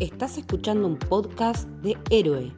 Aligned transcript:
Estás 0.00 0.38
escuchando 0.38 0.86
un 0.86 0.96
podcast 0.96 1.68
de 1.82 1.96
Héroe. 2.08 2.52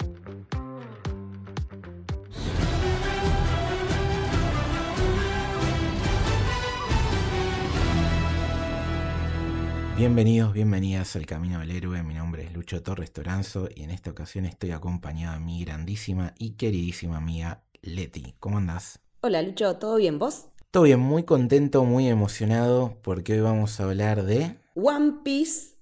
Bienvenidos, 9.96 10.52
bienvenidas 10.52 11.16
al 11.16 11.24
Camino 11.24 11.60
del 11.60 11.70
Héroe. 11.70 12.02
Mi 12.02 12.12
nombre 12.12 12.44
es 12.44 12.52
Lucho 12.52 12.82
Torres 12.82 13.10
Toranzo 13.10 13.70
y 13.74 13.84
en 13.84 13.90
esta 13.90 14.10
ocasión 14.10 14.44
estoy 14.44 14.72
acompañado 14.72 15.38
de 15.38 15.40
mi 15.40 15.64
grandísima 15.64 16.34
y 16.38 16.56
queridísima 16.56 17.16
amiga 17.16 17.64
Leti. 17.80 18.34
¿Cómo 18.38 18.58
andás? 18.58 19.00
Hola 19.22 19.40
Lucho, 19.40 19.76
¿todo 19.76 19.96
bien 19.96 20.18
vos? 20.18 20.48
Todo 20.70 20.82
bien, 20.82 21.00
muy 21.00 21.22
contento, 21.22 21.84
muy 21.84 22.06
emocionado 22.06 22.98
porque 23.00 23.32
hoy 23.32 23.40
vamos 23.40 23.80
a 23.80 23.84
hablar 23.84 24.24
de... 24.24 24.58
One 24.74 25.14
Piece, 25.24 25.79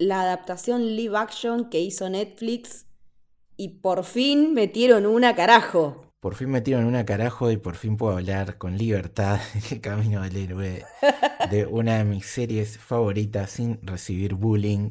la 0.00 0.22
adaptación 0.22 0.96
live 0.96 1.16
action 1.16 1.68
que 1.68 1.78
hizo 1.78 2.08
Netflix 2.08 2.86
y 3.58 3.68
por 3.80 4.04
fin 4.04 4.54
metieron 4.54 5.04
una 5.04 5.34
carajo. 5.34 6.06
Por 6.20 6.34
fin 6.34 6.48
metieron 6.48 6.86
una 6.86 7.04
carajo 7.04 7.50
y 7.50 7.58
por 7.58 7.76
fin 7.76 7.98
puedo 7.98 8.14
hablar 8.14 8.56
con 8.56 8.78
libertad 8.78 9.38
en 9.54 9.62
el 9.70 9.80
camino 9.82 10.22
del 10.22 10.36
héroe 10.38 10.86
de 11.50 11.66
una 11.66 11.98
de 11.98 12.04
mis 12.04 12.24
series 12.24 12.78
favoritas 12.78 13.50
sin 13.50 13.78
recibir 13.82 14.34
bullying 14.34 14.90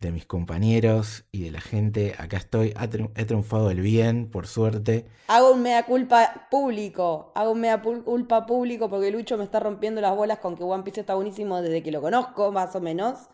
de 0.00 0.10
mis 0.10 0.26
compañeros 0.26 1.24
y 1.30 1.44
de 1.44 1.52
la 1.52 1.60
gente. 1.60 2.16
Acá 2.18 2.38
estoy, 2.38 2.74
he 3.14 3.24
triunfado 3.24 3.70
el 3.70 3.80
bien, 3.80 4.28
por 4.28 4.48
suerte. 4.48 5.06
Hago 5.28 5.52
un 5.52 5.62
mea 5.62 5.86
culpa 5.86 6.48
público, 6.50 7.30
hago 7.36 7.52
un 7.52 7.60
mea 7.60 7.80
culpa 7.80 8.44
público 8.44 8.90
porque 8.90 9.12
Lucho 9.12 9.38
me 9.38 9.44
está 9.44 9.60
rompiendo 9.60 10.00
las 10.00 10.16
bolas 10.16 10.40
con 10.40 10.56
que 10.56 10.64
One 10.64 10.82
Piece 10.82 11.00
está 11.00 11.14
buenísimo 11.14 11.62
desde 11.62 11.84
que 11.84 11.92
lo 11.92 12.02
conozco, 12.02 12.50
más 12.50 12.74
o 12.74 12.80
menos, 12.80 13.28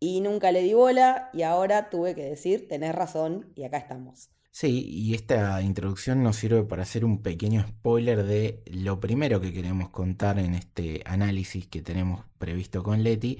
y 0.00 0.20
nunca 0.22 0.50
le 0.50 0.62
di 0.62 0.74
bola 0.74 1.30
y 1.32 1.42
ahora 1.42 1.90
tuve 1.90 2.14
que 2.14 2.24
decir, 2.24 2.66
tenés 2.66 2.94
razón 2.94 3.52
y 3.54 3.64
acá 3.64 3.76
estamos. 3.76 4.30
Sí, 4.52 4.84
y 4.88 5.14
esta 5.14 5.62
introducción 5.62 6.22
nos 6.24 6.36
sirve 6.36 6.64
para 6.64 6.82
hacer 6.82 7.04
un 7.04 7.22
pequeño 7.22 7.64
spoiler 7.66 8.24
de 8.24 8.62
lo 8.66 8.98
primero 8.98 9.40
que 9.40 9.52
queremos 9.52 9.90
contar 9.90 10.38
en 10.40 10.54
este 10.54 11.02
análisis 11.04 11.68
que 11.68 11.82
tenemos 11.82 12.24
previsto 12.38 12.82
con 12.82 13.04
Leti, 13.04 13.38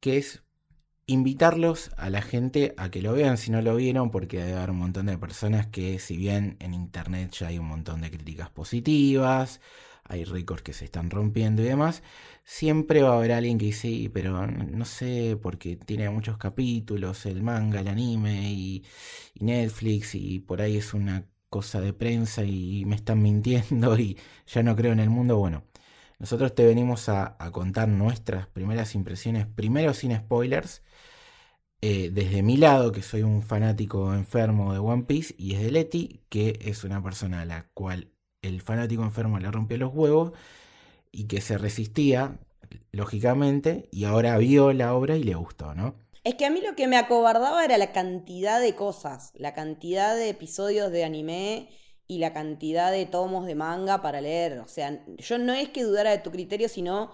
que 0.00 0.16
es 0.16 0.42
invitarlos 1.06 1.90
a 1.96 2.08
la 2.08 2.22
gente 2.22 2.74
a 2.78 2.90
que 2.90 3.02
lo 3.02 3.12
vean 3.12 3.36
si 3.36 3.50
no 3.50 3.60
lo 3.60 3.76
vieron, 3.76 4.10
porque 4.10 4.38
debe 4.38 4.54
haber 4.54 4.70
un 4.70 4.78
montón 4.78 5.06
de 5.06 5.18
personas 5.18 5.66
que 5.66 5.98
si 5.98 6.16
bien 6.16 6.56
en 6.60 6.72
internet 6.72 7.32
ya 7.32 7.48
hay 7.48 7.58
un 7.58 7.66
montón 7.66 8.00
de 8.00 8.10
críticas 8.10 8.48
positivas, 8.50 9.60
hay 10.04 10.24
récords 10.24 10.62
que 10.62 10.72
se 10.72 10.84
están 10.86 11.10
rompiendo 11.10 11.62
y 11.62 11.66
demás, 11.66 12.02
siempre 12.44 13.02
va 13.02 13.10
a 13.14 13.16
haber 13.16 13.32
alguien 13.32 13.58
que 13.58 13.66
dice, 13.66 14.10
pero 14.12 14.46
no 14.46 14.84
sé, 14.84 15.38
porque 15.40 15.76
tiene 15.76 16.10
muchos 16.10 16.38
capítulos, 16.38 17.26
el 17.26 17.42
manga, 17.42 17.80
el 17.80 17.88
anime 17.88 18.52
y, 18.52 18.84
Netflix, 19.40 20.14
y 20.14 20.40
por 20.40 20.60
ahí 20.62 20.76
es 20.76 20.94
una 20.94 21.26
cosa 21.48 21.80
de 21.80 21.92
prensa 21.92 22.44
y 22.44 22.84
me 22.86 22.96
están 22.96 23.22
mintiendo 23.22 23.98
y 23.98 24.18
ya 24.46 24.62
no 24.62 24.76
creo 24.76 24.92
en 24.92 25.00
el 25.00 25.10
mundo. 25.10 25.38
Bueno, 25.38 25.64
nosotros 26.18 26.54
te 26.54 26.66
venimos 26.66 27.08
a, 27.08 27.36
contar 27.52 27.88
nuestras 27.88 28.46
primeras 28.48 28.94
impresiones, 28.94 29.46
primero 29.46 29.94
sin 29.94 30.16
spoilers, 30.16 30.82
eh, 31.82 32.10
desde 32.12 32.42
mi 32.42 32.56
lado, 32.56 32.92
que 32.92 33.02
soy 33.02 33.22
un 33.22 33.42
fanático 33.42 34.12
enfermo 34.14 34.72
de 34.72 34.78
One 34.80 35.04
Piece, 35.04 35.34
y 35.38 35.54
desde 35.54 35.70
Leti, 35.70 36.22
que 36.28 36.58
es 36.62 36.84
una 36.84 37.02
persona 37.02 37.40
a 37.42 37.44
la 37.46 37.68
cual 37.74 38.12
el 38.42 38.60
fanático 38.60 39.02
enfermo 39.02 39.38
le 39.38 39.50
rompió 39.50 39.78
los 39.78 39.92
huevos 39.94 40.32
y 41.12 41.26
que 41.26 41.40
se 41.40 41.58
resistía, 41.58 42.38
lógicamente, 42.92 43.88
y 43.90 44.04
ahora 44.04 44.36
vio 44.38 44.72
la 44.72 44.94
obra 44.94 45.16
y 45.16 45.24
le 45.24 45.34
gustó, 45.34 45.74
¿no? 45.74 45.94
Es 46.22 46.34
que 46.34 46.44
a 46.44 46.50
mí 46.50 46.60
lo 46.60 46.76
que 46.76 46.86
me 46.86 46.98
acobardaba 46.98 47.64
era 47.64 47.78
la 47.78 47.92
cantidad 47.92 48.60
de 48.60 48.74
cosas, 48.74 49.32
la 49.34 49.54
cantidad 49.54 50.14
de 50.14 50.28
episodios 50.28 50.92
de 50.92 51.04
anime 51.04 51.68
y 52.06 52.18
la 52.18 52.32
cantidad 52.32 52.92
de 52.92 53.06
tomos 53.06 53.46
de 53.46 53.54
manga 53.54 54.02
para 54.02 54.20
leer. 54.20 54.58
O 54.58 54.68
sea, 54.68 55.04
yo 55.16 55.38
no 55.38 55.54
es 55.54 55.70
que 55.70 55.84
dudara 55.84 56.10
de 56.10 56.18
tu 56.18 56.30
criterio, 56.30 56.68
sino 56.68 57.12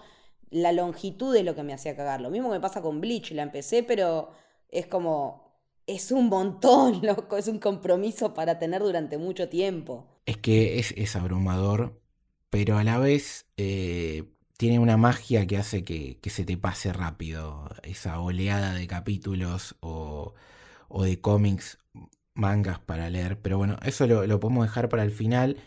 la 0.49 0.71
longitud 0.71 1.33
de 1.33 1.43
lo 1.43 1.55
que 1.55 1.63
me 1.63 1.73
hacía 1.73 1.95
cagar. 1.95 2.19
Lo 2.21 2.29
mismo 2.29 2.49
me 2.49 2.59
pasa 2.59 2.81
con 2.81 2.99
Bleach, 2.99 3.31
la 3.31 3.43
empecé, 3.43 3.83
pero 3.83 4.31
es 4.69 4.87
como, 4.87 5.47
es 5.85 6.11
un 6.11 6.27
montón, 6.29 6.99
loco, 7.05 7.37
es 7.37 7.47
un 7.47 7.59
compromiso 7.59 8.33
para 8.33 8.59
tener 8.59 8.81
durante 8.81 9.17
mucho 9.17 9.49
tiempo. 9.49 10.07
Es 10.25 10.37
que 10.37 10.79
es, 10.79 11.15
abrumador, 11.15 12.01
pero 12.49 12.77
a 12.77 12.83
la 12.83 12.97
vez 12.99 13.45
eh, 13.57 14.25
tiene 14.57 14.79
una 14.79 14.97
magia 14.97 15.47
que 15.47 15.57
hace 15.57 15.83
que, 15.83 16.19
se 16.29 16.45
te 16.45 16.57
pase 16.57 16.93
rápido 16.93 17.69
esa 17.83 18.19
oleada 18.19 18.73
de 18.73 18.87
capítulos 18.87 19.75
o, 19.81 20.33
o 20.89 21.03
de 21.03 21.21
cómics 21.21 21.79
mangas 22.37 22.79
para 22.79 23.09
leer. 23.09 23.39
Pero 23.41 23.57
bueno, 23.57 23.77
eso 23.83 24.07
lo, 24.07 24.39
podemos 24.39 24.65
dejar 24.65 24.89
para 24.89 25.03
el 25.03 25.11
final. 25.11 25.57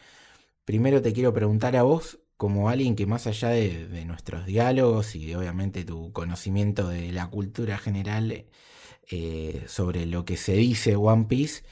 Primero 0.64 1.02
te 1.02 1.12
quiero 1.12 1.34
preguntar 1.34 1.76
a 1.76 1.82
vos, 1.82 2.20
como 2.36 2.70
alguien 2.70 2.97
que 2.97 3.06
más 3.06 3.26
allá 3.26 3.50
de, 3.50 4.04
nuestros 4.06 4.47
diálogos 4.47 5.14
y 5.16 5.26
de 5.26 5.36
obviamente 5.36 5.84
tu 5.84 6.12
conocimiento 6.12 6.88
de 6.88 7.12
la 7.12 7.28
cultura 7.28 7.78
general 7.78 8.47
eh, 9.10 9.64
sobre 9.68 10.06
lo 10.06 10.24
que 10.24 10.36
se 10.36 10.54
dice 10.54 10.97
One 10.97 11.26
Piece, 11.26 11.64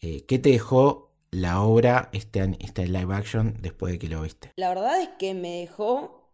eh, 0.00 0.24
¿qué 0.26 0.38
te 0.38 0.50
dejó 0.50 1.11
la 1.32 1.62
obra, 1.62 2.10
este, 2.12 2.56
este 2.60 2.86
live 2.86 3.14
action, 3.14 3.56
después 3.60 3.94
de 3.94 3.98
que 3.98 4.08
lo 4.08 4.22
viste? 4.22 4.52
La 4.56 4.68
verdad 4.68 5.00
es 5.00 5.08
que 5.18 5.34
me 5.34 5.60
dejó 5.60 6.30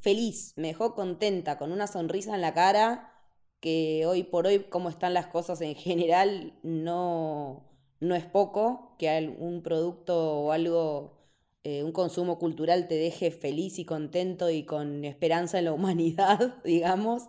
feliz, 0.00 0.54
me 0.56 0.68
dejó 0.68 0.94
contenta, 0.94 1.58
con 1.58 1.72
una 1.72 1.86
sonrisa 1.86 2.34
en 2.34 2.40
la 2.40 2.54
cara 2.54 3.10
que 3.60 4.04
hoy 4.06 4.22
por 4.22 4.46
hoy, 4.46 4.60
como 4.60 4.88
están 4.88 5.14
las 5.14 5.26
cosas 5.26 5.60
en 5.62 5.74
general, 5.74 6.52
no, 6.62 7.64
no 8.00 8.14
es 8.14 8.24
poco, 8.24 8.94
que 8.98 9.34
un 9.38 9.62
producto 9.62 10.40
o 10.40 10.52
algo, 10.52 11.18
eh, 11.64 11.82
un 11.82 11.92
consumo 11.92 12.38
cultural 12.38 12.86
te 12.86 12.94
deje 12.94 13.30
feliz 13.30 13.78
y 13.78 13.84
contento 13.84 14.48
y 14.48 14.64
con 14.64 15.04
esperanza 15.04 15.58
en 15.58 15.64
la 15.64 15.72
humanidad, 15.74 16.62
digamos. 16.62 17.24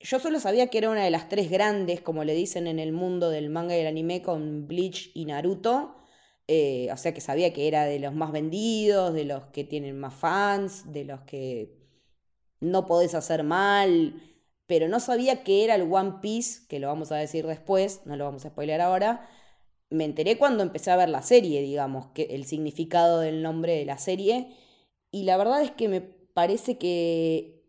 Yo 0.00 0.20
solo 0.20 0.40
sabía 0.40 0.68
que 0.68 0.78
era 0.78 0.90
una 0.90 1.04
de 1.04 1.10
las 1.10 1.28
tres 1.28 1.50
grandes, 1.50 2.00
como 2.00 2.24
le 2.24 2.34
dicen 2.34 2.66
en 2.66 2.78
el 2.78 2.92
mundo 2.92 3.28
del 3.28 3.50
manga 3.50 3.76
y 3.76 3.80
el 3.80 3.86
anime, 3.88 4.22
con 4.22 4.66
Bleach 4.66 5.10
y 5.12 5.26
Naruto. 5.26 5.96
Eh, 6.48 6.88
o 6.92 6.96
sea 6.96 7.14
que 7.14 7.20
sabía 7.20 7.52
que 7.52 7.68
era 7.68 7.84
de 7.84 7.98
los 7.98 8.14
más 8.14 8.32
vendidos, 8.32 9.14
de 9.14 9.24
los 9.24 9.44
que 9.46 9.64
tienen 9.64 9.98
más 9.98 10.14
fans, 10.14 10.92
de 10.92 11.04
los 11.04 11.22
que 11.22 11.74
no 12.60 12.86
podés 12.86 13.14
hacer 13.14 13.44
mal 13.44 14.20
pero 14.66 14.88
no 14.88 15.00
sabía 15.00 15.44
que 15.44 15.64
era 15.64 15.74
el 15.74 15.92
One 15.92 16.14
Piece, 16.22 16.66
que 16.68 16.78
lo 16.78 16.88
vamos 16.88 17.12
a 17.12 17.16
decir 17.16 17.46
después, 17.46 18.02
no 18.06 18.16
lo 18.16 18.24
vamos 18.24 18.44
a 18.44 18.48
spoiler 18.50 18.80
ahora. 18.80 19.28
Me 19.90 20.04
enteré 20.04 20.38
cuando 20.38 20.62
empecé 20.62 20.90
a 20.90 20.96
ver 20.96 21.08
la 21.10 21.22
serie, 21.22 21.62
digamos, 21.62 22.08
que 22.08 22.24
el 22.30 22.46
significado 22.46 23.20
del 23.20 23.42
nombre 23.42 23.74
de 23.76 23.84
la 23.84 23.98
serie. 23.98 24.48
Y 25.10 25.24
la 25.24 25.36
verdad 25.36 25.62
es 25.62 25.70
que 25.72 25.88
me 25.88 26.00
parece 26.00 26.78
que 26.78 27.62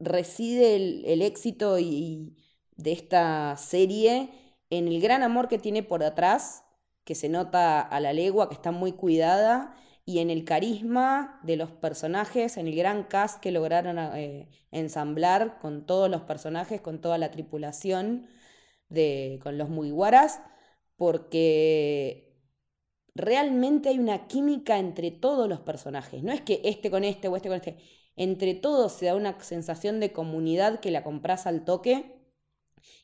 reside 0.00 0.76
el, 1.12 1.22
éxito 1.22 1.78
y, 1.78 2.36
de 2.76 2.92
esta 2.92 3.56
serie 3.56 4.30
en 4.70 4.88
el 4.88 5.00
gran 5.00 5.22
amor 5.22 5.48
que 5.48 5.58
tiene 5.58 5.82
por 5.82 6.02
atrás, 6.04 6.64
que 7.04 7.14
se 7.14 7.28
nota 7.28 7.80
a 7.80 8.00
la 8.00 8.12
legua, 8.12 8.48
que 8.48 8.54
está 8.54 8.70
muy 8.72 8.92
cuidada 8.92 9.74
y 10.04 10.18
en 10.18 10.30
el 10.30 10.44
carisma 10.44 11.40
de 11.42 11.56
los 11.56 11.70
personajes, 11.70 12.56
en 12.56 12.66
el 12.68 12.76
gran 12.76 13.04
cast 13.04 13.40
que 13.40 13.52
lograron 13.52 13.98
eh, 13.98 14.48
ensamblar 14.72 15.58
con 15.60 15.86
todos 15.86 16.10
los 16.10 16.22
personajes, 16.22 16.80
con 16.80 17.00
toda 17.00 17.18
la 17.18 17.30
tripulación, 17.30 18.28
de, 18.88 19.38
con 19.42 19.56
los 19.56 19.70
Mugiwaras, 19.70 20.42
porque 20.96 22.36
realmente 23.14 23.88
hay 23.88 23.98
una 23.98 24.26
química 24.26 24.78
entre 24.78 25.10
todos 25.10 25.48
los 25.48 25.60
personajes. 25.60 26.22
No 26.22 26.32
es 26.32 26.42
que 26.42 26.60
este 26.64 26.90
con 26.90 27.04
este 27.04 27.28
o 27.28 27.36
este 27.36 27.48
con 27.48 27.56
este. 27.56 27.78
Entre 28.16 28.54
todos 28.54 28.92
se 28.92 29.06
da 29.06 29.14
una 29.14 29.40
sensación 29.40 30.00
de 30.00 30.12
comunidad 30.12 30.80
que 30.80 30.90
la 30.90 31.04
compras 31.04 31.46
al 31.46 31.64
toque. 31.64 32.16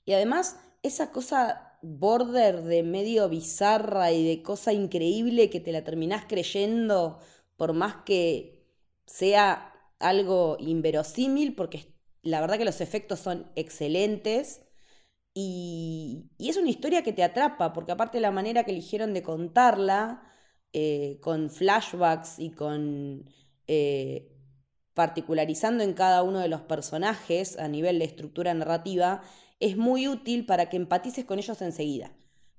Y 0.04 0.12
además, 0.12 0.58
esa 0.82 1.10
cosa 1.12 1.75
border 1.86 2.62
de 2.62 2.82
medio 2.82 3.28
bizarra 3.28 4.12
y 4.12 4.26
de 4.26 4.42
cosa 4.42 4.72
increíble 4.72 5.50
que 5.50 5.60
te 5.60 5.72
la 5.72 5.84
terminás 5.84 6.24
creyendo 6.26 7.20
por 7.56 7.72
más 7.72 7.96
que 8.04 8.66
sea 9.06 9.72
algo 9.98 10.56
inverosímil, 10.58 11.54
porque 11.54 11.94
la 12.22 12.40
verdad 12.40 12.58
que 12.58 12.64
los 12.64 12.80
efectos 12.80 13.20
son 13.20 13.50
excelentes. 13.54 14.62
Y, 15.34 16.30
es 16.38 16.56
una 16.56 16.70
historia 16.70 17.02
que 17.02 17.12
te 17.12 17.22
atrapa, 17.22 17.72
porque 17.72 17.92
aparte 17.92 18.18
de 18.18 18.22
la 18.22 18.30
manera 18.30 18.64
que 18.64 18.72
eligieron 18.72 19.14
de 19.14 19.22
contarla, 19.22 20.22
eh, 20.72 21.18
con 21.22 21.50
flashbacks 21.50 22.38
y 22.38 22.50
con 22.50 23.30
eh, 23.66 24.32
particularizando 24.94 25.84
en 25.84 25.94
cada 25.94 26.22
uno 26.22 26.40
de 26.40 26.48
los 26.48 26.62
personajes 26.62 27.58
a 27.58 27.68
nivel 27.68 27.98
de 27.98 28.06
estructura 28.06 28.54
narrativa, 28.54 29.22
es 29.61 29.76
muy 29.76 30.08
útil 30.08 30.47
para 30.47 30.69
que 30.69 30.76
empatices 30.76 31.25
con 31.25 31.38
ellos 31.38 31.61
enseguida. 31.62 32.12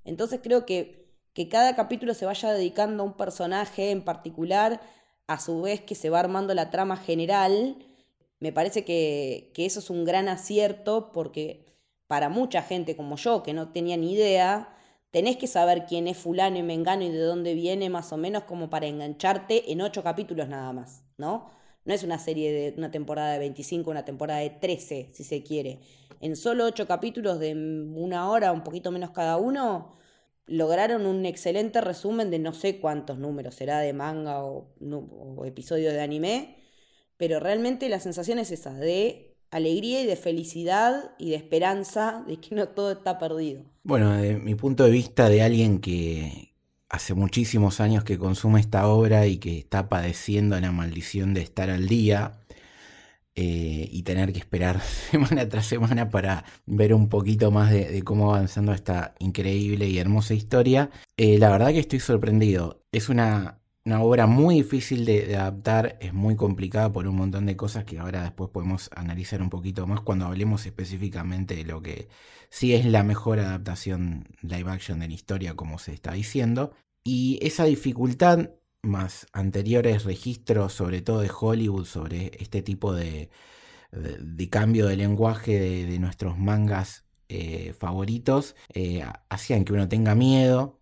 Entonces 0.03 0.39
creo 0.41 0.65
que, 0.65 1.13
que 1.33 1.49
cada 1.49 1.75
capítulo 1.75 2.13
se 2.13 2.25
vaya 2.25 2.51
dedicando 2.51 3.03
a 3.03 3.05
un 3.05 3.17
personaje 3.17 3.91
en 3.91 4.03
particular, 4.03 4.81
a 5.27 5.39
su 5.39 5.61
vez 5.61 5.81
que 5.81 5.95
se 5.95 6.09
va 6.09 6.19
armando 6.19 6.53
la 6.53 6.71
trama 6.71 6.97
general, 6.97 7.77
me 8.39 8.51
parece 8.51 8.85
que, 8.85 9.51
que 9.53 9.65
eso 9.65 9.79
es 9.79 9.89
un 9.89 10.05
gran 10.05 10.29
acierto 10.29 11.11
porque 11.11 11.65
para 12.07 12.29
mucha 12.29 12.61
gente 12.61 12.95
como 12.95 13.17
yo, 13.17 13.43
que 13.43 13.53
no 13.53 13.71
tenía 13.71 13.97
ni 13.97 14.13
idea, 14.13 14.73
tenés 15.11 15.37
que 15.37 15.47
saber 15.47 15.85
quién 15.85 16.07
es 16.07 16.17
fulano 16.17 16.57
y 16.57 16.63
mengano 16.63 17.03
y 17.03 17.09
de 17.09 17.19
dónde 17.19 17.53
viene 17.53 17.89
más 17.89 18.13
o 18.13 18.17
menos 18.17 18.43
como 18.43 18.69
para 18.69 18.87
engancharte 18.87 19.71
en 19.71 19.81
ocho 19.81 20.03
capítulos 20.03 20.47
nada 20.47 20.71
más, 20.73 21.03
¿no? 21.17 21.49
No 21.87 21.93
es 21.93 22.03
una 22.03 22.19
serie 22.19 22.51
de 22.51 22.77
una 22.77 22.91
temporada 22.91 23.31
de 23.31 23.39
25, 23.39 23.89
una 23.89 24.03
temporada 24.03 24.41
de 24.41 24.49
13, 24.49 25.09
si 25.13 25.23
se 25.23 25.41
quiere. 25.41 25.79
En 26.19 26.35
solo 26.35 26.65
ocho 26.65 26.85
capítulos 26.85 27.39
de 27.39 27.53
una 27.53 28.29
hora, 28.29 28.51
un 28.51 28.61
poquito 28.61 28.91
menos 28.91 29.11
cada 29.11 29.37
uno, 29.37 29.95
lograron 30.47 31.05
un 31.05 31.25
excelente 31.25 31.79
resumen 31.79 32.29
de 32.29 32.39
no 32.39 32.53
sé 32.53 32.81
cuántos 32.81 33.19
números 33.19 33.55
será 33.55 33.79
de 33.79 33.93
manga 33.93 34.43
o, 34.43 34.67
o 34.81 35.45
episodios 35.45 35.93
de 35.93 36.01
anime, 36.01 36.57
pero 37.15 37.39
realmente 37.39 37.87
la 37.87 38.01
sensación 38.01 38.37
es 38.37 38.51
esa, 38.51 38.73
de 38.73 39.37
alegría 39.49 40.01
y 40.01 40.05
de 40.05 40.17
felicidad 40.17 41.11
y 41.17 41.29
de 41.29 41.37
esperanza 41.37 42.25
de 42.27 42.35
que 42.35 42.53
no 42.53 42.67
todo 42.67 42.91
está 42.91 43.17
perdido. 43.17 43.63
Bueno, 43.83 44.11
de 44.11 44.35
mi 44.35 44.55
punto 44.55 44.83
de 44.83 44.91
vista 44.91 45.29
de 45.29 45.41
alguien 45.41 45.79
que 45.79 46.53
hace 46.89 47.13
muchísimos 47.13 47.79
años 47.81 48.03
que 48.03 48.17
consume 48.17 48.59
esta 48.59 48.87
obra 48.87 49.27
y 49.27 49.37
que 49.37 49.57
está 49.57 49.89
padeciendo 49.89 50.59
la 50.59 50.71
maldición 50.71 51.33
de 51.33 51.41
estar 51.41 51.69
al 51.69 51.87
día 51.87 52.39
eh, 53.35 53.87
y 53.91 54.03
tener 54.03 54.33
que 54.33 54.39
esperar 54.39 54.81
semana 55.11 55.47
tras 55.47 55.67
semana 55.67 56.09
para 56.09 56.43
ver 56.65 56.93
un 56.93 57.07
poquito 57.09 57.51
más 57.51 57.71
de, 57.71 58.01
cómo 58.03 58.29
va 58.29 58.37
avanzando 58.37 58.73
esta 58.73 59.15
increíble 59.19 59.87
y 59.87 59.99
hermosa 59.99 60.33
historia, 60.33 60.89
eh, 61.17 61.37
la 61.37 61.49
verdad 61.51 61.69
que 61.69 61.79
estoy 61.79 61.99
sorprendido. 61.99 62.81
Es 62.91 63.09
una 63.09 63.56
una 63.87 64.01
obra 64.01 64.27
muy 64.27 64.55
difícil 64.55 65.05
de, 65.05 65.37
adaptar, 65.37 65.97
es 66.01 66.13
muy 66.13 66.35
complicada 66.35 66.91
por 66.91 67.07
un 67.07 67.15
montón 67.15 67.45
de 67.45 67.55
cosas 67.55 67.85
que 67.85 67.99
ahora 67.99 68.21
después 68.21 68.49
podemos 68.49 68.89
analizar 68.93 69.41
un 69.41 69.49
poquito 69.49 69.87
más 69.87 70.01
cuando 70.01 70.25
hablemos 70.25 70.65
específicamente 70.65 71.55
de 71.55 71.63
lo 71.63 71.81
que 71.81 72.09
sí 72.49 72.73
es 72.73 72.85
la 72.85 73.03
mejor 73.03 73.39
adaptación 73.39 74.27
live 74.41 74.69
action 74.69 74.99
de 74.99 75.07
la 75.07 75.13
historia, 75.13 75.55
como 75.55 75.79
se 75.79 75.93
está 75.93 76.11
diciendo. 76.11 76.73
Y 77.05 77.39
esa 77.41 77.63
dificultad, 77.63 78.49
más 78.81 79.25
anteriores 79.31 80.03
registros, 80.03 80.73
sobre 80.73 81.01
todo 81.01 81.21
de 81.21 81.31
Hollywood, 81.31 81.85
sobre 81.85 82.31
este 82.41 82.61
tipo 82.61 82.93
de, 82.93 83.29
cambio 84.49 84.87
de 84.87 84.97
lenguaje 84.97 85.85
de, 85.85 85.99
nuestros 85.99 86.37
mangas 86.37 87.05
eh, 87.29 87.73
favoritos, 87.79 88.57
eh, 88.73 89.05
hacían 89.29 89.63
que 89.63 89.71
uno 89.71 89.87
tenga 89.87 90.13
miedo, 90.13 90.76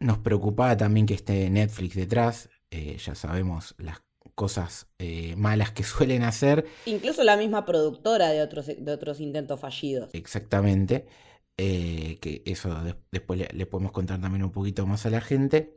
nos 0.00 0.18
preocupaba 0.18 0.76
también 0.76 1.06
que 1.06 1.14
esté 1.14 1.48
Netflix 1.50 1.94
detrás, 1.94 2.48
eh, 2.70 2.96
ya 2.98 3.14
sabemos 3.14 3.74
las 3.78 4.02
cosas 4.34 4.86
eh, 4.98 5.34
malas 5.36 5.70
que 5.72 5.82
suelen 5.84 6.22
hacer. 6.22 6.66
Incluso 6.84 7.24
la 7.24 7.36
misma 7.36 7.64
productora 7.64 8.30
de 8.30 8.42
otros, 8.42 8.66
de 8.66 8.92
otros 8.92 9.20
intentos 9.20 9.60
fallidos. 9.60 10.10
Exactamente, 10.12 11.06
eh, 11.56 12.18
que 12.20 12.42
eso 12.44 12.76
después 13.10 13.48
le, 13.52 13.66
podemos 13.66 13.92
contar 13.92 14.20
también 14.20 14.44
un 14.44 14.52
poquito 14.52 14.86
más 14.86 15.06
a 15.06 15.10
la 15.10 15.20
gente. 15.20 15.74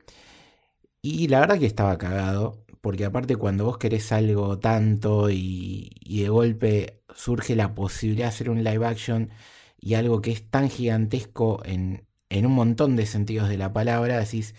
Y 1.01 1.29
la 1.29 1.39
verdad 1.39 1.57
que 1.57 1.65
estaba 1.65 1.97
cagado, 1.97 2.65
porque 2.81 3.05
aparte 3.05 3.37
cuando 3.37 3.63
vos 3.63 3.77
querés 3.77 4.11
algo 4.11 4.59
tanto 4.59 5.29
y, 5.29 5.91
y 6.01 6.23
de 6.23 6.29
golpe 6.29 7.01
surge 7.15 7.55
la 7.55 7.73
posibilidad 7.73 8.25
de 8.25 8.29
hacer 8.29 8.49
un 8.49 8.65
live 8.65 8.85
action 8.85 9.29
y 9.79 9.93
algo 9.93 10.21
que 10.21 10.31
es 10.31 10.49
tan 10.49 10.69
gigantesco 10.69 11.61
en, 11.63 12.08
en 12.29 12.45
un 12.45 12.53
montón 12.53 12.95
de 12.95 13.05
sentidos 13.05 13.49
de 13.49 13.57
la 13.57 13.73
palabra, 13.73 14.19
decís, 14.19 14.55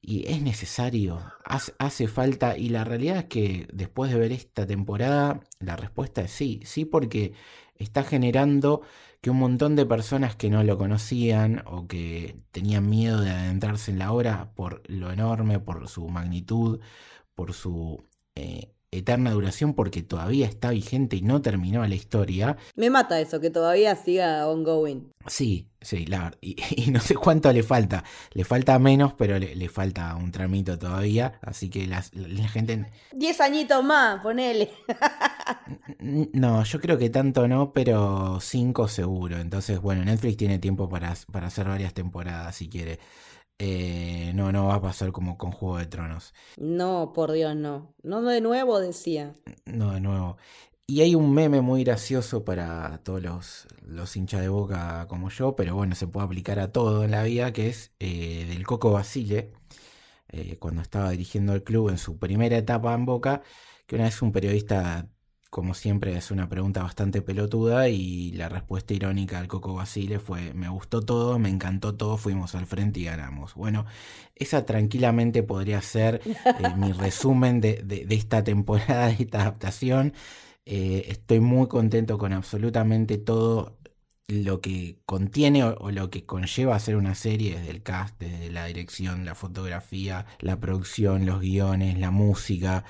y 0.00 0.28
es 0.28 0.42
necesario, 0.42 1.20
hace, 1.44 2.08
falta, 2.08 2.58
y 2.58 2.70
la 2.70 2.84
realidad 2.84 3.18
es 3.18 3.24
que 3.26 3.68
después 3.72 4.12
de 4.12 4.18
ver 4.18 4.32
esta 4.32 4.66
temporada, 4.66 5.40
la 5.60 5.76
respuesta 5.76 6.22
es 6.22 6.32
sí, 6.32 6.60
sí 6.64 6.84
porque 6.84 7.34
está 7.76 8.02
generando 8.02 8.82
que 9.20 9.30
un 9.30 9.38
montón 9.38 9.76
de 9.76 9.86
personas 9.86 10.34
que 10.34 10.50
no 10.50 10.64
lo 10.64 10.76
conocían 10.78 11.62
o 11.66 11.86
que 11.86 12.36
tenían 12.50 12.88
miedo 12.90 13.20
de 13.20 13.30
adentrarse 13.30 13.92
en 13.92 14.00
la 14.00 14.12
obra 14.12 14.52
por 14.56 14.82
lo 14.90 15.12
enorme, 15.12 15.60
por 15.60 15.88
su 15.88 16.08
magnitud, 16.08 16.80
por 17.36 17.52
su 17.52 18.04
eh, 18.34 18.72
eterna 18.92 19.30
duración 19.30 19.72
porque 19.74 20.02
todavía 20.02 20.46
está 20.46 20.70
vigente 20.70 21.16
y 21.16 21.22
no 21.22 21.40
terminó 21.40 21.84
la 21.86 21.94
historia. 21.94 22.56
Me 22.76 22.90
mata 22.90 23.18
eso, 23.20 23.40
que 23.40 23.50
todavía 23.50 23.96
siga 23.96 24.46
ongoing. 24.46 25.10
Sí, 25.26 25.68
sí, 25.80 26.04
la, 26.04 26.32
y, 26.40 26.56
y 26.76 26.90
no 26.90 27.00
sé 27.00 27.14
cuánto 27.14 27.52
le 27.52 27.62
falta. 27.62 28.04
Le 28.32 28.44
falta 28.44 28.78
menos, 28.78 29.14
pero 29.14 29.38
le, 29.38 29.68
falta 29.68 30.14
un 30.14 30.30
tramito 30.30 30.78
todavía. 30.78 31.38
Así 31.40 31.70
que 31.70 31.86
la, 31.86 32.02
gente... 32.02 32.86
Diez 33.12 33.40
añitos 33.40 33.82
más, 33.82 34.22
ponele. 34.22 34.70
no, 35.98 36.62
yo 36.62 36.80
creo 36.80 36.98
que 36.98 37.08
tanto 37.08 37.48
no, 37.48 37.72
pero 37.72 38.40
cinco 38.40 38.88
seguro. 38.88 39.38
Entonces, 39.38 39.80
bueno, 39.80 40.04
Netflix 40.04 40.36
tiene 40.36 40.58
tiempo 40.58 40.88
para, 40.88 41.14
para 41.32 41.46
hacer 41.46 41.66
varias 41.66 41.94
temporadas 41.94 42.56
si 42.56 42.68
quiere. 42.68 42.98
Eh, 43.58 44.32
no, 44.34 44.50
no 44.50 44.66
va 44.66 44.76
a 44.76 44.80
pasar 44.82 45.12
como 45.12 45.38
con 45.38 45.52
Juego 45.52 45.78
de 45.78 45.86
Tronos. 45.86 46.34
No, 46.56 47.12
por 47.12 47.32
Dios, 47.32 47.54
no. 47.54 47.94
No 48.02 48.22
de 48.22 48.40
nuevo, 48.40 48.80
decía. 48.80 49.36
No 49.66 49.92
de 49.92 50.00
nuevo. 50.00 50.36
Y 50.86 51.00
hay 51.00 51.14
un 51.14 51.32
meme 51.32 51.60
muy 51.60 51.84
gracioso 51.84 52.44
para 52.44 52.98
todos 53.04 53.22
los, 53.22 53.66
los 53.82 54.16
hinchas 54.16 54.40
de 54.40 54.48
boca 54.48 55.06
como 55.08 55.30
yo, 55.30 55.56
pero 55.56 55.74
bueno, 55.76 55.94
se 55.94 56.06
puede 56.06 56.26
aplicar 56.26 56.58
a 56.58 56.72
todo 56.72 57.04
en 57.04 57.12
la 57.12 57.22
vida, 57.22 57.52
que 57.52 57.68
es 57.68 57.92
eh, 58.00 58.46
del 58.48 58.66
Coco 58.66 58.90
Basile, 58.92 59.52
eh, 60.28 60.58
cuando 60.58 60.82
estaba 60.82 61.10
dirigiendo 61.10 61.54
el 61.54 61.62
club 61.64 61.90
en 61.90 61.98
su 61.98 62.18
primera 62.18 62.56
etapa 62.58 62.94
en 62.94 63.04
Boca, 63.06 63.42
que 63.86 63.96
una 63.96 64.04
vez 64.04 64.20
un 64.22 64.32
periodista 64.32 65.08
como 65.52 65.74
siempre 65.74 66.16
es 66.16 66.30
una 66.30 66.48
pregunta 66.48 66.82
bastante 66.82 67.20
pelotuda 67.20 67.90
y 67.90 68.32
la 68.32 68.48
respuesta 68.48 68.94
irónica 68.94 69.38
al 69.38 69.48
Coco 69.48 69.74
Basile 69.74 70.18
fue 70.18 70.54
me 70.54 70.70
gustó 70.70 71.02
todo, 71.02 71.38
me 71.38 71.50
encantó 71.50 71.94
todo, 71.94 72.16
fuimos 72.16 72.54
al 72.54 72.64
frente 72.64 73.00
y 73.00 73.04
ganamos. 73.04 73.54
Bueno, 73.54 73.84
esa 74.34 74.64
tranquilamente 74.64 75.42
podría 75.42 75.82
ser 75.82 76.22
eh, 76.24 76.74
mi 76.78 76.92
resumen 76.94 77.60
de, 77.60 78.06
esta 78.08 78.42
temporada, 78.42 79.08
de 79.08 79.24
esta 79.24 79.42
adaptación. 79.42 80.14
Eh, 80.64 81.04
estoy 81.08 81.40
muy 81.40 81.68
contento 81.68 82.16
con 82.16 82.32
absolutamente 82.32 83.18
todo 83.18 83.76
lo 84.28 84.60
que 84.60 85.00
contiene 85.04 85.64
o, 85.64 85.90
lo 85.90 86.08
que 86.10 86.24
conlleva 86.24 86.76
hacer 86.76 86.96
una 86.96 87.14
serie, 87.14 87.58
desde 87.58 87.70
el 87.70 87.82
cast, 87.82 88.18
desde 88.18 88.50
la 88.50 88.66
dirección, 88.66 89.26
la 89.26 89.34
fotografía, 89.34 90.24
la 90.40 90.58
producción, 90.58 91.26
los 91.26 91.40
guiones, 91.40 91.98
la 91.98 92.10
música, 92.10 92.84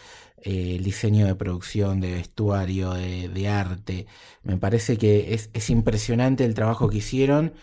eh, 0.44 0.76
el 0.76 0.84
diseño 0.84 1.26
de 1.26 1.34
producción, 1.34 2.00
de 2.00 2.12
vestuario, 2.12 2.92
de, 2.94 3.48
arte. 3.48 4.06
Me 4.42 4.56
parece 4.56 4.98
que 4.98 5.34
es, 5.34 5.70
impresionante 5.70 6.44
el 6.44 6.54
trabajo 6.54 6.88
que 6.88 6.98
hicieron. 6.98 7.54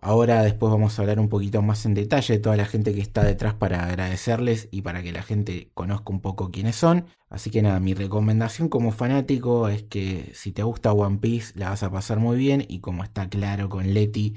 Ahora 0.00 0.42
después 0.42 0.70
vamos 0.70 0.98
a 0.98 1.02
hablar 1.02 1.18
un 1.18 1.28
poquito 1.30 1.62
más 1.62 1.86
en 1.86 1.94
detalle 1.94 2.34
de 2.34 2.40
toda 2.40 2.56
la 2.56 2.66
gente 2.66 2.94
que 2.94 3.00
está 3.00 3.24
detrás 3.24 3.54
para 3.54 3.86
agradecerles 3.86 4.68
y 4.70 4.82
para 4.82 5.02
que 5.02 5.12
la 5.12 5.22
gente 5.22 5.70
conozca 5.74 6.12
un 6.12 6.20
poco 6.20 6.50
quiénes 6.50 6.76
son. 6.76 7.06
Así 7.30 7.50
que 7.50 7.62
nada, 7.62 7.80
mi 7.80 7.94
recomendación 7.94 8.68
como 8.68 8.92
fanático 8.92 9.68
es 9.68 9.82
que 9.84 10.30
si 10.34 10.52
te 10.52 10.62
gusta 10.62 10.92
One 10.92 11.18
Piece 11.18 11.58
la 11.58 11.70
vas 11.70 11.82
a 11.82 11.90
pasar 11.90 12.18
muy 12.18 12.36
bien 12.36 12.64
y 12.68 12.80
como 12.80 13.02
está 13.02 13.28
claro 13.28 13.68
con 13.70 13.94
Leti, 13.94 14.34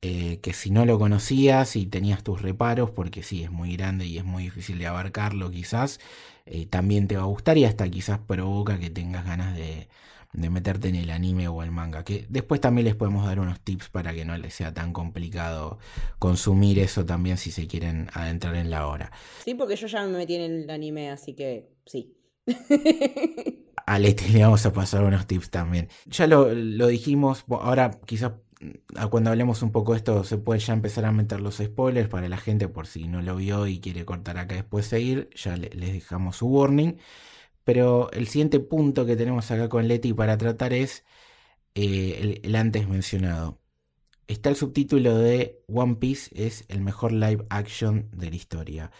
eh, 0.00 0.38
que 0.42 0.52
si 0.52 0.70
no 0.70 0.86
lo 0.86 0.96
conocías 0.96 1.74
y 1.74 1.86
tenías 1.86 2.22
tus 2.22 2.40
reparos, 2.40 2.90
porque 2.92 3.24
sí, 3.24 3.42
es 3.42 3.50
muy 3.50 3.76
grande 3.76 4.06
y 4.06 4.18
es 4.18 4.24
muy 4.24 4.44
difícil 4.44 4.78
de 4.78 4.86
abarcarlo 4.86 5.50
quizás, 5.50 5.98
eh, 6.46 6.66
también 6.66 7.08
te 7.08 7.16
va 7.16 7.22
a 7.22 7.26
gustar 7.26 7.58
y 7.58 7.64
hasta 7.64 7.88
quizás 7.88 8.20
provoca 8.20 8.78
que 8.78 8.90
tengas 8.90 9.24
ganas 9.24 9.56
de, 9.56 9.88
meterte 10.32 10.88
en 10.88 10.94
el 10.94 11.10
anime 11.10 11.48
o 11.48 11.64
el 11.64 11.72
manga. 11.72 12.04
Que 12.04 12.26
después 12.28 12.60
también 12.60 12.84
les 12.84 12.94
podemos 12.94 13.26
dar 13.26 13.40
unos 13.40 13.60
tips 13.60 13.88
para 13.88 14.14
que 14.14 14.24
no 14.24 14.38
les 14.38 14.54
sea 14.54 14.72
tan 14.72 14.92
complicado 14.92 15.78
consumir 16.20 16.78
eso 16.78 17.04
también 17.04 17.36
si 17.36 17.50
se 17.50 17.66
quieren 17.66 18.08
adentrar 18.12 18.54
en 18.54 18.70
la 18.70 18.86
hora. 18.86 19.10
Sí, 19.44 19.54
porque 19.54 19.74
yo 19.74 19.88
ya 19.88 20.06
me 20.06 20.16
metí 20.18 20.36
en 20.36 20.42
el 20.42 20.70
anime, 20.70 21.10
así 21.10 21.34
que 21.34 21.70
sí. 21.86 22.14
A 23.86 23.98
Leti 23.98 24.28
le 24.28 24.42
vamos 24.42 24.64
a 24.64 24.72
pasar 24.72 25.02
unos 25.02 25.26
tips 25.26 25.50
también. 25.50 25.88
Ya 26.06 26.28
lo, 26.28 26.54
lo 26.54 26.86
dijimos, 26.86 27.44
ahora 27.48 27.90
quizás 28.06 28.32
cuando 29.10 29.30
hablemos 29.30 29.62
un 29.62 29.72
poco 29.72 29.92
de 29.92 29.98
esto 29.98 30.24
se 30.24 30.38
puede 30.38 30.60
ya 30.60 30.72
empezar 30.72 31.04
a 31.04 31.12
meter 31.12 31.40
los 31.40 31.58
spoilers 31.58 32.08
para 32.08 32.28
la 32.28 32.36
gente 32.38 32.68
por 32.68 32.86
si 32.86 33.06
no 33.06 33.22
lo 33.22 33.36
vio 33.36 33.66
y 33.66 33.80
quiere 33.80 34.04
cortar 34.04 34.38
acá 34.38 34.56
después 34.56 34.86
seguir, 34.86 35.30
ya 35.34 35.56
les 35.56 35.92
dejamos 35.92 36.36
su 36.36 36.46
warning. 36.48 36.98
Pero 37.64 38.10
el 38.12 38.28
siguiente 38.28 38.60
punto 38.60 39.06
que 39.06 39.16
tenemos 39.16 39.50
acá 39.50 39.68
con 39.68 39.88
Leti 39.88 40.14
para 40.14 40.38
tratar 40.38 40.72
es 40.72 41.04
eh, 41.74 42.40
el, 42.42 42.56
antes 42.56 42.88
mencionado. 42.88 43.60
Está 44.26 44.50
el 44.50 44.56
subtítulo 44.56 45.16
de 45.18 45.62
One 45.68 45.96
Piece 45.96 46.30
es 46.34 46.64
el 46.68 46.80
mejor 46.80 47.12
live 47.12 47.46
action 47.50 48.10
de 48.12 48.30
la 48.30 48.36
historia. 48.36 48.90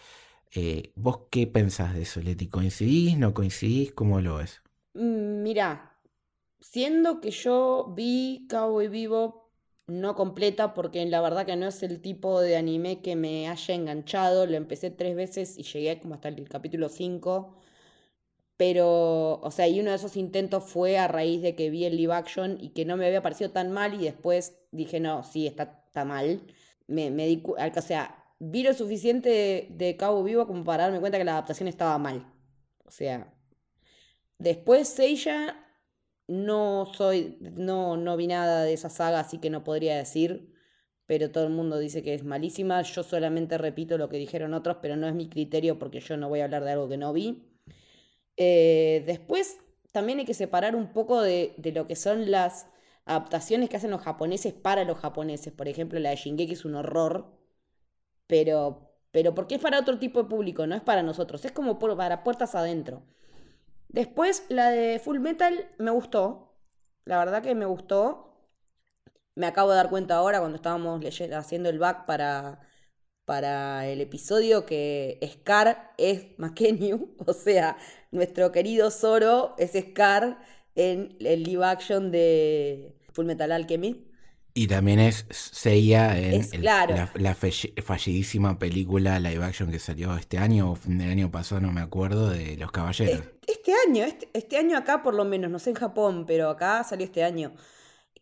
Eh, 0.55 0.93
¿Vos 0.95 1.21
qué 1.31 1.47
pensás 1.47 1.93
de 1.93 2.03
eso, 2.03 2.21
Leti? 2.21 2.47
¿Coincidís? 2.47 3.17
¿No 3.17 3.33
coincidís? 3.33 3.91
¿Cómo 3.93 4.21
lo 4.21 4.37
ves? 4.37 4.61
Mm, 4.93 5.43
mira, 5.43 5.97
siendo 6.59 7.21
que 7.21 7.31
yo 7.31 7.93
vi 7.95 8.47
Cowboy 8.49 8.87
Vivo 8.87 9.48
no 9.89 10.15
completa 10.15 10.73
porque 10.73 11.05
la 11.05 11.21
verdad 11.21 11.45
que 11.45 11.55
no 11.55 11.67
es 11.67 11.83
el 11.83 12.01
tipo 12.01 12.41
de 12.41 12.57
anime 12.57 13.01
que 13.01 13.15
me 13.15 13.49
haya 13.49 13.73
enganchado. 13.75 14.45
Lo 14.45 14.55
empecé 14.57 14.91
tres 14.91 15.15
veces 15.15 15.57
y 15.57 15.63
llegué 15.63 15.99
como 15.99 16.15
hasta 16.15 16.29
el 16.29 16.47
capítulo 16.47 16.89
5. 16.89 17.55
Pero, 18.57 19.39
o 19.41 19.51
sea, 19.51 19.67
y 19.69 19.79
uno 19.79 19.91
de 19.91 19.95
esos 19.95 20.17
intentos 20.17 20.65
fue 20.65 20.97
a 20.97 21.07
raíz 21.07 21.41
de 21.41 21.55
que 21.55 21.69
vi 21.69 21.85
el 21.85 21.95
live 21.95 22.13
action 22.13 22.57
y 22.59 22.69
que 22.71 22.85
no 22.85 22.97
me 22.97 23.05
había 23.07 23.21
parecido 23.21 23.51
tan 23.51 23.71
mal 23.71 23.93
y 23.93 24.03
después 24.03 24.57
dije, 24.71 24.99
no, 24.99 25.23
sí, 25.23 25.47
está, 25.47 25.83
está 25.87 26.03
mal. 26.05 26.41
Me, 26.87 27.09
me 27.09 27.25
di, 27.27 27.41
o 27.45 27.81
sea, 27.81 28.19
vi 28.39 28.63
lo 28.63 28.73
suficiente 28.73 29.67
de, 29.69 29.97
Cabo 29.97 30.23
Vivo 30.23 30.47
como 30.47 30.63
para 30.63 30.83
darme 30.83 30.99
cuenta 30.99 31.17
que 31.17 31.23
la 31.23 31.33
adaptación 31.33 31.69
estaba 31.69 31.97
mal. 31.97 32.31
O 32.85 32.91
sea, 32.91 33.31
después 34.39 34.89
Seiya 34.89 35.68
no 36.29 36.85
soy, 36.93 37.37
no, 37.41 37.97
no 37.97 38.17
vi 38.17 38.27
nada 38.27 38.63
de 38.63 38.73
esa 38.73 38.89
saga, 38.89 39.19
así 39.19 39.39
que 39.39 39.49
no 39.49 39.63
podría 39.63 39.97
decir, 39.97 40.53
pero 41.05 41.31
todo 41.31 41.45
el 41.45 41.51
mundo 41.51 41.77
dice 41.79 42.03
que 42.03 42.13
es 42.13 42.23
malísima. 42.23 42.81
Yo 42.83 43.03
solamente 43.03 43.57
repito 43.57 43.97
lo 43.97 44.09
que 44.09 44.17
dijeron 44.17 44.53
otros, 44.53 44.77
pero 44.81 44.95
no 44.95 45.07
es 45.07 45.15
mi 45.15 45.29
criterio 45.29 45.79
porque 45.79 45.99
yo 46.01 46.17
no 46.17 46.29
voy 46.29 46.41
a 46.41 46.45
hablar 46.45 46.63
de 46.63 46.71
algo 46.71 46.89
que 46.89 46.97
no 46.97 47.13
vi. 47.13 47.43
Eh, 48.37 49.03
después 49.05 49.59
también 49.91 50.19
hay 50.19 50.25
que 50.25 50.33
separar 50.33 50.75
un 50.75 50.93
poco 50.93 51.21
de, 51.21 51.53
de, 51.57 51.71
lo 51.71 51.87
que 51.87 51.95
son 51.95 52.31
las 52.31 52.67
adaptaciones 53.05 53.69
que 53.69 53.77
hacen 53.77 53.91
los 53.91 54.01
japoneses 54.01 54.53
para 54.53 54.85
los 54.85 54.99
japoneses. 54.99 55.51
Por 55.53 55.67
ejemplo, 55.67 55.99
la 55.99 56.11
de 56.11 56.15
Shingeki 56.17 56.53
es 56.53 56.65
un 56.65 56.75
horror 56.75 57.39
pero, 58.29 58.91
pero 59.11 59.33
porque 59.33 59.55
es 59.55 59.61
para 59.61 59.79
otro 59.79 59.97
tipo 59.97 60.21
de 60.21 60.29
público, 60.29 60.67
no 60.67 60.75
es 60.75 60.83
para 60.83 61.01
nosotros, 61.01 61.43
es 61.45 61.51
como 61.51 61.79
para 61.79 62.23
puertas 62.23 62.53
adentro. 62.53 63.01
Después, 63.89 64.45
la 64.49 64.69
de 64.69 64.99
Full 64.99 65.19
Metal 65.19 65.67
me 65.79 65.91
gustó, 65.91 66.55
la 67.05 67.17
verdad 67.17 67.41
que 67.41 67.55
me 67.55 67.65
gustó. 67.65 68.25
Me 69.35 69.47
acabo 69.47 69.71
de 69.71 69.77
dar 69.77 69.89
cuenta 69.89 70.15
ahora 70.15 70.39
cuando 70.39 70.57
estábamos 70.57 71.01
haciendo 71.33 71.69
el 71.69 71.79
back 71.79 72.05
para, 72.05 72.59
para 73.25 73.87
el 73.87 74.01
episodio 74.01 74.65
que 74.65 75.19
Scar 75.23 75.93
es 75.97 76.37
McKenny, 76.37 76.93
o 77.25 77.33
sea, 77.33 77.77
nuestro 78.11 78.51
querido 78.51 78.91
Zoro 78.91 79.55
es 79.57 79.71
Scar 79.73 80.39
en 80.75 81.17
el 81.19 81.43
live 81.43 81.65
action 81.65 82.11
de 82.11 82.95
Full 83.13 83.25
Metal 83.25 83.51
Alchemist. 83.51 84.01
Y 84.53 84.67
también 84.67 84.99
es 84.99 85.25
Seiya 85.29 86.19
en 86.19 86.43
la, 86.63 87.35
fallidísima 87.35 88.59
película 88.59 89.19
live 89.19 89.43
action 89.43 89.71
que 89.71 89.79
salió 89.79 90.15
este 90.17 90.37
año 90.37 90.71
o 90.71 90.79
del 90.85 91.09
año 91.09 91.31
pasado, 91.31 91.61
no 91.61 91.71
me 91.71 91.81
acuerdo, 91.81 92.29
de 92.29 92.57
Los 92.57 92.71
Caballeros. 92.71 93.23
Este, 93.59 93.73
año, 93.87 94.05
este, 94.05 94.29
este, 94.33 94.57
año 94.57 94.77
acá 94.77 95.03
por 95.03 95.13
lo 95.13 95.25
menos, 95.25 95.51
no 95.51 95.59
sé 95.59 95.71
en 95.71 95.75
Japón, 95.75 96.25
pero 96.25 96.49
acá 96.49 96.81
salió 96.85 97.05
este 97.05 97.25
año. 97.25 97.53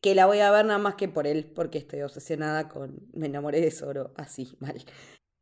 Que 0.01 0.15
la 0.15 0.25
voy 0.25 0.39
a 0.39 0.49
ver 0.51 0.65
nada 0.65 0.79
más 0.79 0.95
que 0.95 1.07
por 1.07 1.27
él, 1.27 1.45
porque 1.45 1.77
estoy 1.77 2.01
obsesionada 2.01 2.69
con. 2.69 3.07
Me 3.13 3.27
enamoré 3.27 3.61
de 3.61 3.71
Zoro, 3.71 4.13
así, 4.17 4.55
mal. 4.59 4.83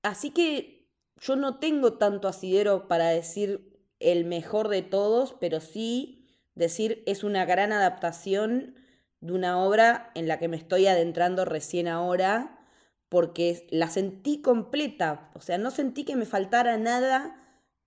Así 0.03 0.31
que 0.31 0.89
yo 1.21 1.37
no 1.37 1.59
tengo 1.59 1.93
tanto 1.93 2.27
asidero 2.27 2.87
para 2.89 3.07
decir 3.09 3.79
el 3.99 4.25
mejor 4.25 4.67
de 4.67 4.81
todos, 4.81 5.35
pero 5.39 5.61
sí 5.61 6.27
decir 6.55 7.03
es 7.05 7.23
una 7.23 7.45
gran 7.45 7.71
adaptación 7.71 8.75
de 9.21 9.33
una 9.33 9.59
obra 9.63 10.11
en 10.15 10.27
la 10.27 10.39
que 10.39 10.49
me 10.49 10.57
estoy 10.57 10.87
adentrando 10.87 11.45
recién 11.45 11.87
ahora, 11.87 12.59
porque 13.09 13.67
la 13.71 13.89
sentí 13.89 14.41
completa, 14.41 15.31
o 15.35 15.41
sea, 15.41 15.57
no 15.57 15.71
sentí 15.71 16.03
que 16.03 16.17
me 16.17 16.25
faltara 16.25 16.77
nada 16.77 17.41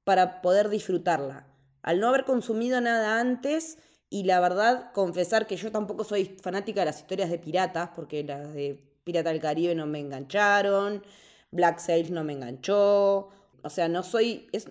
para 0.04 0.40
poder 0.40 0.70
disfrutarla. 0.70 1.46
Al 1.82 2.00
no 2.00 2.08
haber 2.08 2.24
consumido 2.24 2.80
nada 2.80 3.20
antes 3.20 3.78
y 4.10 4.24
la 4.24 4.40
verdad 4.40 4.92
confesar 4.92 5.46
que 5.46 5.56
yo 5.56 5.70
tampoco 5.70 6.04
soy 6.04 6.36
fanática 6.42 6.80
de 6.80 6.86
las 6.86 7.00
historias 7.00 7.30
de 7.30 7.38
piratas, 7.38 7.90
porque 7.94 8.24
las 8.24 8.52
de 8.54 8.82
Pirata 9.04 9.30
del 9.30 9.40
Caribe 9.40 9.74
no 9.74 9.86
me 9.86 10.00
engancharon, 10.00 11.02
Black 11.50 11.78
Sails 11.78 12.10
no 12.10 12.24
me 12.24 12.34
enganchó, 12.34 13.30
o 13.62 13.70
sea, 13.70 13.88
no 13.88 14.02
soy... 14.02 14.48
Es, 14.52 14.70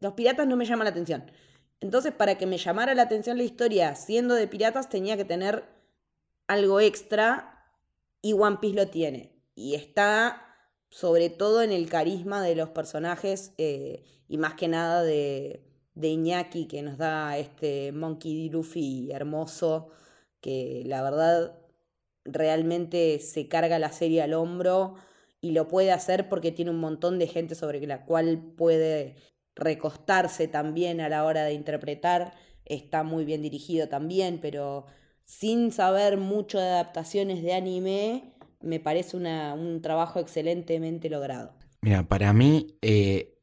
los 0.00 0.14
piratas 0.14 0.46
no 0.46 0.56
me 0.56 0.66
llaman 0.66 0.84
la 0.84 0.90
atención. 0.90 1.30
Entonces, 1.80 2.12
para 2.12 2.38
que 2.38 2.46
me 2.46 2.58
llamara 2.58 2.94
la 2.94 3.02
atención 3.02 3.36
la 3.36 3.44
historia 3.44 3.94
siendo 3.94 4.34
de 4.34 4.46
piratas, 4.46 4.88
tenía 4.88 5.16
que 5.16 5.24
tener 5.24 5.64
algo 6.46 6.80
extra 6.80 7.64
y 8.22 8.32
One 8.32 8.58
Piece 8.60 8.76
lo 8.76 8.88
tiene. 8.88 9.32
Y 9.54 9.74
está 9.74 10.42
sobre 10.88 11.30
todo 11.30 11.62
en 11.62 11.72
el 11.72 11.88
carisma 11.88 12.42
de 12.42 12.56
los 12.56 12.70
personajes 12.70 13.52
eh, 13.58 14.04
y 14.28 14.38
más 14.38 14.54
que 14.54 14.68
nada 14.68 15.02
de, 15.02 15.62
de 15.96 16.08
Iñaki 16.08 16.66
que 16.66 16.82
nos 16.82 16.98
da 16.98 17.36
este 17.36 17.90
Monkey 17.90 18.48
D. 18.48 18.52
Luffy 18.52 19.10
hermoso 19.10 19.88
que 20.40 20.84
la 20.86 21.02
verdad 21.02 21.58
realmente 22.24 23.18
se 23.18 23.48
carga 23.48 23.78
la 23.78 23.90
serie 23.90 24.22
al 24.22 24.34
hombro 24.34 24.94
y 25.40 25.52
lo 25.52 25.68
puede 25.68 25.92
hacer 25.92 26.28
porque 26.28 26.52
tiene 26.52 26.70
un 26.70 26.78
montón 26.78 27.18
de 27.18 27.26
gente 27.26 27.54
sobre 27.54 27.84
la 27.86 28.04
cual 28.04 28.52
puede 28.56 29.16
recostarse 29.54 30.48
también 30.48 31.00
a 31.00 31.08
la 31.08 31.24
hora 31.24 31.44
de 31.44 31.54
interpretar. 31.54 32.34
Está 32.64 33.02
muy 33.02 33.24
bien 33.24 33.42
dirigido 33.42 33.88
también, 33.88 34.38
pero 34.40 34.86
sin 35.24 35.72
saber 35.72 36.18
mucho 36.18 36.58
de 36.58 36.66
adaptaciones 36.66 37.42
de 37.42 37.54
anime, 37.54 38.34
me 38.60 38.80
parece 38.80 39.16
un 39.16 39.80
trabajo 39.82 40.20
excelentemente 40.20 41.08
logrado. 41.08 41.54
Mira, 41.80 42.06
para 42.06 42.32
mí 42.32 42.76
eh, 42.82 43.35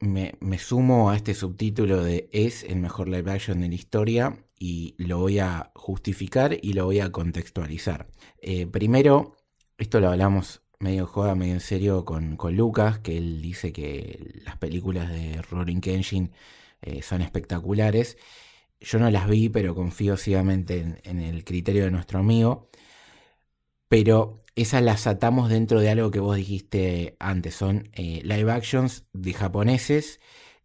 me, 0.00 0.58
sumo 0.58 1.10
a 1.10 1.16
este 1.16 1.34
subtítulo 1.34 2.02
de 2.02 2.28
es 2.32 2.64
el 2.64 2.76
mejor 2.76 3.08
live 3.08 3.30
action 3.30 3.60
de 3.60 3.68
la 3.68 3.74
historia 3.74 4.36
y 4.58 4.94
lo 4.98 5.18
voy 5.18 5.38
a 5.38 5.72
justificar 5.74 6.58
y 6.60 6.72
lo 6.74 6.84
voy 6.84 7.00
a 7.00 7.10
contextualizar. 7.10 8.06
Eh, 8.40 8.66
primero, 8.66 9.36
esto 9.78 10.00
lo 10.00 10.10
hablamos 10.10 10.62
medio 10.78 11.06
joda, 11.06 11.34
medio 11.34 11.54
en 11.54 11.60
serio 11.60 12.04
con, 12.04 12.36
con, 12.36 12.56
Lucas, 12.56 12.98
que 12.98 13.16
él 13.16 13.40
dice 13.40 13.72
que 13.72 14.42
las 14.44 14.58
películas 14.58 15.08
de 15.10 15.40
Roaring 15.42 15.80
Kenshin 15.80 16.32
eh, 16.82 17.02
son 17.02 17.22
espectaculares 17.22 18.16
yo 18.84 18.98
no 18.98 19.10
las 19.10 19.28
vi, 19.28 19.48
pero 19.48 19.74
confío 19.74 20.16
ciegamente 20.16 21.00
en, 21.04 21.20
el 21.20 21.44
criterio 21.44 21.84
de 21.84 21.90
nuestro 21.90 22.18
amigo. 22.18 22.68
Pero 23.94 24.42
esas 24.56 24.82
las 24.82 25.06
atamos 25.06 25.48
dentro 25.48 25.78
de 25.78 25.88
algo 25.88 26.10
que 26.10 26.18
vos 26.18 26.34
dijiste 26.34 27.14
antes. 27.20 27.54
Son 27.54 27.88
eh, 27.92 28.22
live 28.24 28.50
actions 28.50 29.04
de 29.12 29.32
japoneses 29.32 30.18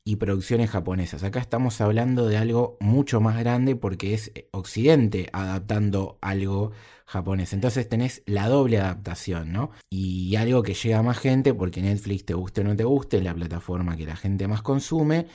y 0.03 0.15
producciones 0.15 0.71
japonesas. 0.71 1.21
Acá 1.23 1.39
estamos 1.39 1.79
hablando 1.79 2.25
de 2.25 2.37
algo 2.37 2.75
mucho 2.79 3.21
más 3.21 3.37
grande 3.37 3.75
porque 3.75 4.15
es 4.15 4.31
Occidente 4.49 5.29
adaptando 5.31 6.17
algo 6.21 6.71
japonés. 7.05 7.53
Entonces 7.53 7.87
tenés 7.87 8.23
la 8.25 8.49
doble 8.49 8.79
adaptación, 8.79 9.51
¿no? 9.51 9.69
Y 9.91 10.35
algo 10.35 10.63
que 10.63 10.73
llega 10.73 10.97
a 10.97 11.03
más 11.03 11.19
gente 11.19 11.53
porque 11.53 11.83
Netflix 11.83 12.25
te 12.25 12.33
guste 12.33 12.61
o 12.61 12.63
no 12.63 12.75
te 12.75 12.83
guste, 12.83 13.17
es 13.17 13.23
la 13.23 13.35
plataforma 13.35 13.95
que 13.95 14.07
la 14.07 14.15
gente 14.15 14.47
más 14.47 14.63
consume 14.63 15.27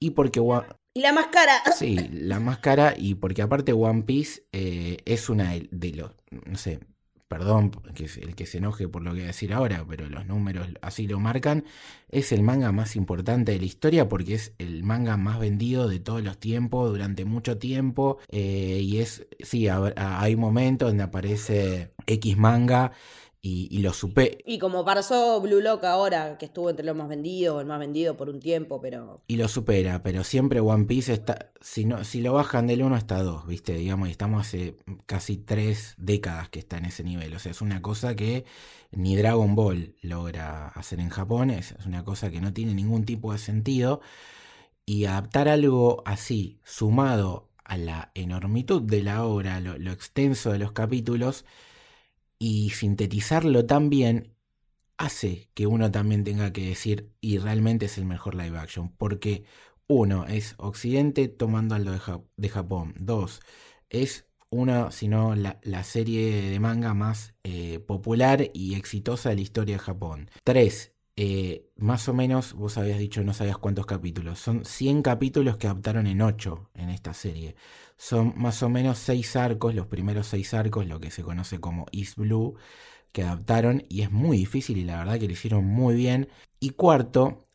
y 0.00 0.12
porque 0.12 0.40
y 0.94 1.00
la 1.00 1.12
más 1.12 1.26
cara. 1.26 1.62
Sí, 1.76 1.96
la 2.12 2.40
más 2.40 2.58
cara 2.58 2.94
y 2.96 3.14
porque 3.14 3.42
aparte 3.42 3.74
One 3.74 4.04
Piece 4.04 4.42
eh, 4.52 4.96
es 5.04 5.28
una 5.28 5.52
de 5.70 5.92
los, 5.92 6.12
no 6.46 6.56
sé, 6.56 6.80
perdón 7.32 7.70
que 7.94 8.04
el 8.20 8.34
que 8.34 8.44
se 8.44 8.58
enoje 8.58 8.88
por 8.88 9.00
lo 9.00 9.12
que 9.12 9.20
voy 9.20 9.22
a 9.22 9.28
decir 9.28 9.54
ahora, 9.54 9.86
pero 9.88 10.06
los 10.10 10.26
números 10.26 10.68
así 10.82 11.06
lo 11.06 11.18
marcan, 11.18 11.64
es 12.10 12.30
el 12.30 12.42
manga 12.42 12.72
más 12.72 12.94
importante 12.94 13.52
de 13.52 13.58
la 13.58 13.64
historia 13.64 14.06
porque 14.06 14.34
es 14.34 14.52
el 14.58 14.84
manga 14.84 15.16
más 15.16 15.40
vendido 15.40 15.88
de 15.88 15.98
todos 15.98 16.22
los 16.22 16.36
tiempos 16.36 16.90
durante 16.90 17.24
mucho 17.24 17.56
tiempo 17.56 18.18
eh, 18.28 18.80
y 18.82 18.98
es, 18.98 19.26
sí, 19.40 19.66
hay 19.66 20.36
momentos 20.36 20.90
donde 20.90 21.04
aparece 21.04 21.92
X 22.06 22.36
manga 22.36 22.92
y, 23.44 23.78
lo 23.78 23.92
supe. 23.92 24.38
Y 24.46 24.60
como 24.60 24.84
pasó 24.84 25.40
Blue 25.40 25.60
Lock 25.60 25.82
ahora, 25.82 26.38
que 26.38 26.46
estuvo 26.46 26.70
entre 26.70 26.86
los 26.86 26.94
más 26.94 27.08
vendidos, 27.08 27.60
el 27.60 27.66
más 27.66 27.80
vendido 27.80 28.16
por 28.16 28.28
un 28.28 28.38
tiempo, 28.38 28.80
pero. 28.80 29.20
Y 29.26 29.34
lo 29.34 29.48
supera, 29.48 30.00
pero 30.04 30.22
siempre 30.22 30.60
One 30.60 30.84
Piece 30.84 31.12
está. 31.12 31.50
Si, 31.60 31.84
no, 31.84 32.04
si 32.04 32.20
lo 32.20 32.34
bajan 32.34 32.68
del 32.68 32.84
1 32.84 32.94
hasta 32.94 33.20
2, 33.20 33.48
¿viste? 33.48 33.74
Digamos, 33.74 34.08
y 34.08 34.12
estamos 34.12 34.46
hace 34.46 34.76
casi 35.06 35.38
tres 35.38 35.94
décadas 35.98 36.50
que 36.50 36.60
está 36.60 36.78
en 36.78 36.84
ese 36.84 37.02
nivel. 37.02 37.34
O 37.34 37.40
sea, 37.40 37.50
es 37.50 37.60
una 37.60 37.82
cosa 37.82 38.14
que 38.14 38.44
ni 38.92 39.16
Dragon 39.16 39.56
Ball 39.56 39.96
logra 40.02 40.68
hacer 40.68 41.00
en 41.00 41.08
Japón. 41.08 41.50
Es, 41.50 41.74
una 41.84 42.04
cosa 42.04 42.30
que 42.30 42.40
no 42.40 42.52
tiene 42.52 42.74
ningún 42.74 43.04
tipo 43.04 43.32
de 43.32 43.38
sentido. 43.38 44.00
Y 44.86 45.06
adaptar 45.06 45.48
algo 45.48 46.04
así, 46.06 46.60
sumado 46.62 47.48
a 47.64 47.76
la 47.76 48.12
enormitud 48.14 48.82
de 48.82 49.02
la 49.02 49.24
obra, 49.24 49.58
lo 49.60 49.90
extenso 49.90 50.52
de 50.52 50.58
los 50.58 50.72
capítulos 50.72 51.44
y 52.42 52.70
sintetizarlo 52.70 53.66
tan 53.66 53.88
bien 53.88 54.34
hace 54.96 55.48
que 55.54 55.68
uno 55.68 55.92
también 55.92 56.24
tenga 56.24 56.52
que 56.52 56.66
decir 56.66 57.12
y 57.20 57.38
realmente 57.38 57.86
es 57.86 57.98
el 57.98 58.04
mejor 58.04 58.34
live 58.34 58.58
action 58.58 58.90
porque 58.96 59.44
uno 59.86 60.26
es 60.26 60.56
Occidente 60.58 61.28
tomando 61.28 61.76
algo 61.76 61.92
de, 62.36 62.48
Japón 62.48 62.94
dos 62.98 63.42
es 63.90 64.26
una 64.50 64.90
sino 64.90 65.36
la, 65.36 65.60
la 65.62 65.84
serie 65.84 66.50
de 66.50 66.58
manga 66.58 66.94
más 66.94 67.34
eh, 67.44 67.78
popular 67.78 68.50
y 68.52 68.74
exitosa 68.74 69.28
de 69.28 69.36
la 69.36 69.42
historia 69.42 69.76
de 69.76 69.84
Japón 69.84 70.28
tres 70.42 70.92
eh, 71.16 71.68
más 71.76 72.08
o 72.08 72.14
menos, 72.14 72.54
vos 72.54 72.78
habías 72.78 72.98
dicho, 72.98 73.22
no 73.22 73.34
sabías 73.34 73.58
cuántos 73.58 73.84
capítulos. 73.84 74.38
Son 74.38 74.64
100 74.64 75.02
capítulos 75.02 75.58
que 75.58 75.66
adaptaron 75.66 76.06
en 76.06 76.22
8 76.22 76.70
en 76.74 76.88
esta 76.88 77.12
serie. 77.12 77.54
Son 78.02 78.34
más 78.36 78.64
o 78.64 78.68
menos 78.68 78.98
6 78.98 79.36
arcos, 79.36 79.76
los 79.76 79.86
primeros 79.86 80.26
6 80.26 80.54
arcos, 80.54 80.86
lo 80.88 80.98
que 80.98 81.12
se 81.12 81.22
conoce 81.22 81.60
como 81.60 81.86
East 81.92 82.16
Blue, 82.16 82.56
que 83.12 83.22
adaptaron 83.22 83.84
y 83.88 84.02
es 84.02 84.10
muy 84.10 84.38
difícil 84.38 84.78
y 84.78 84.84
la 84.84 84.98
verdad 84.98 85.20
que 85.20 85.28
lo 85.28 85.32
hicieron 85.34 85.64
muy 85.66 85.94
bien. 85.94 86.28
Y 86.58 86.70
cuarto, 86.70 87.46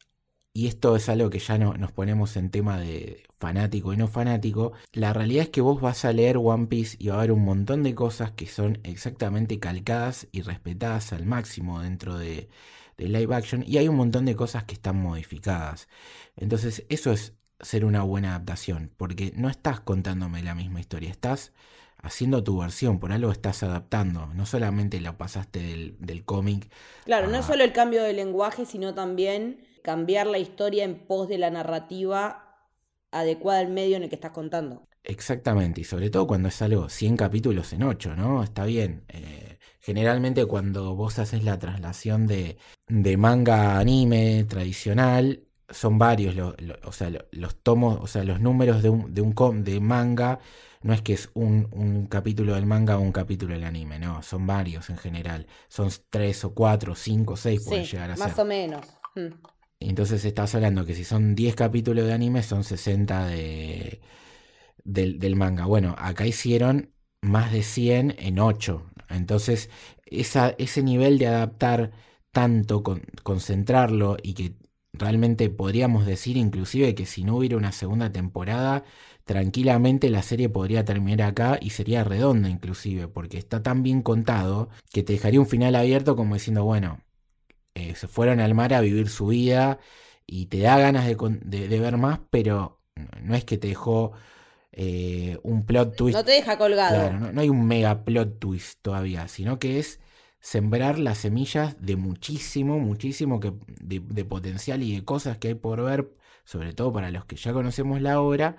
y 0.53 0.67
esto 0.67 0.95
es 0.95 1.09
algo 1.09 1.29
que 1.29 1.39
ya 1.39 1.57
no, 1.57 1.73
nos 1.75 1.91
ponemos 1.91 2.37
en 2.37 2.51
tema 2.51 2.79
de 2.79 3.25
fanático 3.39 3.93
y 3.93 3.97
no 3.97 4.07
fanático, 4.07 4.73
la 4.93 5.13
realidad 5.13 5.43
es 5.45 5.49
que 5.49 5.61
vos 5.61 5.81
vas 5.81 6.05
a 6.05 6.13
leer 6.13 6.37
One 6.37 6.67
Piece 6.67 6.97
y 6.99 7.09
va 7.09 7.15
a 7.15 7.17
haber 7.19 7.33
un 7.33 7.43
montón 7.45 7.83
de 7.83 7.95
cosas 7.95 8.31
que 8.31 8.47
son 8.47 8.79
exactamente 8.83 9.59
calcadas 9.59 10.27
y 10.31 10.43
respetadas 10.43 11.13
al 11.13 11.25
máximo 11.25 11.81
dentro 11.81 12.17
de, 12.17 12.49
de 12.97 13.09
live 13.09 13.35
action 13.35 13.63
y 13.67 13.77
hay 13.77 13.87
un 13.89 13.97
montón 13.97 14.25
de 14.25 14.35
cosas 14.35 14.63
que 14.65 14.75
están 14.75 14.97
modificadas. 14.97 15.89
Entonces 16.37 16.85
eso 16.89 17.11
es 17.11 17.36
ser 17.61 17.85
una 17.85 18.03
buena 18.03 18.29
adaptación, 18.35 18.91
porque 18.97 19.33
no 19.35 19.49
estás 19.49 19.79
contándome 19.79 20.43
la 20.43 20.55
misma 20.55 20.79
historia, 20.79 21.09
estás 21.09 21.53
haciendo 21.97 22.43
tu 22.43 22.59
versión, 22.59 22.99
por 22.99 23.11
algo 23.11 23.31
estás 23.31 23.63
adaptando, 23.63 24.27
no 24.33 24.45
solamente 24.45 24.99
lo 25.01 25.17
pasaste 25.17 25.59
del, 25.59 25.97
del 25.99 26.25
cómic. 26.25 26.69
Claro, 27.05 27.27
no 27.27 27.37
es 27.37 27.45
solo 27.45 27.63
el 27.63 27.73
cambio 27.73 28.03
de 28.03 28.13
lenguaje, 28.13 28.65
sino 28.65 28.93
también 28.93 29.65
cambiar 29.81 30.27
la 30.27 30.37
historia 30.39 30.83
en 30.83 31.07
pos 31.07 31.27
de 31.27 31.37
la 31.37 31.49
narrativa 31.49 32.43
adecuada 33.11 33.59
al 33.61 33.69
medio 33.69 33.97
en 33.97 34.03
el 34.03 34.09
que 34.09 34.15
estás 34.15 34.31
contando. 34.31 34.87
Exactamente, 35.03 35.81
y 35.81 35.83
sobre 35.85 36.09
todo 36.09 36.27
cuando 36.27 36.49
es 36.49 36.61
algo 36.61 36.89
100 36.89 37.15
capítulos 37.15 37.71
en 37.71 37.83
8, 37.83 38.15
¿no? 38.17 38.43
Está 38.43 38.65
bien. 38.65 39.05
Eh, 39.07 39.57
generalmente 39.79 40.45
cuando 40.45 40.95
vos 40.95 41.17
haces 41.17 41.43
la 41.43 41.57
traslación 41.59 42.27
de, 42.27 42.57
de 42.87 43.15
manga 43.15 43.75
a 43.77 43.79
anime 43.79 44.43
tradicional, 44.49 45.46
son 45.69 45.97
varios, 45.97 46.35
o 46.83 46.91
sea, 46.91 47.11
los 47.31 47.55
tomos, 47.57 47.99
o 48.01 48.07
sea, 48.07 48.23
los 48.23 48.39
números 48.39 48.81
de 48.81 48.89
un, 48.89 49.13
de 49.13 49.21
un 49.21 49.63
de 49.63 49.79
manga, 49.79 50.39
no 50.81 50.93
es 50.93 51.01
que 51.01 51.13
es 51.13 51.29
un, 51.33 51.67
un, 51.71 52.07
capítulo 52.07 52.55
del 52.55 52.65
manga 52.65 52.97
o 52.97 53.01
un 53.01 53.11
capítulo 53.11 53.53
del 53.53 53.63
anime, 53.63 53.99
no, 53.99 54.21
son 54.21 54.47
varios 54.47 54.89
en 54.89 54.97
general. 54.97 55.47
Son 55.67 55.89
tres 56.09 56.45
o 56.45 56.53
cuatro, 56.53 56.95
cinco, 56.95 57.35
seis 57.35 57.63
pueden 57.65 57.83
llegar 57.83 58.11
a 58.11 58.15
ser. 58.15 58.27
Más 58.27 58.39
o 58.39 58.45
menos. 58.45 58.85
Mm. 59.15 59.33
Entonces 59.79 60.25
estás 60.25 60.55
hablando 60.55 60.85
que 60.85 60.95
si 60.95 61.03
son 61.03 61.35
10 61.35 61.55
capítulos 61.55 62.05
de 62.05 62.13
anime, 62.13 62.41
son 62.43 62.63
60 62.63 63.27
de, 63.27 64.01
del, 64.83 65.35
manga. 65.35 65.65
Bueno, 65.65 65.95
acá 65.99 66.25
hicieron 66.25 66.93
más 67.21 67.51
de 67.51 67.63
100 67.63 68.15
en 68.17 68.39
8. 68.39 68.83
Entonces, 69.09 69.69
esa, 70.05 70.55
ese 70.57 70.81
nivel 70.83 71.19
de 71.19 71.27
adaptar 71.27 71.91
tanto, 72.31 72.83
con, 72.83 73.03
concentrarlo 73.23 74.17
y 74.21 74.33
que 74.33 74.55
realmente 74.93 75.49
podríamos 75.49 76.05
decir 76.05 76.37
inclusive 76.37 76.95
que 76.95 77.05
si 77.05 77.23
no 77.23 77.37
hubiera 77.37 77.57
una 77.57 77.71
segunda 77.71 78.11
temporada, 78.11 78.83
tranquilamente 79.25 80.09
la 80.09 80.23
serie 80.23 80.49
podría 80.49 80.85
terminar 80.85 81.29
acá 81.29 81.59
y 81.61 81.71
sería 81.71 82.03
redonda 82.03 82.49
inclusive, 82.49 83.07
porque 83.07 83.37
está 83.37 83.61
tan 83.61 83.83
bien 83.83 84.01
contado 84.01 84.69
que 84.91 85.03
te 85.03 85.13
dejaría 85.13 85.39
un 85.39 85.47
final 85.47 85.75
abierto 85.75 86.15
como 86.15 86.35
diciendo, 86.35 86.63
bueno, 86.63 87.01
eh, 87.75 87.95
se 87.95 88.07
fueron 88.07 88.39
al 88.39 88.55
mar 88.55 88.73
a 88.73 88.81
vivir 88.81 89.09
su 89.09 89.27
vida 89.27 89.79
y 90.25 90.47
te 90.47 90.59
da 90.59 90.79
ganas 90.79 91.05
de, 91.05 91.79
ver 91.79 91.97
más, 91.97 92.19
pero 92.29 92.81
no 93.21 93.35
es 93.35 93.45
que 93.45 93.57
te 93.57 93.67
dejó 93.67 94.13
eh, 94.71 95.37
un 95.43 95.65
plot 95.65 95.95
twist. 95.95 96.17
No 96.17 96.25
te 96.25 96.31
deja 96.31 96.57
colgado. 96.57 97.13
no, 97.13 97.39
hay 97.39 97.49
un 97.49 97.65
mega 97.67 98.03
plot 98.03 98.39
twist 98.39 98.79
todavía, 98.81 99.27
sino 99.27 99.59
que 99.59 99.79
es 99.79 99.99
sembrar 100.47 100.97
las 100.97 101.17
semillas 101.17 101.75
de 101.77 101.97
muchísimo, 101.97 102.79
muchísimo 102.79 103.41
que, 103.41 103.51
de, 103.81 104.23
potencial 104.23 104.81
y 104.81 104.95
de 104.95 105.03
cosas 105.03 105.37
que 105.37 105.49
hay 105.49 105.55
por 105.55 105.83
ver, 105.83 106.09
sobre 106.45 106.71
todo 106.71 106.93
para 106.93 107.11
los 107.11 107.25
que 107.25 107.35
ya 107.35 107.51
conocemos 107.51 108.01
la 108.01 108.21
obra, 108.21 108.55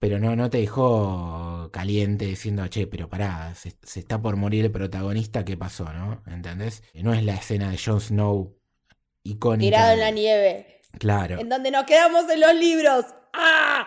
pero 0.00 0.18
no, 0.18 0.34
no 0.34 0.50
te 0.50 0.58
dejó 0.58 1.70
caliente 1.72 2.24
diciendo, 2.24 2.66
che, 2.66 2.88
pero 2.88 3.08
pará, 3.08 3.54
se, 3.54 3.76
está 4.00 4.20
por 4.20 4.34
morir 4.34 4.64
el 4.64 4.72
protagonista, 4.72 5.44
¿qué 5.44 5.56
pasó, 5.56 5.84
no? 5.92 6.20
¿Entendés? 6.26 6.82
No 6.94 7.14
es 7.14 7.22
la 7.22 7.34
escena 7.34 7.70
de 7.70 7.78
Jon 7.78 8.00
Snow 8.00 8.56
icónica. 9.22 9.66
Tirado 9.66 9.92
en 9.92 10.00
la 10.00 10.10
nieve. 10.10 10.80
Claro. 10.98 11.38
En 11.38 11.48
donde 11.48 11.70
nos 11.70 11.84
quedamos 11.84 12.28
en 12.28 12.40
los 12.40 12.54
libros. 12.56 13.04
¡Ah! 13.32 13.86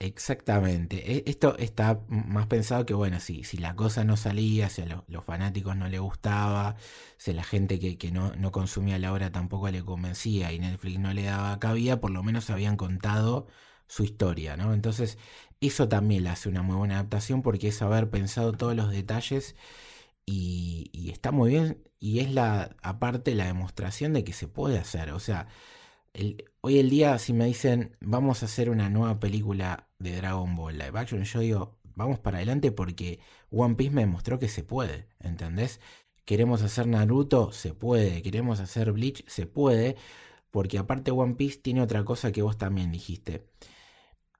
Exactamente. 0.00 0.96
E, 1.16 1.24
esto 1.26 1.56
está 1.56 2.00
más 2.08 2.46
pensado 2.46 2.84
que, 2.84 2.94
bueno, 2.94 3.20
si, 3.20 3.44
si 3.44 3.56
la 3.56 3.74
cosa 3.74 4.04
no 4.04 4.16
salía, 4.16 4.68
si 4.68 4.82
a 4.82 4.86
los, 5.08 5.24
fanáticos 5.24 5.76
no 5.76 5.88
le 5.88 5.98
gustaba, 5.98 6.76
si 7.16 7.30
a 7.30 7.34
la 7.34 7.44
gente 7.44 7.78
que, 7.78 7.96
que 7.96 8.10
no, 8.10 8.34
no, 8.36 8.52
consumía 8.52 8.98
la 8.98 9.12
obra 9.12 9.30
tampoco 9.32 9.70
le 9.70 9.82
convencía 9.84 10.52
y 10.52 10.58
Netflix 10.58 10.98
no 10.98 11.12
le 11.14 11.22
daba 11.24 11.58
cabida, 11.58 12.00
por 12.00 12.10
lo 12.10 12.22
menos 12.22 12.50
habían 12.50 12.76
contado 12.76 13.46
su 13.86 14.04
historia, 14.04 14.56
¿no? 14.56 14.74
Entonces, 14.74 15.16
eso 15.60 15.88
también 15.88 16.24
le 16.24 16.30
hace 16.30 16.48
una 16.48 16.62
muy 16.62 16.76
buena 16.76 16.96
adaptación 16.96 17.42
porque 17.42 17.68
es 17.68 17.80
haber 17.80 18.10
pensado 18.10 18.52
todos 18.52 18.74
los 18.76 18.90
detalles 18.90 19.56
y, 20.26 20.90
y 20.92 21.10
está 21.10 21.32
muy 21.32 21.50
bien 21.50 21.82
y 22.00 22.20
es 22.20 22.32
la, 22.32 22.76
aparte, 22.82 23.34
la 23.34 23.46
demostración 23.46 24.12
de 24.12 24.24
que 24.24 24.32
se 24.32 24.48
puede 24.48 24.78
hacer. 24.78 25.10
O 25.12 25.20
sea, 25.20 25.48
hoy 26.60 26.78
el 26.78 26.90
día 26.90 27.18
si 27.18 27.32
me 27.32 27.46
dicen 27.46 27.96
vamos 28.00 28.42
a 28.42 28.46
hacer 28.46 28.70
una 28.70 28.88
nueva 28.90 29.18
película 29.20 29.88
de 29.98 30.16
Dragon 30.16 30.54
Ball 30.56 30.78
live 30.78 30.98
action, 30.98 31.24
yo 31.24 31.40
digo 31.40 31.78
vamos 31.94 32.18
para 32.18 32.38
adelante 32.38 32.72
porque 32.72 33.20
One 33.50 33.74
Piece 33.76 33.94
me 33.94 34.02
demostró 34.02 34.38
que 34.38 34.48
se 34.48 34.62
puede, 34.64 35.08
¿entendés? 35.20 35.80
Queremos 36.24 36.62
hacer 36.62 36.86
Naruto, 36.86 37.52
se 37.52 37.74
puede, 37.74 38.22
queremos 38.22 38.60
hacer 38.60 38.92
Bleach, 38.92 39.24
se 39.28 39.46
puede, 39.46 39.96
porque 40.50 40.78
aparte 40.78 41.10
One 41.10 41.34
Piece 41.34 41.58
tiene 41.58 41.82
otra 41.82 42.04
cosa 42.04 42.32
que 42.32 42.42
vos 42.42 42.56
también 42.58 42.92
dijiste. 42.92 43.46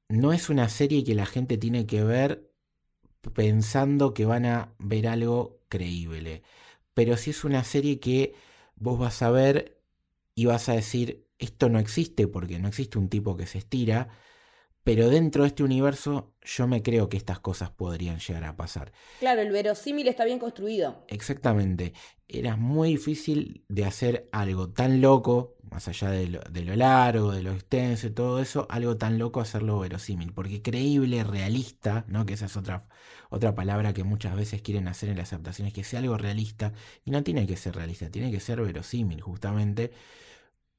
No 0.08 0.32
es 0.32 0.48
una 0.50 0.68
serie 0.68 1.04
que 1.04 1.14
la 1.14 1.26
gente 1.26 1.58
tiene 1.58 1.86
que 1.86 2.04
ver 2.04 2.50
pensando 3.34 4.14
que 4.14 4.26
van 4.26 4.46
a 4.46 4.74
ver 4.78 5.08
algo 5.08 5.60
creíble, 5.68 6.42
pero 6.94 7.16
sí 7.16 7.30
es 7.30 7.44
una 7.44 7.64
serie 7.64 8.00
que 8.00 8.34
vos 8.76 8.98
vas 8.98 9.22
a 9.22 9.30
ver 9.30 9.80
y 10.34 10.46
vas 10.46 10.68
a 10.68 10.74
decir, 10.74 11.26
esto 11.44 11.68
no 11.68 11.78
existe 11.78 12.26
porque 12.26 12.58
no 12.58 12.68
existe 12.68 12.98
un 12.98 13.08
tipo 13.08 13.36
que 13.36 13.46
se 13.46 13.58
estira, 13.58 14.08
pero 14.84 15.08
dentro 15.08 15.42
de 15.42 15.48
este 15.48 15.62
universo 15.62 16.34
yo 16.42 16.66
me 16.66 16.82
creo 16.82 17.08
que 17.08 17.16
estas 17.16 17.40
cosas 17.40 17.70
podrían 17.70 18.18
llegar 18.18 18.44
a 18.44 18.54
pasar. 18.54 18.92
Claro, 19.18 19.40
el 19.40 19.50
verosímil 19.50 20.06
está 20.08 20.26
bien 20.26 20.38
construido. 20.38 21.06
Exactamente. 21.08 21.94
Era 22.28 22.56
muy 22.56 22.90
difícil 22.90 23.64
de 23.68 23.86
hacer 23.86 24.28
algo 24.30 24.68
tan 24.68 25.00
loco, 25.00 25.56
más 25.70 25.88
allá 25.88 26.10
de 26.10 26.28
lo, 26.28 26.40
de 26.40 26.64
lo 26.64 26.76
largo, 26.76 27.32
de 27.32 27.42
lo 27.42 27.52
extenso 27.52 28.08
y 28.08 28.10
todo 28.10 28.40
eso, 28.40 28.66
algo 28.68 28.98
tan 28.98 29.18
loco 29.18 29.40
hacerlo 29.40 29.78
verosímil. 29.78 30.34
Porque 30.34 30.60
creíble, 30.60 31.24
realista, 31.24 32.04
¿no? 32.08 32.26
Que 32.26 32.34
esa 32.34 32.44
es 32.44 32.56
otra, 32.58 32.86
otra 33.30 33.54
palabra 33.54 33.94
que 33.94 34.04
muchas 34.04 34.36
veces 34.36 34.60
quieren 34.60 34.86
hacer 34.88 35.08
en 35.08 35.16
las 35.16 35.32
adaptaciones, 35.32 35.72
que 35.72 35.82
sea 35.82 36.00
algo 36.00 36.18
realista. 36.18 36.74
Y 37.06 37.10
no 37.10 37.22
tiene 37.22 37.46
que 37.46 37.56
ser 37.56 37.74
realista, 37.74 38.10
tiene 38.10 38.30
que 38.30 38.40
ser 38.40 38.60
verosímil, 38.60 39.22
justamente 39.22 39.92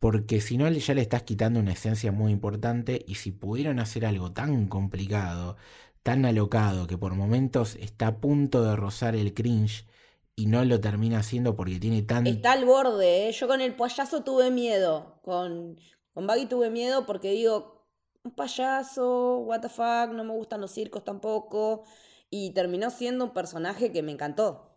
porque 0.05 0.39
si 0.39 0.55
no 0.55 0.69
ya 0.69 0.93
le 0.93 1.01
estás 1.01 1.23
quitando 1.23 1.59
una 1.59 1.71
esencia 1.71 2.11
muy 2.11 2.31
importante 2.31 3.03
y 3.07 3.15
si 3.15 3.31
pudieron 3.31 3.79
hacer 3.79 4.05
algo 4.05 4.31
tan 4.33 4.67
complicado, 4.67 5.57
tan 6.03 6.25
alocado, 6.25 6.85
que 6.85 6.95
por 6.95 7.15
momentos 7.15 7.75
está 7.77 8.05
a 8.05 8.17
punto 8.19 8.63
de 8.63 8.75
rozar 8.75 9.15
el 9.15 9.33
cringe 9.33 9.87
y 10.35 10.45
no 10.45 10.63
lo 10.63 10.79
termina 10.79 11.17
haciendo 11.17 11.55
porque 11.55 11.79
tiene 11.79 12.03
tan... 12.03 12.27
Está 12.27 12.51
al 12.51 12.65
borde, 12.65 13.29
¿eh? 13.29 13.31
yo 13.31 13.47
con 13.47 13.61
el 13.61 13.75
payaso 13.75 14.23
tuve 14.23 14.51
miedo, 14.51 15.17
con, 15.23 15.79
con 16.13 16.27
Baggy 16.27 16.45
tuve 16.45 16.69
miedo 16.69 17.07
porque 17.07 17.31
digo, 17.31 17.87
un 18.23 18.29
payaso, 18.29 19.39
what 19.39 19.61
the 19.61 19.69
fuck, 19.69 20.13
no 20.13 20.23
me 20.23 20.33
gustan 20.33 20.61
los 20.61 20.69
circos 20.69 21.03
tampoco, 21.03 21.81
y 22.29 22.51
terminó 22.51 22.91
siendo 22.91 23.25
un 23.25 23.33
personaje 23.33 23.91
que 23.91 24.03
me 24.03 24.11
encantó 24.11 24.74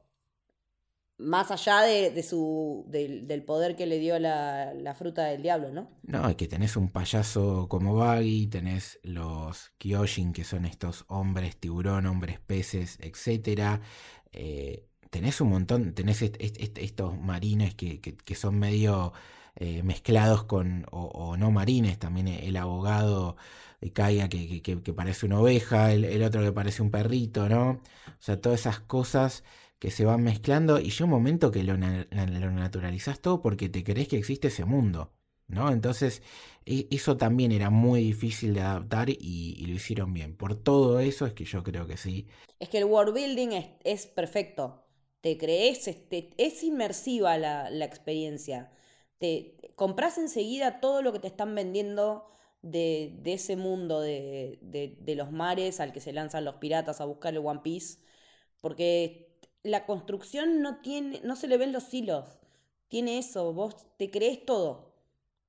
más 1.19 1.51
allá 1.51 1.83
de, 1.83 2.23
su, 2.23 2.85
del, 2.89 3.43
poder 3.43 3.75
que 3.75 3.87
le 3.87 3.99
dio 3.99 4.19
la, 4.21 4.95
fruta 4.97 5.25
del 5.25 5.43
diablo, 5.43 5.71
¿no? 5.71 5.91
No, 6.05 6.29
es 6.29 6.37
que 6.37 6.47
tenés 6.47 6.77
un 6.77 6.91
payaso 6.91 7.67
como 7.69 7.97
Baggy, 7.97 8.47
tenés 8.47 9.01
los 9.03 9.73
Kyoshin, 9.79 10.33
que 10.33 10.45
son 10.45 10.65
estos 10.65 11.05
hombres 11.09 11.57
tiburón, 11.57 12.07
hombres 12.07 12.39
peces, 12.39 12.99
etc. 13.01 13.81
Eh, 14.33 14.87
tenés 15.11 15.41
un 15.41 15.51
montón, 15.51 15.93
tenés 15.93 16.23
estos 16.23 17.19
marines 17.19 17.75
que, 17.75 18.35
son 18.37 18.59
medio 18.59 19.13
eh, 19.57 19.83
mezclados 19.83 20.45
con, 20.45 20.87
o, 20.93 21.37
no 21.37 21.51
marines, 21.51 21.99
también 21.99 22.29
el 22.29 22.57
abogado 22.57 23.37
de 23.81 23.93
Kaya 23.93 24.29
que, 24.29 24.63
que, 24.63 24.93
parece 24.93 25.27
una 25.27 25.41
oveja, 25.41 25.93
el 25.93 26.23
otro 26.23 26.43
que 26.43 26.53
parece 26.53 26.81
un 26.81 26.93
perrito, 26.93 27.49
¿no? 27.49 27.71
O 27.71 28.21
sea, 28.21 28.41
todas 28.41 28.61
esas 28.61 28.81
cosas 28.81 29.43
que 29.79 29.91
se 29.91 30.05
van 30.05 30.23
mezclando 30.23 30.81
y 30.81 30.91
llega 30.91 31.05
un 31.05 31.11
momento 31.11 31.51
que 31.51 31.63
lo, 31.63 31.77
naturalizás 31.77 33.21
todo 33.21 33.41
porque 33.41 33.69
te 33.69 33.85
crees 33.85 34.09
que 34.09 34.17
existe 34.17 34.49
ese 34.49 34.65
mundo, 34.65 35.13
¿no? 35.47 35.71
Entonces, 35.71 36.23
e, 36.67 36.89
eso 36.91 37.17
también 37.17 37.53
era 37.53 37.71
muy 37.71 38.03
difícil 38.03 38.55
de 38.55 38.61
adaptar 38.61 39.09
y, 39.09 39.65
lo 39.67 39.75
hicieron 39.75 40.13
bien. 40.13 40.37
Por 40.37 40.61
todo 40.61 40.99
eso 41.01 41.27
es 41.27 41.33
que 41.33 41.45
yo 41.45 41.63
creo 41.63 41.87
que 41.87 41.97
sí. 41.97 42.27
Es 42.59 42.69
que 42.69 42.79
el 42.79 42.87
world 42.87 43.15
building 43.15 43.51
es, 43.85 44.07
perfecto. 44.07 44.85
Te 45.21 45.39
crees, 45.39 45.89
es 45.89 46.63
inmersiva 46.65 47.39
la, 47.39 47.85
experiencia. 47.85 48.73
Te 49.19 49.57
compras 49.77 50.19
enseguida 50.19 50.81
todo 50.81 51.03
lo 51.03 51.13
que 51.13 51.21
te 51.21 51.29
están 51.29 51.55
vendiendo 51.55 52.27
de, 52.63 53.21
ese 53.25 53.57
mundo 53.57 54.01
de, 54.01 54.59
de, 54.61 55.15
los 55.15 55.31
mares 55.31 55.79
al 55.79 55.93
que 55.93 56.01
se 56.01 56.13
lanzan 56.13 56.45
los 56.45 56.57
piratas 56.57 57.01
a 57.01 57.05
buscar 57.05 57.33
el 57.35 57.45
One 57.45 57.61
Piece. 57.63 57.99
Porque 58.61 59.28
la 59.63 59.87
construcción 59.87 60.63
no 60.63 60.81
tiene, 60.81 61.21
no 61.25 61.37
se 61.37 61.49
le 61.49 61.59
ven 61.59 61.73
los 61.73 61.93
hilos. 61.93 62.39
Tiene 62.89 63.19
eso, 63.19 63.53
vos 63.53 63.87
te 63.97 64.11
crees 64.11 64.45
todo. 64.45 64.95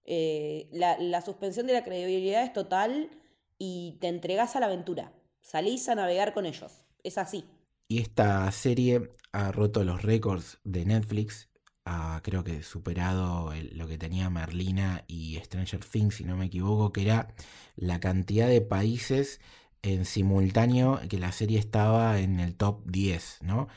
Eh, 0.06 0.68
la, 0.72 0.98
la 1.00 1.22
suspensión 1.22 1.68
de 1.68 1.74
la 1.74 1.84
credibilidad 1.84 2.44
es 2.44 2.54
total 2.54 3.10
y 3.58 3.98
te 4.02 4.08
entregas 4.08 4.56
a 4.56 4.60
la 4.60 4.66
aventura. 4.66 5.14
Salís 5.42 5.88
a 5.90 5.96
navegar 5.96 6.34
con 6.34 6.46
ellos. 6.46 6.86
Es 7.04 7.18
así. 7.18 7.46
Y 7.88 8.02
esta 8.02 8.52
serie 8.52 9.12
ha 9.32 9.52
roto 9.52 9.84
los 9.84 10.02
récords 10.02 10.60
de 10.64 10.86
Netflix. 10.86 11.50
Ha, 11.86 12.22
creo 12.24 12.44
que 12.44 12.62
superado 12.62 13.52
lo 13.72 13.88
que 13.88 13.98
tenía 13.98 14.30
Merlina 14.30 15.06
y 15.08 15.38
Stranger 15.38 15.84
Things, 15.84 16.16
si 16.16 16.24
no 16.24 16.38
me 16.38 16.46
equivoco, 16.46 16.92
que 16.92 17.04
era 17.04 17.34
la 17.76 18.00
cantidad 18.00 18.48
de 18.48 18.62
países 18.62 19.40
en 19.84 20.06
simultáneo 20.06 21.00
que 21.10 21.20
la 21.20 21.32
serie 21.32 21.60
estaba 21.60 22.20
en 22.20 22.40
el 22.40 22.56
top 22.56 22.86
10, 22.86 23.40
¿no? 23.44 23.68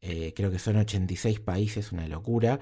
Eh, 0.00 0.34
creo 0.34 0.50
que 0.50 0.58
son 0.58 0.76
86 0.76 1.40
países, 1.40 1.92
una 1.92 2.06
locura. 2.08 2.60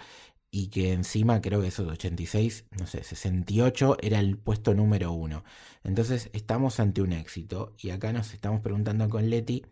Y 0.52 0.68
que 0.68 0.92
encima 0.92 1.40
creo 1.40 1.60
que 1.60 1.68
esos 1.68 1.88
86, 1.88 2.66
no 2.72 2.86
sé, 2.86 3.04
68 3.04 3.98
era 4.02 4.18
el 4.18 4.36
puesto 4.36 4.74
número 4.74 5.12
uno. 5.12 5.44
Entonces 5.84 6.28
estamos 6.32 6.80
ante 6.80 7.02
un 7.02 7.12
éxito. 7.12 7.74
Y 7.78 7.90
acá 7.90 8.12
nos 8.12 8.34
estamos 8.34 8.60
preguntando 8.60 9.08
con 9.08 9.30
Leti 9.30 9.64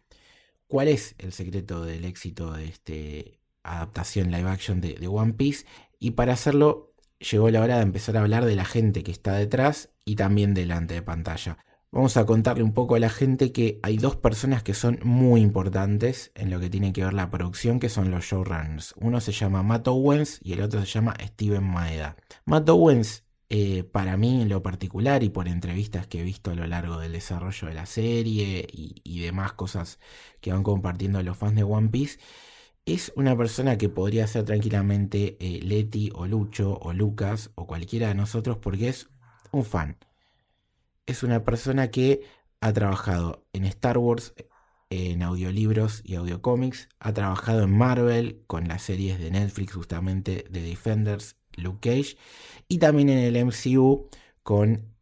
cuál 0.68 0.88
es 0.88 1.14
el 1.18 1.32
secreto 1.32 1.84
del 1.84 2.04
éxito 2.04 2.52
de 2.52 2.66
este 2.66 3.40
adaptación 3.64 4.30
live 4.30 4.48
action 4.48 4.80
de, 4.80 4.94
de 4.94 5.08
One 5.08 5.34
Piece. 5.34 5.66
Y 5.98 6.12
para 6.12 6.34
hacerlo, 6.34 6.94
llegó 7.18 7.50
la 7.50 7.60
hora 7.62 7.76
de 7.76 7.82
empezar 7.82 8.16
a 8.16 8.20
hablar 8.20 8.44
de 8.44 8.56
la 8.56 8.64
gente 8.64 9.02
que 9.02 9.12
está 9.12 9.34
detrás 9.34 9.90
y 10.04 10.16
también 10.16 10.54
delante 10.54 10.94
de 10.94 11.02
pantalla. 11.02 11.58
Vamos 11.90 12.18
a 12.18 12.26
contarle 12.26 12.62
un 12.62 12.74
poco 12.74 12.96
a 12.96 12.98
la 12.98 13.08
gente 13.08 13.50
que 13.50 13.80
hay 13.82 13.96
dos 13.96 14.14
personas 14.14 14.62
que 14.62 14.74
son 14.74 15.00
muy 15.04 15.40
importantes 15.40 16.32
en 16.34 16.50
lo 16.50 16.60
que 16.60 16.68
tiene 16.68 16.92
que 16.92 17.02
ver 17.02 17.14
la 17.14 17.30
producción, 17.30 17.80
que 17.80 17.88
son 17.88 18.10
los 18.10 18.26
showrunners. 18.26 18.94
Uno 18.98 19.22
se 19.22 19.32
llama 19.32 19.62
Matt 19.62 19.88
Owens 19.88 20.38
y 20.42 20.52
el 20.52 20.60
otro 20.60 20.80
se 20.80 20.86
llama 20.86 21.16
Steven 21.18 21.64
Maeda. 21.64 22.16
Matt 22.44 22.68
Owens, 22.68 23.24
eh, 23.48 23.84
para 23.84 24.18
mí 24.18 24.42
en 24.42 24.50
lo 24.50 24.62
particular 24.62 25.22
y 25.22 25.30
por 25.30 25.48
entrevistas 25.48 26.06
que 26.06 26.20
he 26.20 26.24
visto 26.24 26.50
a 26.50 26.54
lo 26.54 26.66
largo 26.66 26.98
del 26.98 27.12
desarrollo 27.12 27.68
de 27.68 27.74
la 27.74 27.86
serie 27.86 28.66
y, 28.70 29.20
demás 29.20 29.54
cosas 29.54 29.98
que 30.42 30.52
van 30.52 30.62
compartiendo 30.62 31.22
los 31.22 31.38
fans 31.38 31.56
de 31.56 31.62
One 31.62 31.88
Piece, 31.88 32.18
es 32.84 33.12
una 33.16 33.34
persona 33.34 33.78
que 33.78 33.88
podría 33.88 34.26
ser 34.26 34.44
tranquilamente 34.44 35.38
eh, 35.40 35.60
Leti 35.62 36.10
o 36.14 36.26
Lucho 36.26 36.78
o 36.82 36.92
Lucas 36.92 37.50
o 37.54 37.66
cualquiera 37.66 38.08
de 38.08 38.14
nosotros 38.14 38.58
porque 38.58 38.90
es 38.90 39.08
un 39.52 39.64
fan 39.64 39.96
es 41.08 41.22
una 41.22 41.44
persona 41.44 41.90
que 41.90 42.22
ha 42.60 42.72
trabajado 42.72 43.46
en 43.52 43.64
Star 43.64 43.98
Wars, 43.98 44.34
en 44.90 45.22
audiolibros 45.22 46.02
y 46.04 46.14
audiocómics, 46.14 46.88
ha 47.00 47.12
trabajado 47.12 47.64
en 47.64 47.76
Marvel 47.76 48.42
con 48.46 48.68
las 48.68 48.82
series 48.82 49.18
de 49.20 49.30
Netflix 49.30 49.74
justamente 49.74 50.44
de 50.50 50.62
Defenders, 50.62 51.36
Luke 51.56 51.90
Cage, 51.90 52.16
y 52.68 52.78
también 52.78 53.08
en 53.10 53.18
el 53.18 53.36
MCU 53.36 54.08
con 54.42 54.94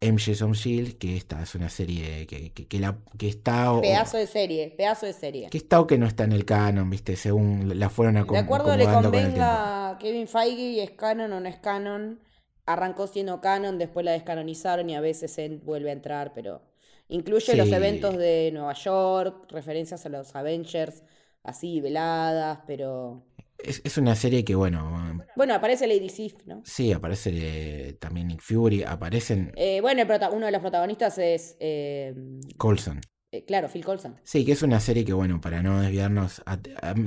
MJ 0.00 0.42
on 0.44 0.52
Shield, 0.52 0.98
que 0.98 1.16
esta 1.16 1.42
es 1.42 1.54
una 1.54 1.68
serie 1.70 2.26
que, 2.26 2.52
que, 2.52 2.66
que 2.68 2.78
la, 2.78 2.98
que 3.18 3.28
está 3.28 3.72
o, 3.72 3.80
Pedazo 3.80 4.16
de 4.18 4.26
serie, 4.26 4.70
pedazo 4.76 5.06
de 5.06 5.12
serie. 5.14 5.48
que 5.50 5.58
está 5.58 5.80
o 5.80 5.86
que 5.86 5.98
no 5.98 6.06
está 6.06 6.24
en 6.24 6.32
el 6.32 6.44
canon, 6.44 6.90
viste, 6.90 7.16
según 7.16 7.78
la 7.78 7.88
fueron 7.90 8.14
De 8.14 8.20
acom- 8.22 8.38
acuerdo 8.44 8.76
le 8.76 8.84
acomodando 8.84 9.10
con 9.12 9.20
convenga 9.20 9.90
a 9.90 9.98
Kevin 9.98 10.28
Feige, 10.28 10.82
es 10.82 10.90
canon 10.92 11.32
o 11.32 11.40
no 11.40 11.48
es 11.48 11.56
canon. 11.56 12.20
Arrancó 12.66 13.06
siendo 13.06 13.40
canon, 13.40 13.78
después 13.78 14.04
la 14.04 14.12
descanonizaron 14.12 14.88
y 14.88 14.94
a 14.94 15.00
veces 15.00 15.38
vuelve 15.64 15.90
a 15.90 15.92
entrar, 15.92 16.32
pero 16.34 16.62
incluye 17.08 17.56
los 17.56 17.70
eventos 17.70 18.16
de 18.16 18.50
Nueva 18.52 18.72
York, 18.74 19.46
referencias 19.50 20.06
a 20.06 20.08
los 20.08 20.34
Avengers, 20.34 21.02
así 21.42 21.80
veladas, 21.80 22.60
pero... 22.66 23.26
Es, 23.58 23.80
es 23.84 23.98
una 23.98 24.14
serie 24.14 24.44
que, 24.44 24.54
bueno, 24.54 25.20
Bueno, 25.36 25.54
aparece 25.54 25.86
Lady 25.86 26.08
Sif, 26.08 26.34
¿no? 26.46 26.62
sí, 26.64 26.92
aparece 26.92 27.30
eh, 27.32 27.92
también 27.94 28.28
Nick 28.28 28.40
Fury, 28.42 28.82
aparecen 28.82 29.52
Eh, 29.56 29.80
bueno, 29.80 30.02
uno 30.32 30.46
de 30.46 30.52
los 30.52 30.60
protagonistas 30.60 31.18
es, 31.18 31.56
eh, 31.60 32.14
Coulson. 32.56 33.00
Eh, 33.34 33.44
claro, 33.44 33.68
Phil 33.68 33.84
Coulson. 33.84 34.16
Sí, 34.22 34.44
que 34.44 34.52
es 34.52 34.62
una 34.62 34.78
serie 34.78 35.04
que, 35.04 35.12
bueno, 35.12 35.40
para 35.40 35.62
no 35.62 35.80
desviarnos, 35.80 36.42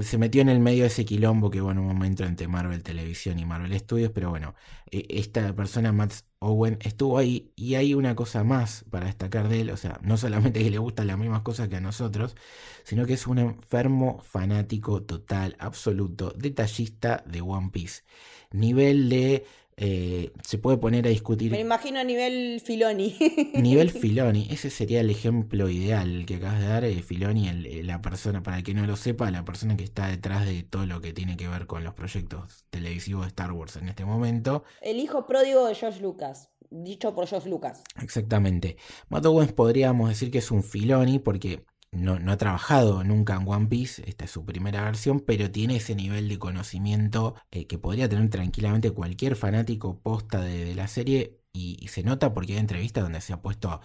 se 0.01 0.17
metió 0.17 0.41
en 0.41 0.49
el 0.49 0.59
medio 0.59 0.81
de 0.83 0.87
ese 0.87 1.05
quilombo 1.05 1.49
que, 1.49 1.61
bueno, 1.61 1.81
un 1.81 1.87
momento 1.87 2.25
entre 2.25 2.47
Marvel 2.47 2.83
Televisión 2.83 3.39
y 3.39 3.45
Marvel 3.45 3.77
Studios, 3.79 4.11
pero 4.13 4.29
bueno, 4.29 4.53
eh, 4.91 5.05
esta 5.09 5.55
persona, 5.55 5.93
Matt 5.93 6.13
Owen, 6.39 6.79
estuvo 6.81 7.17
ahí 7.17 7.51
y 7.55 7.75
hay 7.75 7.93
una 7.93 8.15
cosa 8.15 8.43
más 8.43 8.83
para 8.89 9.05
destacar 9.05 9.47
de 9.47 9.61
él, 9.61 9.69
o 9.69 9.77
sea, 9.77 9.99
no 10.03 10.17
solamente 10.17 10.61
que 10.61 10.69
le 10.69 10.79
gustan 10.79 11.07
las 11.07 11.17
mismas 11.17 11.41
cosas 11.43 11.69
que 11.69 11.77
a 11.77 11.81
nosotros, 11.81 12.35
sino 12.83 13.05
que 13.05 13.13
es 13.13 13.25
un 13.25 13.39
enfermo 13.39 14.19
fanático 14.21 15.03
total, 15.03 15.55
absoluto, 15.59 16.33
detallista 16.37 17.23
de 17.25 17.41
One 17.41 17.69
Piece. 17.71 18.03
Nivel 18.51 19.09
de... 19.09 19.45
eh, 19.79 20.31
se 20.43 20.57
puede 20.57 20.77
poner 20.77 21.05
a 21.05 21.09
discutir 21.09 21.51
Me 21.51 21.59
imagino 21.59 21.99
a 21.99 22.03
nivel 22.03 22.59
Filoni. 22.65 23.15
Nivel 23.53 23.91
Filoni, 24.01 24.47
ese 24.49 24.69
sería 24.71 25.01
el 25.01 25.09
ejemplo 25.11 25.69
ideal 25.69 26.25
que 26.25 26.35
acabas 26.35 26.59
de 26.61 26.67
dar. 26.67 26.83
eh, 26.83 27.01
Filoni, 27.03 27.47
el- 27.47 27.65
eh, 27.67 27.83
la 27.83 28.01
persona, 28.01 28.41
para 28.41 28.57
el 28.57 28.63
que 28.63 28.73
no 28.73 28.85
lo 28.87 28.95
sepa, 28.95 29.29
la 29.31 29.45
persona 29.45 29.77
que 29.77 29.83
está 29.83 30.07
detrás 30.07 30.45
de 30.45 30.63
todo 30.63 30.85
lo 30.87 30.99
que 30.99 31.13
tiene 31.13 31.37
que 31.37 31.47
ver 31.47 31.67
con 31.67 31.83
los 31.83 31.93
proyectos 31.93 32.65
televisivos 32.71 33.23
de 33.25 33.27
Star 33.29 33.51
Wars 33.51 33.75
en 33.75 33.87
este 33.89 34.03
momento. 34.03 34.63
El 34.81 34.97
hijo 34.99 35.25
pródigo 35.27 35.67
de 35.67 35.75
George 35.75 36.01
Lucas, 36.01 36.49
dicho 36.71 37.13
por 37.13 37.27
George 37.27 37.47
Lucas. 37.49 37.83
Exactamente. 38.01 38.77
Matt 39.09 39.25
Owens 39.27 39.53
podríamos 39.53 40.09
decir 40.09 40.31
que 40.31 40.39
es 40.39 40.49
un 40.51 40.63
Filoni 40.63 41.19
porque 41.19 41.63
no, 41.91 42.31
ha 42.31 42.37
trabajado 42.37 43.03
nunca 43.03 43.35
en 43.35 43.47
One 43.47 43.67
Piece, 43.67 44.03
esta 44.07 44.25
es 44.25 44.31
su 44.31 44.45
primera 44.45 44.83
versión, 44.83 45.19
pero 45.21 45.51
tiene 45.51 45.77
ese 45.77 45.95
nivel 45.95 46.29
de 46.29 46.39
conocimiento 46.39 47.35
eh, 47.51 47.65
que 47.67 47.77
podría 47.77 48.09
tener 48.09 48.29
tranquilamente 48.29 48.91
cualquier 48.91 49.35
fanático 49.35 49.99
posta 50.01 50.41
de, 50.41 50.75
la 50.75 50.87
serie 50.87 51.39
y, 51.53 51.87
se 51.87 52.03
nota 52.03 52.33
porque 52.33 52.53
hay 52.53 52.59
entrevistas 52.59 53.03
donde 53.03 53.21
se 53.21 53.33
ha 53.33 53.41
puesto 53.41 53.69
a, 53.71 53.81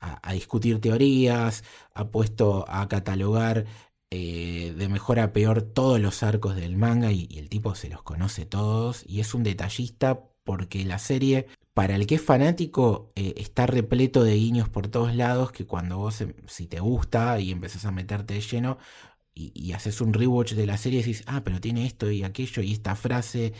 a 0.00 0.32
discutir 0.32 0.80
teorías, 0.80 1.64
ha 1.94 2.10
puesto 2.10 2.64
a 2.68 2.88
catalogar 2.88 3.66
eh, 4.10 4.74
de 4.76 4.88
mejor 4.88 5.20
a 5.20 5.32
peor 5.32 5.62
todos 5.62 5.98
los 6.00 6.22
arcos 6.22 6.54
del 6.56 6.76
manga 6.76 7.12
y, 7.12 7.26
y 7.30 7.38
el 7.38 7.48
tipo 7.48 7.74
se 7.74 7.88
los 7.88 8.02
conoce 8.02 8.44
todos 8.46 9.04
y 9.06 9.20
es 9.20 9.32
un 9.34 9.42
detallista 9.42 10.24
porque 10.44 10.84
la 10.84 10.98
serie 10.98 11.46
para 11.74 11.96
el 11.96 12.06
que 12.06 12.16
es 12.16 12.22
fanático, 12.22 13.12
eh, 13.16 13.34
está 13.36 13.66
repleto 13.66 14.24
de 14.24 14.34
guiños 14.34 14.68
por 14.68 14.88
todos 14.88 15.14
lados 15.14 15.52
que 15.52 15.66
cuando 15.66 15.98
vos, 15.98 16.20
em- 16.20 16.34
si 16.46 16.66
te 16.66 16.80
gusta 16.80 17.40
y 17.40 17.50
empezás 17.50 17.86
a 17.86 17.92
meterte 17.92 18.34
de 18.34 18.40
lleno 18.40 18.78
y, 19.34 19.72
haces 19.72 20.02
un 20.02 20.12
rewatch 20.12 20.52
de 20.52 20.66
la 20.66 20.76
serie, 20.76 20.98
decís, 21.00 21.24
ah, 21.26 21.40
pero 21.42 21.60
tiene 21.60 21.86
esto 21.86 22.10
y 22.10 22.22
aquello 22.22 22.62
y 22.62 22.72
esta 22.72 22.94
frase, 22.94 23.54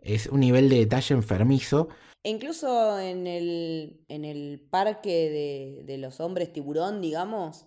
es 0.00 0.28
un 0.28 0.40
nivel 0.40 0.68
de 0.68 0.76
detalle 0.78 1.14
enfermizo. 1.16 1.88
E 2.22 2.30
incluso 2.30 3.00
en 3.00 3.26
el, 3.26 4.04
en 4.08 4.24
el 4.24 4.60
parque 4.70 5.30
de, 5.30 5.82
de 5.84 5.98
los 5.98 6.20
hombres 6.20 6.52
tiburón, 6.52 7.00
digamos, 7.00 7.66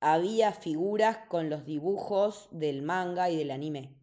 había 0.00 0.52
figuras 0.52 1.18
con 1.28 1.50
los 1.50 1.64
dibujos 1.64 2.48
del 2.52 2.82
manga 2.82 3.28
y 3.30 3.36
del 3.36 3.50
anime. 3.50 3.96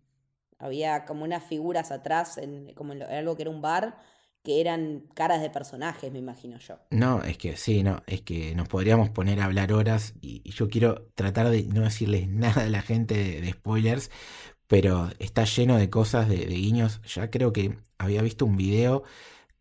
Había 0.57 1.05
como 1.05 1.23
unas 1.23 1.43
figuras 1.43 1.91
atrás, 1.91 2.37
en, 2.37 2.73
como 2.73 2.93
en 2.93 3.03
algo 3.03 3.35
que 3.35 3.43
era 3.43 3.51
un 3.51 3.61
bar, 3.61 3.97
que 4.45 4.61
eran 4.61 5.03
caras 5.13 5.41
de 5.41 5.49
personajes, 5.49 6.13
me 6.13 6.19
imagino 6.19 6.57
yo. 6.59 6.77
No, 6.91 7.21
es 7.23 7.37
que 7.37 7.57
sí, 7.57 7.83
no, 7.83 8.01
es 8.07 8.21
que 8.21 8.55
nos 8.55 8.69
podríamos 8.69 9.09
poner 9.09 9.41
a 9.41 9.45
hablar 9.45 9.73
horas 9.73 10.13
y, 10.21 10.41
y 10.45 10.51
yo 10.51 10.69
quiero 10.69 11.07
tratar 11.15 11.49
de 11.49 11.63
no 11.63 11.81
decirles 11.81 12.29
nada 12.29 12.63
a 12.63 12.69
la 12.69 12.81
gente 12.81 13.15
de, 13.15 13.41
de 13.41 13.51
spoilers, 13.51 14.11
pero 14.67 15.09
está 15.19 15.45
lleno 15.45 15.77
de 15.77 15.89
cosas, 15.89 16.29
de, 16.29 16.37
de 16.37 16.55
guiños. 16.55 17.01
Ya 17.03 17.29
creo 17.29 17.53
que 17.53 17.77
había 17.97 18.21
visto 18.21 18.45
un 18.45 18.57
video 18.57 19.03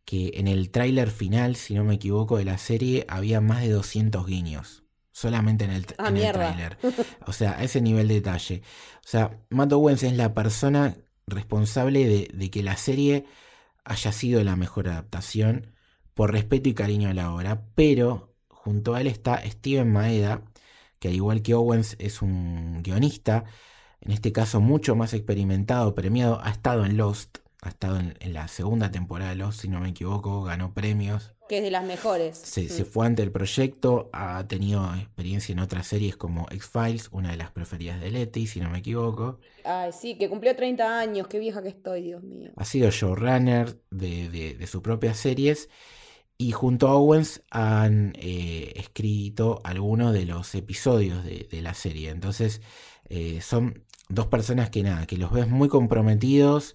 que 0.04 0.32
en 0.34 0.48
el 0.48 0.70
tráiler 0.70 1.10
final, 1.10 1.56
si 1.56 1.74
no 1.74 1.84
me 1.84 1.94
equivoco, 1.94 2.36
de 2.38 2.44
la 2.44 2.58
serie 2.58 3.06
había 3.08 3.40
más 3.40 3.62
de 3.62 3.70
200 3.70 4.26
guiños. 4.26 4.84
Solamente 5.12 5.64
en 5.64 5.70
el, 5.70 5.86
Ah, 5.98 6.08
en 6.08 6.16
el 6.16 6.32
tráiler. 6.32 6.78
O 7.26 7.32
sea, 7.32 7.52
a 7.58 7.64
ese 7.64 7.80
nivel 7.80 8.08
de 8.08 8.14
detalle. 8.14 8.62
O 9.04 9.08
sea, 9.08 9.40
Matt 9.50 9.72
Owens 9.72 10.02
es 10.02 10.14
la 10.14 10.34
persona 10.34 10.96
responsable 11.26 12.06
de, 12.06 12.30
de 12.34 12.50
que 12.50 12.62
la 12.62 12.76
serie 12.76 13.24
haya 13.84 14.12
sido 14.12 14.42
la 14.44 14.56
mejor 14.56 14.88
adaptación 14.88 15.72
por 16.14 16.32
respeto 16.32 16.68
y 16.68 16.74
cariño 16.74 17.08
a 17.10 17.14
la 17.14 17.32
obra, 17.34 17.66
pero 17.74 18.34
junto 18.48 18.94
a 18.94 19.00
él 19.00 19.06
está 19.08 19.42
Steven 19.48 19.92
Maeda, 19.92 20.42
que 20.98 21.08
al 21.08 21.14
igual 21.14 21.42
que 21.42 21.54
Owens 21.54 21.96
es 21.98 22.22
un 22.22 22.82
guionista, 22.82 23.44
en 24.00 24.12
este 24.12 24.32
caso 24.32 24.60
mucho 24.60 24.96
más 24.96 25.14
experimentado, 25.14 25.94
premiado, 25.94 26.40
ha 26.42 26.50
estado 26.50 26.84
en 26.84 26.96
Lost, 26.96 27.38
ha 27.62 27.70
estado 27.70 27.98
en, 27.98 28.16
en 28.20 28.32
la 28.34 28.48
segunda 28.48 28.90
temporada 28.90 29.30
de 29.30 29.36
Lost, 29.36 29.60
si 29.62 29.68
no 29.68 29.80
me 29.80 29.90
equivoco, 29.90 30.42
ganó 30.44 30.74
premios, 30.74 31.33
Que 31.48 31.58
es 31.58 31.64
de 31.64 31.70
las 31.70 31.84
mejores. 31.84 32.38
se, 32.42 32.68
se 32.68 32.84
Mm. 32.84 32.86
fue 32.86 33.06
ante 33.06 33.22
el 33.22 33.32
proyecto, 33.32 34.10
ha 34.12 34.46
tenido 34.46 34.94
experiencia 34.94 35.52
en 35.52 35.58
otras 35.60 35.86
series 35.86 36.16
como 36.16 36.46
X-Files, 36.50 37.08
una 37.12 37.30
de 37.32 37.36
las 37.38 37.50
preferidas 37.52 38.00
de 38.00 38.10
Letty, 38.10 38.46
si 38.46 38.60
no 38.60 38.70
me 38.70 38.78
equivoco. 38.78 39.40
Ay, 39.64 39.92
sí, 39.92 40.16
que 40.18 40.28
cumplió 40.28 40.54
30 40.54 40.98
años, 41.00 41.26
qué 41.28 41.38
vieja 41.38 41.62
que 41.62 41.68
estoy, 41.70 42.02
Dios 42.02 42.22
mío. 42.22 42.52
Ha 42.56 42.64
sido 42.64 42.90
showrunner 42.90 43.80
de, 43.90 44.28
de, 44.28 44.54
de 44.54 44.66
sus 44.66 44.80
propias 44.82 45.18
series 45.18 45.68
y 46.38 46.52
junto 46.52 46.88
a 46.88 46.94
Owens 46.96 47.42
han 47.50 48.14
eh, 48.16 48.72
escrito 48.76 49.60
algunos 49.64 50.12
de 50.14 50.26
los 50.26 50.54
episodios 50.54 51.24
de, 51.24 51.48
de 51.50 51.62
la 51.62 51.74
serie. 51.74 52.10
Entonces 52.10 52.62
eh, 53.08 53.40
son 53.42 53.84
dos 54.08 54.26
personas 54.28 54.70
que 54.70 54.82
nada, 54.82 55.06
que 55.06 55.18
los 55.18 55.32
ves 55.32 55.48
muy 55.48 55.68
comprometidos 55.68 56.74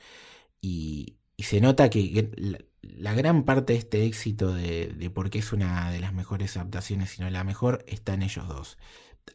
y, 0.62 1.18
y 1.38 1.44
se 1.44 1.62
nota 1.62 1.90
que, 1.90 2.14
que 2.14 2.69
la- 2.98 3.14
gran 3.14 3.44
parte 3.44 3.74
de 3.74 3.80
este 3.80 4.06
éxito 4.06 4.54
de, 4.54 4.88
de 4.88 5.10
por 5.10 5.30
qué 5.30 5.40
es 5.40 5.54
una 5.54 5.92
de 5.92 6.00
las 6.00 6.14
mejores 6.14 6.58
adaptaciones, 6.58 7.12
sino 7.12 7.30
la 7.30 7.44
mejor, 7.44 7.84
está 7.88 8.14
en 8.14 8.24
ellos 8.24 8.48
dos. 8.48 8.78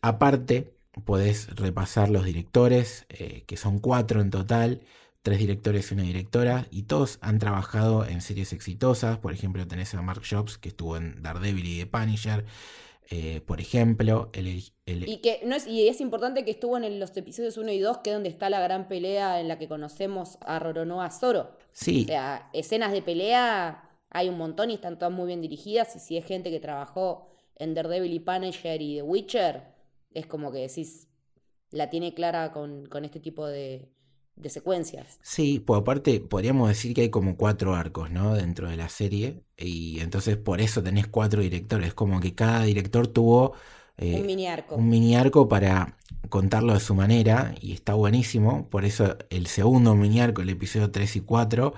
Aparte, 0.02 0.74
podés 1.04 1.48
repasar 1.56 2.10
los 2.10 2.24
directores, 2.24 3.06
eh, 3.08 3.44
que 3.46 3.56
son 3.56 3.78
cuatro 3.80 4.20
en 4.20 4.30
total, 4.30 4.82
tres 5.22 5.38
directores 5.38 5.90
y 5.90 5.94
una 5.94 6.02
directora, 6.04 6.66
y 6.70 6.84
todos 6.84 7.18
han 7.22 7.38
trabajado 7.38 8.06
en 8.06 8.20
series 8.20 8.52
exitosas. 8.52 9.18
Por 9.18 9.32
ejemplo, 9.32 9.66
tenés 9.66 9.94
a 9.94 10.02
Mark 10.02 10.22
Jobs, 10.28 10.58
que 10.58 10.68
estuvo 10.68 10.96
en 10.96 11.22
Daredevil 11.22 11.66
y 11.66 11.78
The 11.78 11.86
Punisher. 11.86 12.44
Eh, 13.10 13.40
por 13.42 13.60
ejemplo, 13.60 14.30
el, 14.32 14.62
el- 14.86 15.08
Y 15.08 15.18
que 15.18 15.40
no 15.44 15.54
es, 15.56 15.66
y 15.66 15.88
es 15.88 16.00
importante 16.00 16.44
que 16.44 16.50
estuvo 16.52 16.76
en 16.76 16.98
los 16.98 17.16
episodios 17.16 17.56
1 17.56 17.72
y 17.72 17.78
2, 17.78 17.98
que 17.98 18.10
es 18.10 18.16
donde 18.16 18.28
está 18.30 18.48
la 18.50 18.60
gran 18.60 18.88
pelea 18.88 19.40
en 19.40 19.48
la 19.48 19.58
que 19.58 19.68
conocemos 19.68 20.38
a 20.40 20.58
Roronoa 20.58 21.10
Zoro. 21.10 21.56
sí, 21.72 22.04
O 22.04 22.06
sea, 22.06 22.48
escenas 22.52 22.92
de 22.92 23.02
pelea 23.02 23.90
hay 24.10 24.28
un 24.28 24.38
montón 24.38 24.70
y 24.70 24.74
están 24.74 24.98
todas 24.98 25.12
muy 25.14 25.26
bien 25.26 25.40
dirigidas. 25.42 25.94
Y 25.96 25.98
si 26.00 26.16
es 26.16 26.24
gente 26.24 26.50
que 26.50 26.60
trabajó 26.60 27.28
en 27.56 27.74
Daredevil 27.74 28.12
y 28.12 28.20
Punisher 28.20 28.80
y 28.80 28.96
The 28.96 29.02
Witcher, 29.02 29.62
es 30.12 30.26
como 30.26 30.52
que 30.52 30.58
decís, 30.58 31.08
la 31.70 31.90
tiene 31.90 32.14
clara 32.14 32.52
con, 32.52 32.86
con 32.86 33.04
este 33.04 33.20
tipo 33.20 33.46
de, 33.46 33.88
de 34.36 34.50
secuencias. 34.50 35.18
Sí, 35.22 35.60
pues 35.60 35.80
aparte 35.80 36.20
podríamos 36.20 36.68
decir 36.68 36.94
que 36.94 37.02
hay 37.02 37.10
como 37.10 37.36
cuatro 37.36 37.74
arcos, 37.74 38.10
¿no? 38.10 38.34
Dentro 38.34 38.68
de 38.68 38.76
la 38.76 38.88
serie. 38.88 39.44
Y 39.56 40.00
entonces 40.00 40.36
por 40.36 40.60
eso 40.60 40.82
tenés 40.82 41.06
cuatro 41.06 41.40
directores. 41.42 41.94
Como 41.94 42.20
que 42.20 42.34
cada 42.34 42.64
director 42.64 43.06
tuvo 43.06 43.54
eh, 43.96 44.20
un 44.20 44.26
mini 44.26 44.46
arco. 44.46 44.74
un 44.76 44.88
mini 44.88 45.14
arco 45.16 45.48
para 45.48 45.96
contarlo 46.28 46.74
de 46.74 46.80
su 46.80 46.94
manera. 46.94 47.54
Y 47.60 47.72
está 47.72 47.94
buenísimo. 47.94 48.68
Por 48.70 48.84
eso 48.84 49.16
el 49.30 49.46
segundo 49.46 49.94
mini 49.94 50.20
arco, 50.20 50.42
el 50.42 50.50
episodio 50.50 50.90
3 50.90 51.16
y 51.16 51.20
4, 51.20 51.74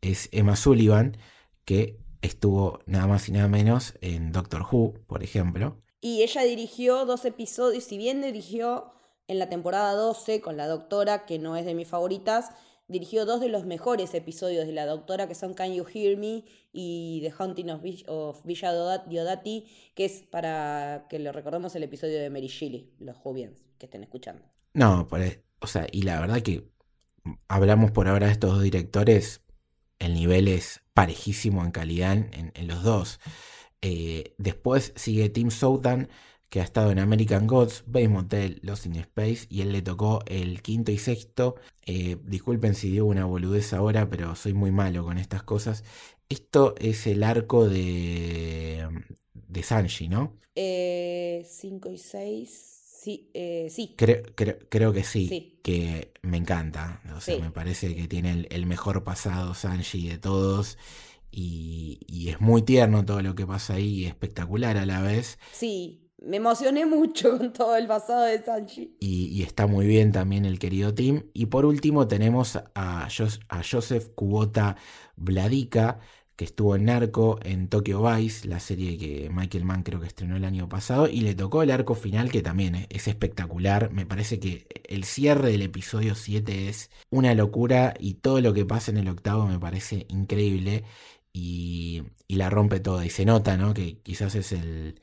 es 0.00 0.28
Emma 0.32 0.56
Sullivan, 0.56 1.16
que 1.64 1.98
estuvo 2.22 2.80
nada 2.86 3.06
más 3.06 3.28
y 3.28 3.32
nada 3.32 3.48
menos 3.48 3.94
en 4.00 4.32
Doctor 4.32 4.62
Who, 4.70 4.94
por 5.06 5.22
ejemplo. 5.22 5.80
Y 6.00 6.22
ella 6.22 6.42
dirigió 6.42 7.04
dos 7.04 7.24
episodios, 7.24 7.84
si 7.84 7.98
bien 7.98 8.22
dirigió 8.22 8.92
en 9.28 9.38
la 9.38 9.48
temporada 9.48 9.92
12 9.92 10.40
con 10.40 10.56
la 10.56 10.66
doctora, 10.66 11.24
que 11.26 11.38
no 11.38 11.56
es 11.56 11.64
de 11.64 11.74
mis 11.74 11.86
favoritas, 11.88 12.50
dirigió 12.88 13.26
dos 13.26 13.40
de 13.40 13.48
los 13.50 13.66
mejores 13.66 14.14
episodios 14.14 14.66
de 14.66 14.72
la 14.72 14.86
doctora, 14.86 15.28
que 15.28 15.34
son 15.34 15.52
Can 15.54 15.74
You 15.74 15.84
Hear 15.92 16.16
Me 16.16 16.44
y 16.72 17.20
The 17.22 17.32
Haunting 17.38 17.70
of, 17.70 17.82
Vill- 17.82 18.04
of 18.08 18.42
Villa 18.44 18.72
Dioda- 18.72 19.04
Diodati, 19.06 19.66
que 19.94 20.06
es 20.06 20.22
para 20.22 21.06
que 21.10 21.18
lo 21.18 21.30
recordemos 21.32 21.74
el 21.76 21.82
episodio 21.82 22.18
de 22.18 22.30
Mary 22.30 22.46
Shelley, 22.48 22.90
los 22.98 23.16
Jubians 23.16 23.62
que 23.78 23.86
estén 23.86 24.02
escuchando. 24.02 24.42
No, 24.74 25.06
pare- 25.06 25.42
o 25.60 25.66
sea, 25.66 25.86
y 25.92 26.02
la 26.02 26.18
verdad 26.20 26.40
que 26.40 26.66
hablamos 27.48 27.90
por 27.90 28.08
ahora 28.08 28.26
de 28.26 28.32
estos 28.32 28.50
dos 28.54 28.62
directores, 28.62 29.42
el 29.98 30.14
nivel 30.14 30.48
es 30.48 30.80
parejísimo 30.94 31.62
en 31.64 31.70
calidad 31.72 32.12
en, 32.16 32.68
los 32.68 32.82
dos. 32.82 33.20
Eh, 33.82 34.34
después 34.38 34.92
sigue 34.96 35.28
Tim 35.28 35.50
Southern, 35.50 36.08
que 36.48 36.60
ha 36.60 36.64
estado 36.64 36.90
en 36.90 36.98
American 36.98 37.46
Gods, 37.46 37.84
Bates 37.86 38.08
Motel, 38.10 38.58
Lost 38.62 38.86
in 38.86 38.96
Space, 38.96 39.46
y 39.50 39.60
él 39.60 39.72
le 39.72 39.82
tocó 39.82 40.20
el 40.26 40.62
quinto 40.62 40.90
y 40.92 40.98
sexto. 40.98 41.56
Eh, 41.84 42.16
disculpen 42.24 42.74
si 42.74 42.90
digo 42.90 43.06
una 43.06 43.24
boludez 43.26 43.72
ahora, 43.74 44.08
pero 44.08 44.34
soy 44.34 44.54
muy 44.54 44.70
malo 44.70 45.04
con 45.04 45.18
estas 45.18 45.42
cosas. 45.42 45.84
Esto 46.28 46.74
es 46.78 47.06
el 47.06 47.22
arco 47.22 47.68
de, 47.68 48.88
de 49.34 49.62
Sanji, 49.62 50.08
¿no? 50.08 50.34
5 50.54 50.56
Eh, 50.56 51.44
y 51.92 51.98
6, 51.98 52.50
sí, 53.02 53.30
eh, 53.34 53.68
sí. 53.70 53.94
Creo, 53.96 54.22
creo, 54.34 54.58
creo 54.68 54.92
que 54.92 55.04
sí, 55.04 55.28
Sí. 55.28 55.60
que 55.62 56.12
me 56.22 56.36
encanta. 56.38 57.00
O 57.16 57.20
sea, 57.20 57.36
Sí. 57.36 57.42
me 57.42 57.50
parece 57.50 57.94
que 57.94 58.08
tiene 58.08 58.32
el, 58.32 58.48
el 58.50 58.66
mejor 58.66 59.04
pasado 59.04 59.54
Sanji 59.54 60.08
de 60.08 60.18
todos. 60.18 60.78
Y, 61.30 62.00
y 62.06 62.30
es 62.30 62.40
muy 62.40 62.62
tierno 62.62 63.04
todo 63.04 63.20
lo 63.22 63.34
que 63.34 63.46
pasa 63.46 63.74
ahí 63.74 64.00
y 64.00 64.04
espectacular 64.06 64.78
a 64.78 64.86
la 64.86 65.02
vez. 65.02 65.38
Sí, 65.52 66.07
me 66.22 66.36
emocioné 66.38 66.86
mucho 66.86 67.30
con 67.38 67.52
todo 67.52 67.76
el 67.76 67.86
pasado 67.86 68.24
de 68.24 68.42
Sanji. 68.42 68.96
Y, 69.00 69.42
está 69.44 69.66
muy 69.66 69.86
bien 69.86 70.10
también 70.12 70.44
el 70.44 70.58
querido 70.58 70.92
Tim. 70.94 71.24
Y 71.32 71.46
por 71.46 71.64
último 71.66 72.08
tenemos 72.08 72.56
a, 72.74 73.08
Jos- 73.08 73.40
a 73.48 73.62
Joseph 73.62 74.08
Kubota 74.14 74.76
Vladica, 75.16 76.00
que 76.36 76.44
estuvo 76.44 76.74
en 76.76 76.84
Narco, 76.86 77.38
en 77.42 77.68
Tokyo 77.68 78.02
Vice, 78.02 78.46
la 78.48 78.58
serie 78.60 78.98
que 78.98 79.30
Michael 79.30 79.64
Mann 79.64 79.82
creo 79.84 80.00
que 80.00 80.06
estrenó 80.08 80.36
el 80.36 80.44
año 80.44 80.68
pasado, 80.68 81.08
y 81.08 81.20
le 81.20 81.34
tocó 81.34 81.62
el 81.62 81.70
arco 81.70 81.94
final 81.94 82.30
que 82.30 82.42
también 82.42 82.74
es, 82.74 82.86
es 82.90 83.08
espectacular. 83.08 83.90
Me 83.92 84.04
parece 84.06 84.40
que 84.40 84.66
el 84.88 85.04
cierre 85.04 85.50
del 85.52 85.62
episodio 85.62 86.14
7 86.16 86.68
es 86.68 86.90
una 87.10 87.34
locura 87.34 87.94
y 87.98 88.14
todo 88.14 88.40
lo 88.40 88.52
que 88.52 88.64
pasa 88.66 88.90
en 88.90 88.96
el 88.98 89.08
octavo 89.08 89.46
me 89.46 89.58
parece 89.60 90.06
increíble 90.08 90.84
y, 91.32 92.02
y 92.26 92.36
la 92.36 92.50
rompe 92.50 92.80
toda. 92.80 93.04
Y 93.06 93.10
se 93.10 93.24
nota, 93.24 93.56
¿no? 93.56 93.74
Que 93.74 93.98
quizás 94.00 94.34
es 94.34 94.52
el, 94.52 95.00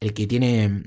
el 0.00 0.14
que 0.14 0.26
tiene 0.26 0.84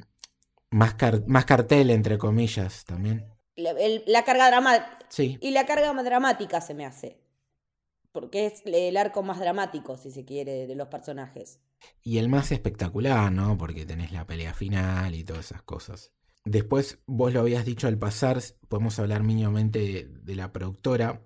más, 0.72 0.96
car- 0.96 1.24
más 1.28 1.46
cartel, 1.46 1.90
entre 1.92 2.18
comillas, 2.18 2.86
también. 2.86 3.26
La, 3.56 3.72
el- 3.72 4.04
la 4.08 4.24
carga 4.24 4.48
dramática. 4.50 5.00
Sí, 5.10 5.38
Y 5.42 5.52
la 5.52 5.66
carga 5.66 5.92
más 5.94 6.06
dramática 6.06 6.62
se 6.62 6.74
me 6.74 6.86
hace. 6.86 7.20
Porque 8.12 8.48
es 8.48 8.62
el 8.66 8.98
arco 8.98 9.24
más 9.24 9.40
dramático, 9.40 9.98
si 9.98 10.12
se 10.12 10.26
quiere, 10.26 10.68
de 10.68 10.76
los 10.76 10.88
personajes. 10.88 11.60
y 12.04 12.18
el 12.18 12.28
más 12.30 12.52
espectacular, 12.52 13.32
¿no? 13.32 13.58
Porque 13.58 13.86
tenés 13.86 14.12
la 14.12 14.26
pelea 14.26 14.54
final 14.54 15.16
y 15.16 15.24
todas 15.24 15.46
esas 15.46 15.62
cosas. 15.64 16.12
Después, 16.46 17.00
vos 17.06 17.34
lo 17.34 17.42
habías 17.42 17.66
dicho 17.66 17.88
al 17.88 17.98
pasar, 17.98 18.40
podemos 18.68 18.98
hablar 19.00 19.24
mínimamente 19.24 19.80
de, 19.80 20.04
de 20.06 20.36
la 20.36 20.52
productora. 20.52 21.22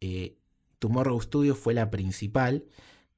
Eh, 0.00 0.38
Tomorrow 0.78 1.20
Studio 1.20 1.54
fue 1.54 1.74
la 1.74 1.90
principal 1.90 2.66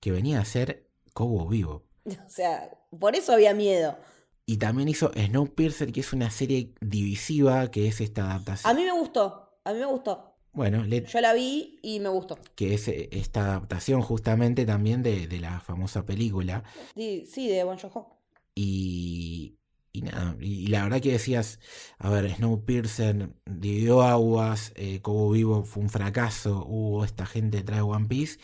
que 0.01 0.13
venía 0.13 0.41
a 0.41 0.45
ser 0.45 0.89
Cobo 1.13 1.47
Vivo. 1.49 1.85
O 2.27 2.31
sea, 2.31 2.71
por 2.99 3.17
eso 3.17 3.33
había 3.33 3.55
miedo. 3.55 3.99
Y 4.47 4.57
también 4.57 4.89
hizo 4.89 5.13
Snowpiercer, 5.15 5.93
que 5.93 6.01
es 6.01 6.13
una 6.13 6.31
serie 6.31 6.73
divisiva, 6.81 7.71
que 7.71 7.87
es 7.89 8.01
esta 8.01 8.23
A 8.23 8.27
adaptación. 8.35 8.77
mí 8.77 8.85
me 8.85 8.93
gustó, 8.93 9.61
a 9.65 9.73
mí 9.73 9.79
me 9.79 9.87
gustó. 9.87 10.27
Bueno, 10.53 10.83
le- 10.83 11.05
Yo 11.05 11.21
la 11.21 11.33
vi 11.33 11.79
y 11.83 12.01
me 12.01 12.09
gustó. 12.09 12.37
que 12.57 12.75
es 12.75 12.89
eh, 12.89 13.09
esta 13.13 13.43
adaptación 13.45 14.03
justamente 14.03 14.67
también 14.67 15.03
de, 15.05 15.29
de 15.29 15.39
la 15.39 15.61
famosa 15.61 16.05
película. 16.05 16.65
Sí, 16.97 17.25
sí 17.27 17.47
de 17.49 17.63
Bon 17.63 17.79
Joon-ho. 17.79 18.17
Y, 18.57 19.55
y 19.93 20.03
nada, 20.03 20.37
y, 20.41 20.67
la 20.67 20.83
verdad 20.83 21.01
que 21.01 21.13
decías, 21.13 21.61
a 21.99 22.11
ver, 22.11 22.35
Snowpiercer 22.35 23.31
dividió 23.47 24.03
aguas, 24.03 24.73
eh, 24.75 25.01
Cobo 25.01 25.31
Vivo 25.31 25.63
fue 25.65 25.85
un 25.85 25.89
fracaso, 25.91 26.65
hubo 26.67 27.05
esta 27.05 27.27
gente 27.27 27.59
detrás 27.59 27.79
de 27.79 27.83
One 27.83 28.07
Piece, 28.09 28.41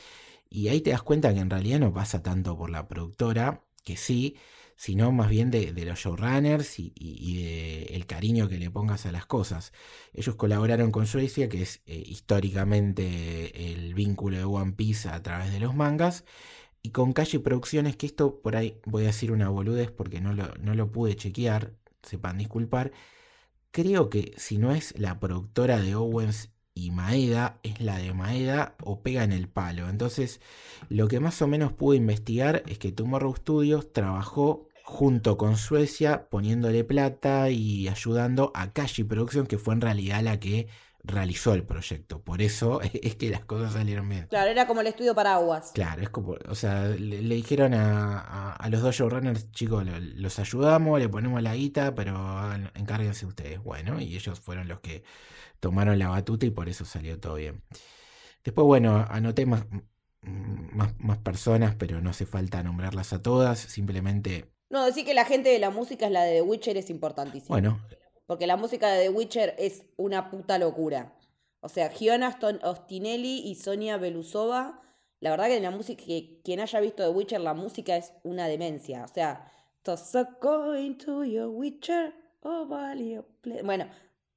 y 0.49 0.69
ahí 0.69 0.81
te 0.81 0.91
das 0.91 1.03
cuenta 1.03 1.35
que 1.35 1.41
en 1.41 1.51
realidad 1.51 1.81
no 1.81 1.93
pasa 1.93 2.23
tanto 2.23 2.57
por 2.57 2.71
la 2.71 2.87
productora, 2.87 3.65
que 3.87 3.97
sí, 3.97 4.37
sino 4.77 5.13
más 5.13 5.31
bien 5.31 5.51
de, 5.51 5.73
los 5.87 6.01
showrunners 6.01 6.79
y, 6.81 6.93
y, 6.97 7.87
el 7.95 8.07
cariño 8.07 8.49
que 8.49 8.59
le 8.59 8.71
pongas 8.71 9.07
a 9.07 9.13
las 9.13 9.27
cosas. 9.27 9.73
Ellos 10.13 10.35
colaboraron 10.35 10.91
con 10.91 11.07
Suecia, 11.07 11.49
que 11.49 11.63
es 11.63 11.81
eh, 11.87 12.03
históricamente 12.05 13.73
el 13.73 13.95
vínculo 13.95 14.37
de 14.37 14.45
One 14.45 14.73
Piece 14.73 15.09
a 15.09 15.23
través 15.23 15.53
de 15.53 15.61
los 15.61 15.75
mangas, 15.75 16.25
y 16.83 16.91
con 16.91 17.13
Calle 17.13 17.41
Producciones, 17.41 17.97
que 17.97 18.07
esto 18.07 18.41
por 18.43 18.57
ahí 18.57 18.81
voy 18.85 19.05
a 19.05 19.09
decir 19.09 19.33
una 19.33 19.49
boludez 19.49 19.91
porque 19.91 20.21
no 20.21 20.35
lo, 20.35 20.55
no 20.57 20.75
lo 20.75 20.91
pude 20.93 21.17
chequear, 21.17 21.73
sepan 22.03 22.39
disculpar. 22.39 22.93
Creo 23.71 24.11
que 24.11 24.35
si 24.37 24.59
no 24.59 24.75
es 24.75 24.99
la 24.99 25.21
productora 25.21 25.81
de 25.81 25.95
Owens 25.95 26.51
y 26.77 26.91
Maeda, 26.91 27.59
es 27.63 27.81
la 27.81 27.97
de 27.97 28.13
Maeda 28.13 28.77
o 28.85 29.01
pega 29.01 29.25
en 29.25 29.33
el 29.33 29.49
palo. 29.49 29.89
Entonces, 29.89 30.41
lo 30.91 31.09
que 31.09 31.19
más 31.19 31.41
o 31.43 31.49
menos 31.49 31.73
pude 31.73 31.97
investigar 31.97 32.63
es 32.67 32.79
que 32.79 32.93
Tomorrow 32.93 33.35
Studios 33.35 33.93
trabajó 33.93 34.69
junto 34.85 35.39
con 35.39 35.57
Suecia 35.57 36.29
poniéndole 36.29 36.85
plata 36.85 37.51
y 37.51 37.89
ayudando 37.89 38.53
a 38.55 38.73
Kashi 38.73 39.05
Production, 39.05 39.47
que 39.47 39.59
fue 39.59 39.75
en 39.75 39.81
realidad 39.81 40.23
la 40.23 40.39
que 40.39 40.69
realizó 41.07 41.55
el 41.55 41.65
proyecto. 41.65 42.23
Por 42.23 42.43
eso 42.43 42.81
es 43.03 43.17
que 43.17 43.31
las 43.31 43.45
cosas 43.45 43.73
salieron 43.75 44.09
bien. 44.09 44.27
Claro, 44.29 44.51
era 44.51 44.67
como 44.67 44.81
el 44.83 44.89
estudio 44.89 45.15
paraguas. 45.15 45.71
Claro, 45.75 46.03
es 46.03 46.11
como, 46.11 46.37
o 46.49 46.55
sea, 46.55 46.87
le, 46.89 47.23
le 47.23 47.35
dijeron 47.35 47.75
a, 47.75 48.19
a- 48.21 48.53
a 48.57 48.69
los 48.71 48.83
dos 48.83 48.95
showrunners, 48.95 49.51
chicos, 49.53 49.85
lo- 49.87 49.99
los 49.99 50.39
ayudamos, 50.39 50.99
le 51.01 51.09
ponemos 51.09 51.43
la 51.43 51.55
guita, 51.55 51.95
pero 51.95 52.17
hagan- 52.17 52.71
encárguense 52.75 53.27
ustedes. 53.27 53.63
Bueno, 53.63 54.01
y 54.01 54.15
ellos 54.17 54.41
fueron 54.41 54.69
los 54.69 54.81
que 54.81 55.05
tomaron 55.61 55.99
la 55.99 56.09
batuta 56.09 56.47
y 56.47 56.51
por 56.51 56.69
eso 56.69 56.85
salió 56.85 57.19
todo 57.19 57.37
bien. 57.37 57.63
Después, 58.45 58.65
bueno, 58.67 59.05
anoté 59.09 59.47
más, 59.47 59.65
más, 60.23 60.95
más 60.99 61.19
personas, 61.19 61.75
pero 61.77 62.01
no 62.01 62.11
hace 62.11 62.27
falta 62.27 62.63
nombrarlas 62.63 63.13
a 63.13 63.23
todas, 63.23 63.59
simplemente, 63.59 64.51
No, 64.71 64.85
decir 64.85 65.05
que 65.05 65.15
la 65.15 65.25
gente 65.25 65.49
de 65.51 65.59
la 65.59 65.71
música 65.71 66.07
es 66.07 66.13
la 66.13 66.23
de 66.23 66.35
The 66.37 66.43
Witcher 66.43 66.77
es 66.77 66.91
importantísimo. 66.91 67.49
bueno, 67.51 67.81
Porque 68.27 68.47
la 68.47 68.57
música 68.57 68.89
de 68.91 69.05
The 69.05 69.11
Witcher 69.11 69.55
es 69.59 69.85
una 69.97 70.31
puta 70.31 70.59
locura. 70.59 71.15
O 71.61 71.69
sea, 71.69 71.91
Giona 71.91 72.39
Ostinelli 72.63 73.41
y 73.45 73.55
Sonia 73.55 73.97
Belusova, 73.97 74.83
la 75.21 75.31
verdad 75.31 75.47
que 75.47 75.61
la 75.61 75.71
música, 75.71 76.05
que 76.05 76.41
quien 76.45 76.61
haya 76.61 76.81
visto 76.81 77.03
The 77.03 77.09
Witcher, 77.11 77.41
la 77.41 77.55
música 77.55 77.97
es 77.97 78.13
una 78.23 78.47
demencia. 78.49 79.05
O 79.05 79.09
sea, 79.09 79.51
"Toss 79.83 80.15
a 80.17 80.25
coin 80.39 80.99
to 80.99 81.25
your 81.25 81.49
Witcher, 81.49 82.15
oh, 82.41 82.67
vale, 82.67 83.23
ple-". 83.43 83.63
Bueno, 83.63 83.89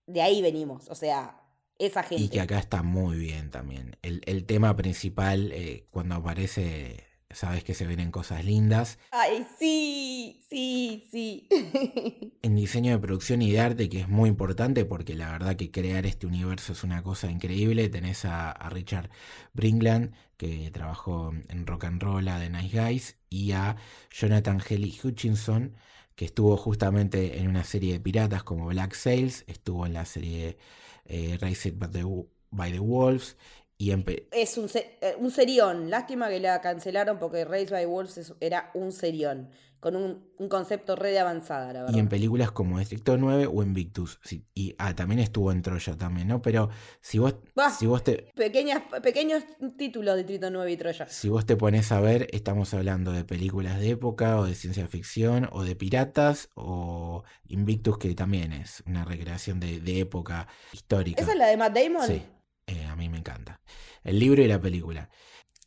de 0.08 0.22
ahí 0.22 0.42
venimos. 0.42 0.90
O 0.90 0.96
sea, 0.96 1.40
esa 1.78 2.04
gente. 2.04 2.24
Y 2.24 2.30
que 2.30 2.42
acá 2.42 2.60
está 2.60 2.84
muy 2.84 3.18
bien 3.18 3.52
también. 3.52 3.96
El, 4.02 4.22
el 4.26 4.46
tema 4.46 4.76
principal, 4.76 5.52
eh, 5.52 5.86
cuando 5.92 6.16
aparece, 6.16 7.04
sabes 7.32 7.64
que 7.64 7.74
se 7.74 7.86
vienen 7.86 8.12
cosas 8.12 8.44
lindas. 8.44 8.98
Ay, 9.12 9.46
sí, 9.58 10.42
sí, 10.50 11.08
sí. 11.12 11.48
en 12.42 12.56
diseño 12.56 12.92
de 12.92 13.00
producción 13.00 13.42
y 13.42 13.52
de 13.52 13.60
arte, 13.60 13.90
que 13.90 14.02
es 14.02 14.10
muy 14.10 14.30
importante 14.30 14.86
porque 14.86 15.16
la 15.16 15.32
verdad 15.32 15.56
que 15.56 15.72
crear 15.72 16.06
este 16.06 16.26
universo 16.28 16.74
es 16.74 16.84
una 16.84 17.04
cosa 17.04 17.30
increíble. 17.30 17.90
Tenés 17.90 18.26
a, 18.26 18.52
a 18.52 18.70
Richard 18.70 19.10
Bringland, 19.54 20.14
que 20.38 20.72
trabajó 20.72 21.34
en 21.50 21.68
Rock 21.68 21.86
and 21.86 22.02
Roll, 22.02 22.28
a 22.28 22.40
The 22.40 22.50
Nice 22.50 22.82
Guys, 22.82 23.18
y 23.30 23.52
a 23.52 23.76
Jonathan 24.10 24.62
Helly 24.68 24.98
Hutchinson, 25.04 25.76
que 26.16 26.26
estuvo 26.26 26.58
justamente 26.58 27.40
en 27.40 27.48
una 27.48 27.64
serie 27.64 27.94
de 27.94 28.00
piratas 28.00 28.44
como 28.44 28.68
Black 28.68 28.94
Sails, 28.94 29.44
estuvo 29.48 29.86
en 29.86 29.94
la 29.94 30.06
serie 30.06 30.58
eh, 31.06 31.38
Raised 31.40 31.78
by 31.78 31.90
the, 31.92 32.04
by 32.52 32.72
the 32.72 32.80
Wolves. 32.80 33.38
Y 33.82 33.94
es 34.32 34.58
un, 34.58 34.70
eh, 34.74 35.16
un 35.20 35.32
serión. 35.32 35.90
Lástima 35.90 36.28
que 36.28 36.42
la 36.42 36.60
cancelaron 36.60 37.18
porque 37.18 37.46
Raised 37.46 37.72
by 37.72 37.86
Wolves 37.86 38.34
era 38.42 38.72
un 38.74 38.92
serión. 38.92 39.50
Con 39.80 39.96
un, 39.96 40.30
un, 40.38 40.50
concepto 40.50 40.98
re 40.98 41.12
de 41.12 41.20
avanzada, 41.20 41.72
la 41.72 41.84
verdad. 41.84 41.96
Y 41.96 42.00
en 42.00 42.10
películas 42.10 42.52
como 42.52 42.80
Distrito 42.80 43.16
9 43.16 43.48
o 43.50 43.64
Invictus. 43.64 44.20
Sí, 44.22 44.44
y 44.54 44.76
ah, 44.78 44.94
también 44.94 45.22
estuvo 45.22 45.54
en 45.54 45.62
Troya 45.62 45.96
también, 45.96 46.28
¿no? 46.28 46.42
Pero 46.42 46.70
si 47.00 47.20
vos, 47.20 47.36
si 47.80 47.86
vos 47.86 48.04
te. 48.04 48.30
Pequeñas, 48.36 48.84
pequeños 49.02 49.46
títulos 49.78 50.16
de 50.16 50.24
Distrito 50.24 50.50
9 50.52 50.70
y 50.70 50.76
Troya. 50.76 51.08
Si 51.08 51.30
vos 51.30 51.46
te 51.46 51.56
pones 51.56 51.94
a 51.94 52.02
ver, 52.02 52.28
estamos 52.34 52.74
hablando 52.74 53.14
de 53.14 53.24
películas 53.24 53.80
de 53.80 53.92
época, 53.92 54.38
o 54.40 54.44
de 54.44 54.56
ciencia 54.56 54.86
ficción, 54.90 55.48
o 55.54 55.64
de 55.64 55.78
piratas, 55.78 56.50
o 56.56 57.24
Invictus, 57.48 57.98
que 57.98 58.14
también 58.14 58.52
es 58.52 58.84
una 58.86 59.06
recreación 59.06 59.62
de, 59.62 59.80
de 59.80 60.02
época 60.02 60.50
histórica. 60.74 61.22
¿Esa 61.22 61.32
es 61.32 61.38
la 61.38 61.48
de 61.48 61.56
Matt 61.56 61.74
Damon? 61.74 62.06
Sí. 62.06 62.22
Eh, 62.70 62.86
a 62.86 62.96
mí 62.96 63.10
me 63.10 63.18
encanta. 63.18 63.62
El 64.04 64.20
libro 64.20 64.44
y 64.44 64.48
la 64.48 64.62
película. 64.62 65.10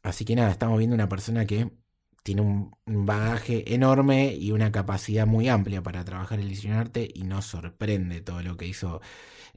Así 0.03 0.25
que 0.25 0.37
nada, 0.37 0.51
estamos 0.51 0.79
viendo 0.79 0.95
una 0.95 1.09
persona 1.09 1.47
que 1.47 1.71
tiene 2.23 2.43
un 2.43 2.71
bagaje 2.87 3.75
enorme 3.75 4.35
y 4.35 4.53
una 4.53 4.71
capacidad 4.73 5.27
muy 5.27 5.49
amplia 5.49 5.83
para 5.83 6.05
trabajar 6.05 6.39
el 6.41 6.49
diseño 6.49 6.79
arte 6.79 7.09
y 7.13 7.25
nos 7.25 7.47
sorprende 7.47 8.21
todo 8.21 8.43
lo 8.43 8.57
que 8.57 8.67
hizo 8.67 9.01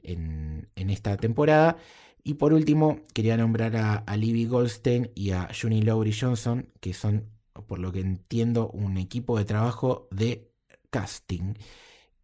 en, 0.02 0.68
esta 0.76 1.16
temporada. 1.16 1.76
Y 2.24 2.34
por 2.34 2.52
último, 2.52 3.02
quería 3.14 3.36
nombrar 3.36 3.76
a, 3.76 3.94
a 3.98 4.16
Libby 4.16 4.46
Goldstein 4.46 5.12
y 5.14 5.30
a 5.30 5.48
Juni 5.58 5.82
Lowry 5.82 6.12
Johnson, 6.12 6.72
que 6.80 6.92
son, 6.94 7.30
por 7.68 7.78
lo 7.78 7.92
que 7.92 8.00
entiendo, 8.00 8.68
un 8.70 8.98
equipo 8.98 9.38
de 9.38 9.44
trabajo 9.44 10.08
de 10.10 10.50
casting. 10.90 11.54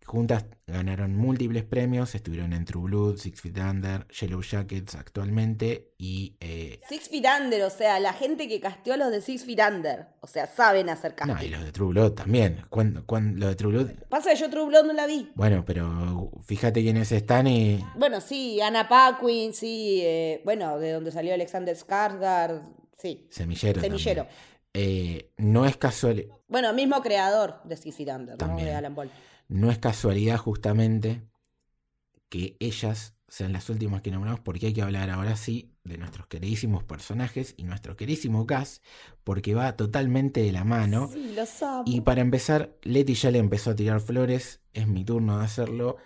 Juntas 0.04 0.44
ganaron 0.66 1.16
múltiples 1.16 1.64
premios, 1.64 2.14
estuvieron 2.14 2.52
en 2.52 2.64
True 2.64 2.84
Blood, 2.84 3.16
Six 3.16 3.40
Feet 3.40 3.58
Under, 3.58 4.06
Yellow 4.08 4.42
Jackets 4.42 4.94
actualmente 4.94 5.92
y... 5.98 6.36
Eh... 6.40 6.80
Six 6.88 7.08
Feet 7.08 7.24
Under, 7.40 7.62
o 7.62 7.70
sea, 7.70 8.00
la 8.00 8.12
gente 8.12 8.48
que 8.48 8.60
casteó 8.60 8.96
los 8.96 9.10
de 9.10 9.20
Six 9.20 9.44
Feet 9.44 9.60
Under, 9.60 10.06
o 10.20 10.26
sea, 10.26 10.46
saben 10.46 10.88
hacer 10.88 11.14
casting. 11.14 11.34
No, 11.34 11.42
y 11.42 11.48
los 11.48 11.64
de 11.64 11.72
True 11.72 11.88
Blood 11.88 12.12
también. 12.12 12.64
¿Cuándo, 12.68 13.06
cuándo, 13.06 13.46
de 13.46 13.54
True 13.54 13.72
Blood? 13.72 13.90
Pasa 14.08 14.30
que 14.30 14.36
yo 14.36 14.50
True 14.50 14.66
Blood 14.66 14.86
no 14.86 14.92
la 14.92 15.06
vi. 15.06 15.30
Bueno, 15.34 15.64
pero 15.64 16.30
fíjate 16.44 16.82
quiénes 16.82 17.12
están 17.12 17.46
y... 17.46 17.84
Bueno, 17.96 18.20
sí, 18.20 18.60
Anna 18.60 18.88
Paquin, 18.88 19.54
sí, 19.54 20.00
eh, 20.02 20.42
bueno, 20.44 20.78
de 20.78 20.92
donde 20.92 21.12
salió 21.12 21.34
Alexander 21.34 21.76
Skarsgård, 21.76 22.62
sí. 22.98 23.26
Semillero. 23.30 23.80
Semillero. 23.80 24.26
Eh, 24.74 25.32
no 25.36 25.66
es 25.66 25.76
casual. 25.76 26.28
Bueno, 26.48 26.72
mismo 26.72 27.00
creador 27.02 27.60
de 27.64 27.76
Six 27.76 27.96
Feet 27.96 28.08
Under, 28.08 28.38
¿no? 28.40 28.56
De 28.56 28.74
Alan 28.74 28.94
Paul. 28.94 29.10
No 29.52 29.70
es 29.70 29.76
casualidad 29.76 30.38
justamente 30.38 31.28
que 32.30 32.56
ellas 32.58 33.14
sean 33.28 33.52
las 33.52 33.68
últimas 33.68 34.00
que 34.00 34.10
nombramos 34.10 34.40
porque 34.40 34.68
hay 34.68 34.72
que 34.72 34.80
hablar 34.80 35.10
ahora 35.10 35.36
sí 35.36 35.74
de 35.84 35.98
nuestros 35.98 36.26
queridísimos 36.26 36.84
personajes 36.84 37.52
y 37.58 37.64
nuestro 37.64 37.94
queridísimo 37.94 38.46
cast 38.46 38.82
porque 39.24 39.54
va 39.54 39.76
totalmente 39.76 40.40
de 40.40 40.52
la 40.52 40.64
mano. 40.64 41.10
Sí, 41.12 41.34
lo 41.36 41.44
sabe. 41.44 41.82
Y 41.84 42.00
para 42.00 42.22
empezar, 42.22 42.74
Leti 42.80 43.12
ya 43.12 43.30
le 43.30 43.40
empezó 43.40 43.72
a 43.72 43.76
tirar 43.76 44.00
flores, 44.00 44.62
es 44.72 44.88
mi 44.88 45.04
turno 45.04 45.38
de 45.38 45.44
hacerlo. 45.44 45.98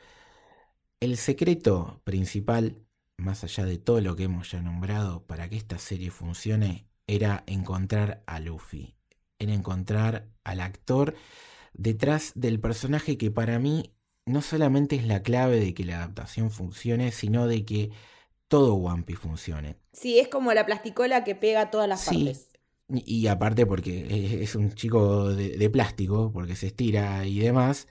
El 0.98 1.16
secreto 1.16 2.00
principal, 2.02 2.78
más 3.16 3.44
allá 3.44 3.64
de 3.64 3.78
todo 3.78 4.00
lo 4.00 4.16
que 4.16 4.24
hemos 4.24 4.50
ya 4.50 4.61
nombrado, 4.61 5.24
para 5.24 5.48
que 5.48 5.56
esta 5.56 5.78
serie 5.78 6.11
funcione, 6.11 6.88
era 7.06 7.44
encontrar 7.46 8.24
a 8.26 8.40
Luffy, 8.40 8.96
era 9.38 9.54
encontrar 9.54 10.26
al 10.42 10.59
actor 10.61 11.14
detrás 11.76 12.32
del 12.34 12.60
personaje 12.60 13.18
que 13.18 13.30
para 13.30 13.58
mí 13.58 13.92
no 14.24 14.42
solamente 14.42 14.96
es 14.96 15.06
la 15.06 15.22
clave 15.22 15.60
de 15.60 15.74
que 15.74 15.84
la 15.84 15.98
adaptación 15.98 16.50
funcione, 16.50 17.12
sino 17.12 17.46
de 17.46 17.64
que 17.64 17.90
todo 18.48 18.74
One 18.74 19.04
Piece 19.04 19.20
funcione. 19.20 19.76
Sí, 19.92 20.18
es 20.18 20.28
como 20.28 20.52
la 20.52 20.66
plasticola 20.66 21.24
que 21.24 21.34
pega 21.34 21.70
todas 21.70 21.88
las 21.88 22.02
sí. 22.02 22.24
partes. 22.24 22.48
Y 22.88 23.26
aparte 23.26 23.66
porque 23.66 24.42
es 24.42 24.54
un 24.54 24.72
chico 24.72 25.30
de, 25.32 25.56
de, 25.56 25.70
plástico, 25.70 26.30
porque 26.32 26.54
se 26.54 26.68
estira 26.68 27.26
y 27.26 27.40
demás, 27.40 27.88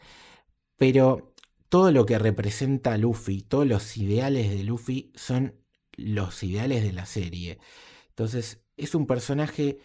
pero 0.77 1.33
todo 1.67 1.91
lo 1.91 2.05
que 2.05 2.17
representa 2.17 2.97
Luffy, 2.97 3.41
todos 3.41 3.67
los 3.67 3.97
ideales 3.97 4.49
de 4.49 4.63
Luffy 4.63 5.11
son 5.15 5.55
los 5.97 6.43
ideales 6.43 6.83
de 6.83 6.93
la 6.93 7.05
serie. 7.05 7.59
Entonces 8.09 8.61
es 8.77 8.95
un 8.95 9.05
personaje 9.05 9.79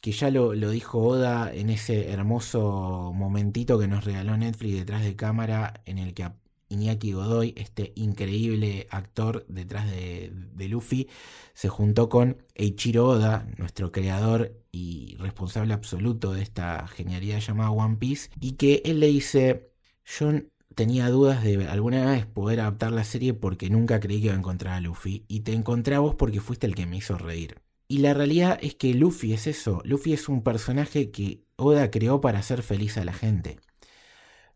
que 0.00 0.12
ya 0.12 0.30
lo, 0.30 0.54
lo, 0.54 0.70
dijo 0.70 0.98
Oda 1.00 1.52
en 1.52 1.70
ese 1.70 2.10
hermoso 2.10 3.12
momentito 3.14 3.78
que 3.78 3.88
nos 3.88 4.04
regaló 4.04 4.36
Netflix 4.36 4.74
detrás 4.76 5.02
de 5.04 5.16
cámara, 5.16 5.82
en 5.86 5.98
el 5.98 6.14
que 6.14 6.24
Iñaki 6.70 7.12
Godoy, 7.12 7.52
este 7.56 7.92
increíble 7.96 8.86
actor 8.90 9.44
detrás 9.48 9.90
de, 9.90 10.32
Luffy, 10.68 11.08
se 11.52 11.68
juntó 11.68 12.08
con 12.08 12.38
Eiichiro 12.54 13.06
Oda, 13.08 13.46
nuestro 13.58 13.90
creador 13.92 14.56
y 14.72 15.16
responsable 15.18 15.74
absoluto 15.74 16.32
de 16.32 16.42
esta 16.42 16.86
genialidad 16.86 17.40
llamada 17.40 17.70
One 17.70 17.96
Piece, 17.96 18.30
y 18.40 18.52
que 18.52 18.82
él 18.84 19.00
le 19.00 19.08
dice, 19.08 19.72
yo 20.04 20.30
tenía 20.76 21.10
dudas 21.10 21.42
de 21.42 21.66
alguna 21.68 22.08
vez 22.12 22.26
poder 22.26 22.60
adaptar 22.60 22.92
la 22.92 23.04
serie 23.04 23.34
porque 23.34 23.68
nunca 23.68 23.98
creí 23.98 24.20
que 24.20 24.26
iba 24.26 24.34
a 24.34 24.38
encontrar 24.38 24.74
a 24.74 24.80
Luffy, 24.80 25.24
y 25.28 25.40
te 25.40 25.52
encontré 25.52 25.96
a 25.96 26.00
vos 26.00 26.14
porque 26.14 26.40
fuiste 26.40 26.66
el 26.66 26.76
que 26.76 26.86
me 26.86 26.98
hizo 26.98 27.18
reír. 27.18 27.60
Y 27.90 27.98
la 27.98 28.14
realidad 28.14 28.56
es 28.62 28.76
que 28.76 28.94
Luffy 28.94 29.32
es 29.32 29.48
eso. 29.48 29.82
Luffy 29.84 30.12
es 30.12 30.28
un 30.28 30.44
personaje 30.44 31.10
que 31.10 31.42
Oda 31.56 31.90
creó 31.90 32.20
para 32.20 32.38
hacer 32.38 32.62
feliz 32.62 32.96
a 32.96 33.04
la 33.04 33.12
gente. 33.12 33.58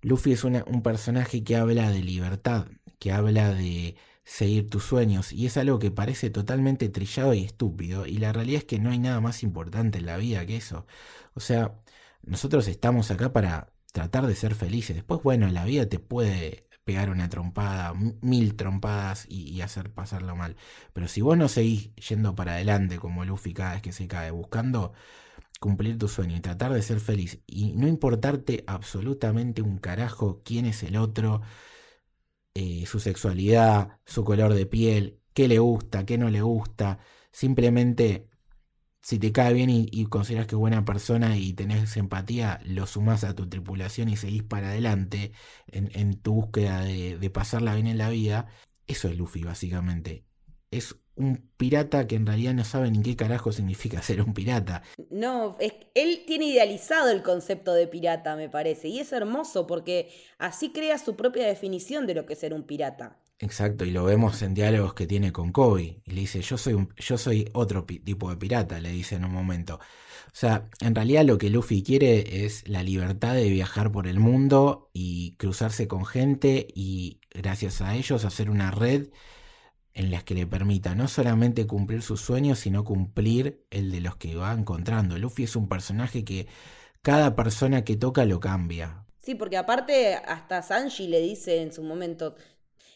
Luffy 0.02 0.30
es 0.34 0.44
un 0.44 0.82
personaje 0.84 1.42
que 1.42 1.56
habla 1.56 1.90
de 1.90 2.00
libertad, 2.00 2.68
que 3.00 3.10
habla 3.10 3.52
de 3.52 3.96
seguir 4.22 4.70
tus 4.70 4.84
sueños, 4.84 5.32
y 5.32 5.46
es 5.46 5.56
algo 5.56 5.80
que 5.80 5.90
parece 5.90 6.30
totalmente 6.30 6.88
trillado 6.90 7.34
y 7.34 7.42
estúpido, 7.42 8.06
y 8.06 8.18
la 8.18 8.32
realidad 8.32 8.58
es 8.58 8.66
que 8.66 8.78
no 8.78 8.90
hay 8.90 9.00
nada 9.00 9.20
más 9.20 9.42
importante 9.42 9.98
en 9.98 10.06
la 10.06 10.16
vida 10.16 10.46
que 10.46 10.56
eso. 10.56 10.86
O 11.34 11.40
sea, 11.40 11.82
nosotros 12.22 12.68
estamos 12.68 13.10
acá 13.10 13.32
para 13.32 13.72
tratar 13.92 14.28
de 14.28 14.36
ser 14.36 14.54
felices. 14.54 14.94
Después, 14.94 15.22
bueno, 15.24 15.48
la 15.48 15.64
vida 15.64 15.88
te 15.88 15.98
puede 15.98 16.68
pegar 16.84 17.10
una 17.10 17.28
trompada, 17.28 17.94
mil 18.20 18.56
trompadas 18.56 19.26
y, 19.28 19.60
hacer 19.62 19.90
pasarlo 19.92 20.36
mal. 20.36 20.56
Pero 20.92 21.08
si 21.08 21.20
vos 21.22 21.36
no 21.38 21.48
seguís 21.48 21.94
yendo 21.96 22.34
para 22.34 22.54
adelante 22.54 22.98
como 22.98 23.24
Luffy 23.24 23.54
cada 23.54 23.74
vez 23.74 23.82
que 23.82 23.92
se 23.92 24.08
cae, 24.08 24.30
buscando 24.30 24.92
cumplir 25.60 25.98
tu 25.98 26.08
sueño 26.08 26.36
y 26.36 26.40
tratar 26.40 26.72
de 26.72 26.82
ser 26.82 27.00
feliz 27.00 27.40
y 27.46 27.72
no 27.74 27.88
importarte 27.88 28.64
absolutamente 28.66 29.62
un 29.62 29.78
carajo 29.78 30.42
quién 30.44 30.66
es 30.66 30.82
el 30.82 30.96
otro, 30.96 31.42
eh, 32.54 32.84
su 32.86 33.00
sexualidad, 33.00 33.98
su 34.04 34.24
color 34.24 34.54
de 34.54 34.66
piel, 34.66 35.20
qué 35.32 35.48
le 35.48 35.58
gusta, 35.58 36.06
qué 36.06 36.18
no 36.18 36.30
le 36.30 36.42
gusta, 36.42 36.98
simplemente 37.32 38.28
si 39.04 39.18
te 39.18 39.32
cae 39.32 39.52
bien 39.52 39.68
y, 39.68 40.06
consideras 40.06 40.46
que 40.46 40.54
es 40.54 40.58
buena 40.58 40.86
persona 40.86 41.36
y 41.36 41.52
tenés 41.52 41.94
empatía, 41.98 42.58
lo 42.64 42.86
sumás 42.86 43.22
a 43.22 43.34
tu 43.34 43.46
tripulación 43.46 44.08
y 44.08 44.16
seguís 44.16 44.42
para 44.42 44.68
adelante 44.70 45.32
en, 45.66 45.90
en 45.94 46.14
tu 46.18 46.32
búsqueda 46.32 46.82
de, 46.82 47.18
de, 47.18 47.30
pasarla 47.30 47.74
bien 47.74 47.86
en 47.86 47.98
la 47.98 48.08
vida. 48.08 48.46
Eso 48.86 49.08
es 49.08 49.18
Luffy, 49.18 49.42
básicamente. 49.42 50.24
Es 50.70 50.96
un 51.16 51.50
pirata 51.58 52.06
que 52.06 52.16
en 52.16 52.24
realidad 52.24 52.54
no 52.54 52.64
sabe 52.64 52.90
ni 52.90 53.02
qué 53.02 53.14
carajo 53.14 53.52
significa 53.52 54.00
ser 54.02 54.22
un 54.22 54.32
pirata. 54.32 54.82
No, 55.10 55.58
es, 55.60 55.74
él 55.94 56.24
tiene 56.26 56.46
idealizado 56.46 57.10
el 57.10 57.22
concepto 57.22 57.74
de 57.74 57.86
pirata, 57.86 58.36
me 58.36 58.48
parece. 58.48 58.88
Y 58.88 59.00
es 59.00 59.12
hermoso 59.12 59.66
porque 59.66 60.14
así 60.38 60.72
crea 60.72 60.96
su 60.96 61.14
propia 61.14 61.46
definición 61.46 62.06
de 62.06 62.14
lo 62.14 62.24
que 62.24 62.32
es 62.32 62.38
ser 62.38 62.54
un 62.54 62.62
pirata. 62.62 63.20
Exacto, 63.40 63.84
y 63.84 63.90
lo 63.90 64.04
vemos 64.04 64.40
en 64.42 64.54
diálogos 64.54 64.94
que 64.94 65.06
tiene 65.06 65.32
con 65.32 65.52
Kobe. 65.52 66.00
Y 66.04 66.10
le 66.12 66.20
dice, 66.22 66.40
yo 66.40 66.56
soy, 66.56 66.74
un, 66.74 66.94
yo 66.96 67.18
soy 67.18 67.48
otro 67.52 67.84
tipo 67.84 68.30
de 68.30 68.36
pirata, 68.36 68.80
le 68.80 68.90
dice 68.90 69.16
en 69.16 69.24
un 69.24 69.32
momento. 69.32 69.74
O 69.76 70.36
sea, 70.36 70.68
en 70.80 70.94
realidad 70.94 71.24
lo 71.24 71.38
que 71.38 71.50
Luffy 71.50 71.82
quiere 71.82 72.44
es 72.44 72.66
la 72.68 72.82
libertad 72.82 73.34
de 73.34 73.48
viajar 73.50 73.92
por 73.92 74.06
el 74.06 74.20
mundo 74.20 74.90
y 74.92 75.34
cruzarse 75.36 75.88
con 75.88 76.06
gente 76.06 76.66
y 76.74 77.20
gracias 77.30 77.80
a 77.80 77.94
ellos 77.94 78.24
hacer 78.24 78.50
una 78.50 78.70
red 78.70 79.08
en 79.92 80.10
la 80.10 80.22
que 80.22 80.34
le 80.34 80.46
permita 80.46 80.94
no 80.94 81.06
solamente 81.06 81.66
cumplir 81.66 82.02
sus 82.02 82.20
sueños, 82.20 82.58
sino 82.58 82.84
cumplir 82.84 83.64
el 83.70 83.92
de 83.92 84.00
los 84.00 84.16
que 84.16 84.34
va 84.34 84.52
encontrando. 84.52 85.18
Luffy 85.18 85.44
es 85.44 85.54
un 85.54 85.68
personaje 85.68 86.24
que 86.24 86.48
cada 87.02 87.36
persona 87.36 87.84
que 87.84 87.96
toca 87.96 88.24
lo 88.24 88.40
cambia. 88.40 89.04
Sí, 89.20 89.34
porque 89.34 89.56
aparte 89.56 90.16
hasta 90.16 90.62
Sanji 90.62 91.08
le 91.08 91.20
dice 91.20 91.62
en 91.62 91.72
su 91.72 91.82
momento, 91.82 92.34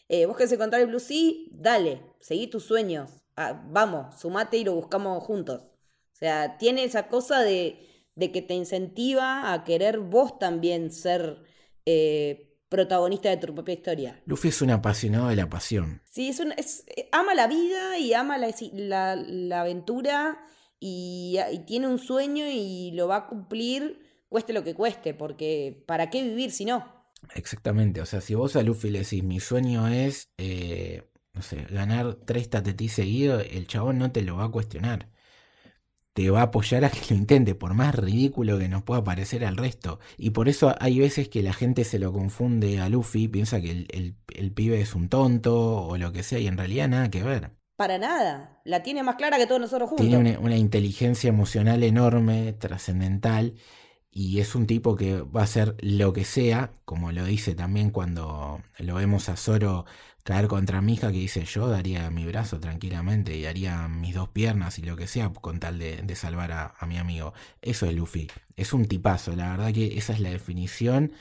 Eh, 0.09 0.25
vos 0.25 0.35
querés 0.35 0.51
encontrar 0.51 0.81
el 0.81 0.87
Blue 0.87 0.99
Sea, 0.99 1.31
dale, 1.51 2.01
seguí 2.19 2.47
tus 2.47 2.63
sueños. 2.63 3.11
Ah, 3.37 3.63
vamos, 3.69 4.19
sumate 4.19 4.57
y 4.57 4.63
lo 4.63 4.73
buscamos 4.73 5.23
juntos. 5.23 5.61
O 5.61 6.17
sea, 6.19 6.57
tiene 6.57 6.83
esa 6.83 7.07
cosa 7.07 7.41
de, 7.41 7.87
de 8.15 8.31
que 8.31 8.41
te 8.41 8.53
incentiva 8.53 9.53
a 9.53 9.63
querer 9.63 9.99
vos 9.99 10.37
también 10.39 10.91
ser 10.91 11.43
eh, 11.85 12.57
protagonista 12.69 13.29
de 13.29 13.37
tu 13.37 13.53
propia 13.53 13.73
historia. 13.73 14.21
Luffy 14.25 14.49
es 14.49 14.61
un 14.61 14.71
apasionado 14.71 15.29
de 15.29 15.35
la 15.35 15.49
pasión. 15.49 16.01
Sí, 16.03 16.29
es 16.29 16.39
un, 16.39 16.51
es, 16.53 16.85
ama 17.11 17.33
la 17.35 17.47
vida 17.47 17.97
y 17.97 18.13
ama 18.13 18.37
la, 18.37 18.53
la, 18.73 19.15
la 19.15 19.61
aventura 19.61 20.43
y, 20.79 21.37
y, 21.51 21.59
tiene 21.59 21.87
un 21.87 21.99
sueño 21.99 22.45
y 22.47 22.91
lo 22.91 23.07
va 23.07 23.15
a 23.17 23.27
cumplir 23.27 24.09
cueste 24.29 24.53
lo 24.53 24.63
que 24.63 24.75
cueste, 24.75 25.13
porque 25.13 25.83
¿para 25.87 26.09
qué 26.09 26.23
vivir 26.23 26.51
si 26.51 26.65
no? 26.65 26.98
Exactamente, 27.35 28.01
o 28.01 28.05
sea, 28.05 28.21
si 28.21 28.35
vos 28.35 28.55
a 28.55 28.63
Luffy 28.63 28.89
le 28.89 28.99
decís, 28.99 29.23
mi 29.23 29.39
sueño 29.39 29.87
es, 29.87 30.29
eh, 30.37 31.03
no 31.33 31.41
sé, 31.41 31.65
ganar 31.69 32.15
tres 32.15 32.49
tatetí 32.49 32.89
seguidos, 32.89 33.45
el 33.51 33.67
chabón 33.67 33.97
no 33.97 34.11
te 34.11 34.21
lo 34.21 34.37
va 34.37 34.45
a 34.45 34.49
cuestionar. 34.49 35.09
Te 36.13 36.29
va 36.31 36.39
a 36.39 36.43
apoyar 36.43 36.83
a 36.83 36.89
que 36.89 36.99
lo 37.11 37.15
intente, 37.15 37.55
por 37.55 37.75
más 37.75 37.95
ridículo 37.95 38.57
que 38.57 38.67
nos 38.67 38.83
pueda 38.83 39.03
parecer 39.03 39.45
al 39.45 39.55
resto. 39.57 39.99
Y 40.17 40.31
por 40.31 40.49
eso 40.49 40.75
hay 40.79 40.99
veces 40.99 41.29
que 41.29 41.43
la 41.43 41.53
gente 41.53 41.83
se 41.83 41.99
lo 41.99 42.11
confunde 42.11 42.79
a 42.79 42.89
Luffy, 42.89 43.27
piensa 43.27 43.61
que 43.61 43.71
el, 43.71 44.15
el, 44.33 44.51
pibe 44.51 44.81
es 44.81 44.95
un 44.95 45.07
tonto 45.07 45.83
o 45.85 45.97
lo 45.97 46.11
que 46.11 46.23
sea, 46.23 46.39
y 46.39 46.47
en 46.47 46.57
realidad 46.57 46.89
nada 46.89 47.09
que 47.09 47.23
ver. 47.23 47.51
Para 47.77 47.97
nada, 47.97 48.59
la 48.65 48.83
tiene 48.83 49.03
más 49.03 49.15
clara 49.15 49.37
que 49.37 49.45
todos 49.45 49.61
nosotros 49.61 49.89
juntos. 49.89 50.05
Tiene 50.05 50.31
una, 50.31 50.39
una 50.39 50.57
inteligencia 50.57 51.29
emocional 51.29 51.83
enorme, 51.83 52.51
trascendental, 52.53 53.53
y 54.11 54.39
es 54.39 54.55
un 54.55 54.67
tipo 54.67 54.95
que 54.95 55.21
va 55.21 55.41
a 55.41 55.43
hacer 55.43 55.75
lo 55.81 56.13
que 56.13 56.25
sea, 56.25 56.73
como 56.85 57.11
lo 57.11 57.25
dice 57.25 57.55
también 57.55 57.91
cuando 57.91 58.61
lo 58.79 58.95
vemos 58.95 59.29
a 59.29 59.37
Zoro 59.37 59.85
caer 60.23 60.47
contra 60.47 60.81
mi 60.81 60.93
hija, 60.93 61.11
que 61.11 61.19
dice 61.19 61.45
yo 61.45 61.67
daría 61.69 62.09
mi 62.11 62.25
brazo 62.25 62.59
tranquilamente 62.59 63.35
y 63.37 63.45
haría 63.45 63.87
mis 63.87 64.15
dos 64.15 64.29
piernas 64.29 64.79
y 64.79 64.83
lo 64.83 64.95
que 64.95 65.07
sea 65.07 65.31
con 65.33 65.59
tal 65.59 65.79
de, 65.79 66.15
salvar 66.15 66.51
a, 66.51 66.85
mi 66.87 66.97
amigo. 66.97 67.33
Eso 67.61 67.85
es 67.85 67.95
Luffy, 67.95 68.29
es 68.55 68.73
un 68.73 68.85
tipazo, 68.87 69.35
la 69.35 69.51
verdad 69.51 69.73
que 69.73 69.97
esa 69.97 70.13
es 70.13 70.19
la 70.19 70.29
definición 70.29 71.13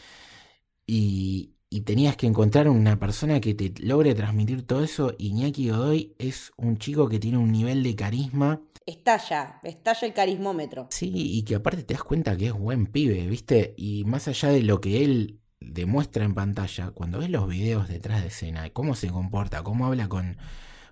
y, 0.87 1.55
y 1.71 1.83
tenías 1.83 2.17
que 2.17 2.27
encontrar 2.27 2.69
una 2.69 2.99
persona 2.99 3.41
que 3.41 3.55
te 3.55 3.73
logre 3.83 4.15
transmitir 4.15 4.67
todo 4.67 4.83
eso. 4.83 5.15
Iñaki 5.19 5.71
Godoy 5.71 6.15
es 6.19 6.53
un 6.57 6.79
chico 6.79 7.09
que 7.09 7.19
tiene 7.19 7.39
un 7.39 7.53
nivel 7.53 7.83
de 7.83 7.95
carisma 7.95 8.61
estalla, 8.89 9.61
estalla 9.63 10.09
el 10.09 10.15
carismómetro. 10.15 10.87
Sí, 10.91 11.13
y 11.15 11.43
que 11.43 11.57
aparte 11.57 11.83
te 11.83 11.95
das 11.95 12.03
cuenta 12.03 12.37
que 12.37 12.47
es 12.47 12.53
buen 12.53 12.87
pibe, 12.87 13.27
¿viste? 13.27 13.75
Y 13.77 14.05
más 14.05 14.29
allá 14.29 14.49
de 14.49 14.63
lo 14.63 14.81
que 14.81 15.05
él 15.05 15.41
demuestra 15.61 16.25
en 16.25 16.35
pantalla, 16.35 16.91
cuando 16.93 17.19
ves 17.19 17.31
los 17.31 17.47
videos 17.49 17.89
detrás 17.89 18.23
de 18.23 18.29
escena, 18.29 18.71
cómo 18.71 18.95
se 18.95 19.09
comporta, 19.09 19.63
cómo 19.63 19.87
habla 19.87 20.09
con, 20.09 20.39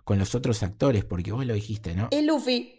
con 0.05 0.19
los 0.19 0.35
otros 0.35 0.63
actores, 0.63 1.05
porque 1.05 1.33
vos 1.33 1.47
lo 1.47 1.55
dijiste, 1.55 1.95
¿no? 1.95 2.09
Es 2.11 2.25
Luffy. 2.25 2.76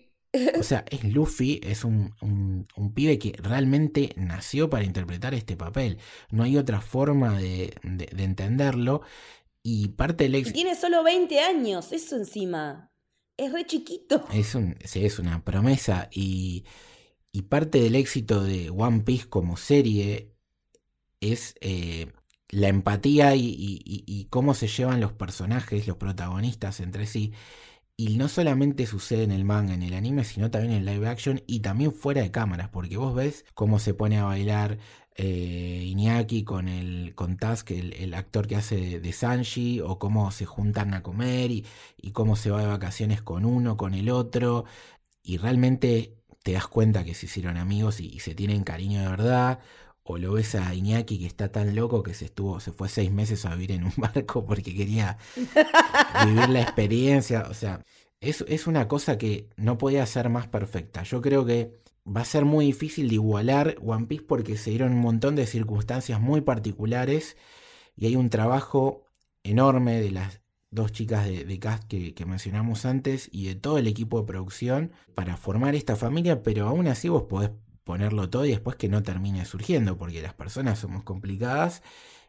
O 0.59 0.63
sea, 0.63 0.85
es 0.89 1.03
Luffy, 1.03 1.59
es 1.63 1.83
un, 1.83 2.13
un, 2.21 2.93
pibe 2.93 3.19
que 3.19 3.33
realmente 3.37 4.13
nació 4.15 4.69
para 4.69 4.83
interpretar 4.83 5.33
este 5.33 5.55
papel. 5.55 5.97
No 6.29 6.43
hay 6.43 6.57
otra 6.57 6.81
forma 6.81 7.37
de, 7.37 7.73
de, 7.83 8.23
entenderlo. 8.23 9.01
Y 9.63 9.89
parte 9.89 10.23
del 10.25 10.35
éxito. 10.35 10.55
Tiene 10.55 10.75
solo 10.75 11.03
20 11.03 11.39
años, 11.41 11.91
eso 11.91 12.15
encima 12.15 12.89
es 13.37 13.53
re 13.53 13.65
chiquito. 13.65 14.25
Es, 14.33 14.55
un, 14.55 14.75
es 14.81 15.19
una 15.19 15.43
promesa 15.43 16.09
y, 16.11 16.65
y, 17.31 17.43
parte 17.43 17.79
del 17.79 17.95
éxito 17.95 18.43
de 18.43 18.69
One 18.69 19.01
Piece 19.01 19.27
como 19.27 19.57
serie 19.57 20.33
es 21.21 21.55
eh, 21.61 22.11
la 22.49 22.67
empatía 22.67 23.35
y, 23.35 23.55
y, 23.57 24.25
cómo 24.29 24.53
se 24.53 24.67
llevan 24.67 25.01
los 25.01 25.13
personajes, 25.13 25.87
los 25.87 25.97
protagonistas 25.97 26.79
entre 26.79 27.05
sí. 27.05 27.33
Y 27.99 28.17
no 28.17 28.27
solamente 28.27 28.85
sucede 28.85 29.23
en 29.23 29.31
el 29.31 29.43
manga, 29.43 29.73
en 29.73 29.81
el 29.81 29.95
anime, 29.95 30.23
sino 30.23 30.51
también 30.51 30.73
en 30.75 30.85
live 30.85 31.07
action 31.09 31.41
y 31.47 31.61
también 31.61 31.91
fuera 31.93 32.21
de 32.21 32.29
cámaras, 32.29 32.69
porque 32.69 32.95
vos 32.95 33.15
ves 33.15 33.43
cómo 33.55 33.79
se 33.79 33.95
pone 33.95 34.19
a 34.19 34.25
bailar 34.25 34.77
eh, 35.15 35.83
Iñaki 35.87 36.43
con 36.43 36.67
el 36.67 37.15
con 37.15 37.37
Task, 37.37 37.71
el, 37.71 38.13
actor 38.13 38.45
que 38.47 38.55
hace 38.55 38.99
de, 38.99 39.13
Sanji, 39.13 39.81
o 39.81 39.97
cómo 39.97 40.29
se 40.31 40.45
juntan 40.45 40.93
a 40.93 41.01
comer 41.01 41.49
y, 41.49 41.65
cómo 42.13 42.35
se 42.35 42.51
va 42.51 42.61
de 42.61 42.67
vacaciones 42.67 43.23
con 43.23 43.45
uno, 43.45 43.77
con 43.77 43.95
el 43.95 44.09
otro, 44.11 44.65
y 45.23 45.37
realmente 45.37 46.15
te 46.43 46.53
das 46.53 46.67
cuenta 46.67 47.03
que 47.03 47.15
se 47.15 47.25
hicieron 47.25 47.57
amigos 47.57 47.99
y, 47.99 48.19
se 48.19 48.35
tienen 48.35 48.63
cariño 48.63 49.01
de 49.01 49.07
verdad, 49.09 49.59
o 50.07 50.17
lo 50.17 50.33
ves 50.33 50.55
a 50.55 50.73
Iñaki 50.73 51.19
que 51.19 51.27
está 51.27 51.51
tan 51.51 51.75
loco 51.75 52.03
que 52.03 52.13
se 52.13 52.25
estuvo, 52.25 52.59
se 52.59 52.71
fue 52.71 52.89
seis 52.89 53.11
meses 53.11 53.45
a 53.45 53.53
vivir 53.55 53.73
en 53.73 53.83
un 53.83 53.93
barco 53.97 54.45
porque 54.45 54.75
quería 54.75 55.17
vivir 56.25 56.49
la 56.49 56.61
experiencia, 56.61 57.47
o 57.49 57.53
sea, 57.53 57.83
es, 58.21 58.43
es 58.47 58.67
una 58.67 58.87
cosa 58.87 59.17
que 59.17 59.49
no 59.57 59.77
podía 59.77 60.05
ser 60.05 60.29
más 60.29 60.47
perfecta. 60.47 61.03
Yo 61.03 61.21
creo 61.21 61.45
que 61.45 61.79
va 62.05 62.21
a 62.21 62.25
ser 62.25 62.45
muy 62.45 62.65
difícil 62.67 63.09
de 63.09 63.15
igualar 63.15 63.77
One 63.85 64.07
Piece 64.07 64.23
porque 64.27 64.57
se 64.57 64.71
dieron 64.71 64.93
un 64.93 65.01
montón 65.01 65.35
de 65.35 65.45
circunstancias 65.45 66.19
muy 66.19 66.41
particulares 66.41 67.37
y 67.95 68.05
hay 68.05 68.15
un 68.15 68.29
trabajo 68.29 69.03
enorme 69.43 69.99
de 70.01 70.11
las 70.11 70.41
dos 70.69 70.91
chicas 70.91 71.25
de, 71.25 71.59
cast 71.59 71.83
que, 71.87 72.25
mencionamos 72.25 72.85
antes 72.85 73.29
y 73.31 73.47
de 73.47 73.55
todo 73.55 73.77
el 73.77 73.87
equipo 73.87 74.19
de 74.19 74.27
producción 74.27 74.91
para 75.15 75.37
formar 75.37 75.75
esta 75.75 75.95
familia, 75.95 76.43
pero 76.43 76.67
aún 76.67 76.87
así 76.87 77.09
vos 77.09 77.23
podés 77.23 77.51
ponerlo 77.87 78.29
todo 78.29 78.45
y 78.45 78.49
después 78.51 78.75
que 78.75 78.89
no 78.89 79.01
termine 79.01 79.45
surgiendo 79.45 79.97
porque 79.97 80.21
las 80.21 80.35
personas 80.35 80.77
somos 80.77 81.03
complicadas 81.03 81.81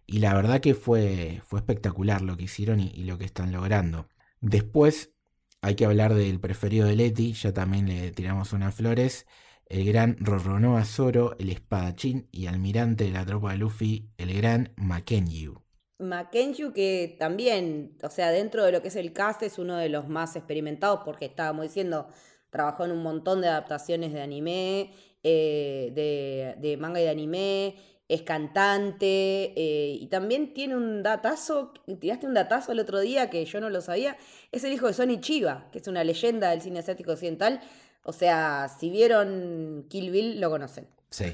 y 0.06 0.20
la 0.20 0.32
verdad 0.32 0.60
que 0.60 0.74
fue, 0.74 1.42
fue 1.46 1.58
espectacular 1.58 2.22
lo 2.22 2.36
que 2.38 2.44
hicieron 2.44 2.80
y, 2.80 3.04
lo 3.04 3.18
que 3.18 3.26
están 3.26 3.52
logrando. 3.52 4.08
Después 4.40 5.12
hay 5.60 5.74
que 5.74 5.84
hablar 5.84 6.14
del 6.14 6.40
preferido 6.40 6.86
de 6.86 6.96
Leti, 6.96 7.34
ya 7.34 7.52
también 7.52 7.88
le 7.88 8.12
tiramos 8.12 8.54
unas 8.54 8.74
flores 8.74 9.26
el 9.68 9.84
gran 9.84 10.16
Roronoa 10.18 10.84
Zoro, 10.84 11.36
el 11.38 11.50
espadachín 11.50 12.26
y 12.32 12.46
almirante 12.46 13.04
de 13.04 13.10
la 13.10 13.26
tropa 13.26 13.52
de 13.52 13.58
Luffy, 13.58 14.08
el 14.16 14.34
gran 14.34 14.72
Mackenzie. 14.76 15.50
Mackenzie 15.98 16.72
que 16.72 17.16
también, 17.18 17.98
o 18.02 18.08
sea, 18.08 18.30
dentro 18.30 18.64
de 18.64 18.72
lo 18.72 18.80
que 18.80 18.88
es 18.88 18.96
el 18.96 19.12
cast 19.12 19.42
es 19.42 19.58
uno 19.58 19.76
de 19.76 19.88
los 19.88 20.08
más 20.08 20.36
experimentados 20.36 21.00
porque 21.04 21.26
estábamos 21.26 21.64
diciendo, 21.64 22.08
trabajó 22.50 22.84
en 22.84 22.92
un 22.92 23.02
montón 23.02 23.40
de 23.40 23.48
adaptaciones 23.48 24.12
de 24.12 24.22
anime, 24.22 24.94
eh, 25.22 26.54
de, 26.60 26.76
manga 26.76 27.00
y 27.00 27.04
de 27.04 27.10
anime, 27.10 27.76
es 28.08 28.22
cantante 28.22 29.52
eh, 29.54 29.98
y 30.00 30.06
también 30.06 30.54
tiene 30.54 30.76
un 30.76 31.02
datazo, 31.02 31.74
tiraste 32.00 32.26
un 32.26 32.34
datazo 32.34 32.72
el 32.72 32.80
otro 32.80 33.00
día 33.00 33.28
que 33.28 33.44
yo 33.44 33.60
no 33.60 33.68
lo 33.68 33.80
sabía, 33.80 34.16
es 34.50 34.64
el 34.64 34.72
hijo 34.72 34.86
de 34.86 34.94
Sonny 34.94 35.20
Chiba, 35.20 35.68
que 35.72 35.78
es 35.78 35.88
una 35.88 36.04
leyenda 36.04 36.50
del 36.50 36.62
cine 36.62 36.78
asiático 36.78 37.12
occidental 37.12 37.60
o 38.08 38.12
sea, 38.14 38.74
si 38.80 38.88
vieron 38.88 39.84
Kill 39.90 40.10
Bill, 40.10 40.40
lo 40.40 40.48
conocen. 40.48 40.88
Sí, 41.10 41.26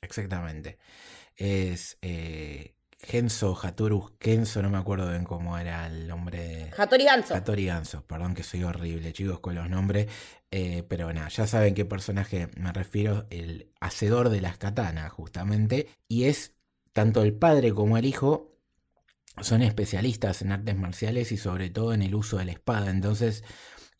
exactamente. 0.00 0.78
Es 1.36 1.98
eh, 2.00 2.74
Genso 3.02 3.58
Hatoru 3.60 4.16
Kenzo, 4.18 4.62
no 4.62 4.70
me 4.70 4.78
acuerdo 4.78 5.10
bien 5.10 5.24
cómo 5.24 5.58
era 5.58 5.86
el 5.86 6.06
nombre. 6.06 6.70
Hattori 6.76 7.04
Ganso. 7.04 7.34
Hattori 7.34 7.66
Ganso, 7.66 8.06
perdón 8.06 8.34
que 8.34 8.44
soy 8.44 8.62
horrible, 8.62 9.12
chicos, 9.12 9.40
con 9.40 9.56
los 9.56 9.68
nombres. 9.68 10.06
Eh, 10.50 10.84
pero 10.88 11.12
nada, 11.12 11.28
ya 11.28 11.46
saben 11.46 11.74
qué 11.74 11.84
personaje 11.84 12.48
me 12.56 12.72
refiero, 12.72 13.26
el 13.30 13.72
hacedor 13.80 14.28
de 14.28 14.40
las 14.40 14.56
katanas, 14.56 15.10
justamente. 15.10 15.88
Y 16.06 16.24
es 16.24 16.54
tanto 16.92 17.22
el 17.22 17.34
padre 17.34 17.72
como 17.72 17.98
el 17.98 18.04
hijo 18.04 18.52
son 19.40 19.62
especialistas 19.62 20.42
en 20.42 20.52
artes 20.52 20.76
marciales 20.76 21.32
y 21.32 21.38
sobre 21.38 21.70
todo 21.70 21.94
en 21.94 22.02
el 22.02 22.14
uso 22.14 22.38
de 22.38 22.44
la 22.44 22.52
espada. 22.52 22.90
Entonces, 22.90 23.42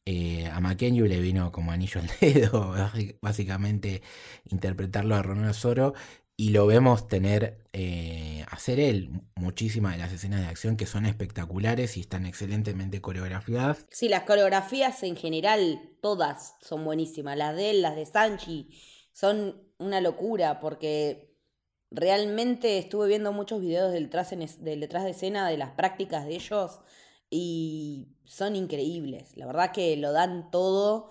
eh, 0.05 0.47
a 0.47 0.61
Mackenzie 0.61 1.09
le 1.09 1.21
vino 1.21 1.53
como 1.53 1.73
anillo 1.73 2.01
al 2.01 2.11
dedo, 2.21 2.75
básicamente 3.21 4.03
interpretarlo 4.45 5.15
a 5.15 5.23
Ronald 5.23 5.55
Zoro 5.55 5.95
y 6.37 6.51
lo 6.51 6.67
vemos 6.67 7.09
tener, 7.09 7.65
eh, 7.73 8.45
hacer 8.51 8.81
él 8.81 9.11
muchísimas 9.37 9.93
de 9.93 9.99
las 9.99 10.13
escenas 10.13 10.41
de 10.41 10.47
acción 10.47 10.77
que 10.77 10.87
son 10.87 11.07
espectaculares 11.07 11.97
y 11.97 12.01
están 12.01 12.27
excelentemente 12.27 13.01
coreografiadas. 13.01 13.87
Sí, 13.91 14.09
las 14.09 14.25
coreografías 14.25 15.03
en 15.03 15.17
general, 15.17 15.81
todas 16.01 16.57
son 16.61 16.85
buenísimas. 16.85 17.37
Las 17.37 17.55
de 17.57 17.71
él, 17.71 17.83
las 17.83 17.97
de 17.97 18.07
Sanchi, 18.07 18.71
son 19.13 19.63
una 19.79 20.01
locura 20.01 20.61
porque 20.61 21.37
realmente 21.91 22.79
estuve 22.79 23.09
viendo 23.09 23.33
muchos 23.33 23.61
videos 23.61 23.93
del 23.93 24.09
del 24.09 24.81
detrás 24.81 25.05
de 25.05 25.11
escena 25.11 25.49
de 25.49 25.59
las 25.59 25.73
prácticas 25.73 26.25
de 26.25 26.35
ellos 26.35 26.81
y 27.29 28.17
son 28.25 28.57
increíbles. 28.57 29.37
La 29.37 29.47
verdad 29.47 29.73
que 29.73 29.97
lo 29.97 30.13
dan 30.13 30.51
todo. 30.51 31.11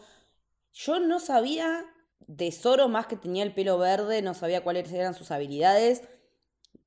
Yo 0.74 0.99
no 0.99 1.19
sabía 1.19 1.86
de 2.28 2.51
Zoro 2.51 2.88
más 2.88 3.07
que 3.07 3.15
tenía 3.15 3.43
el 3.43 3.53
pelo 3.53 3.78
verde, 3.78 4.22
no 4.22 4.34
sabía 4.34 4.63
cuáles 4.63 4.91
eran 4.91 5.13
sus 5.13 5.32
habilidades. 5.32 6.03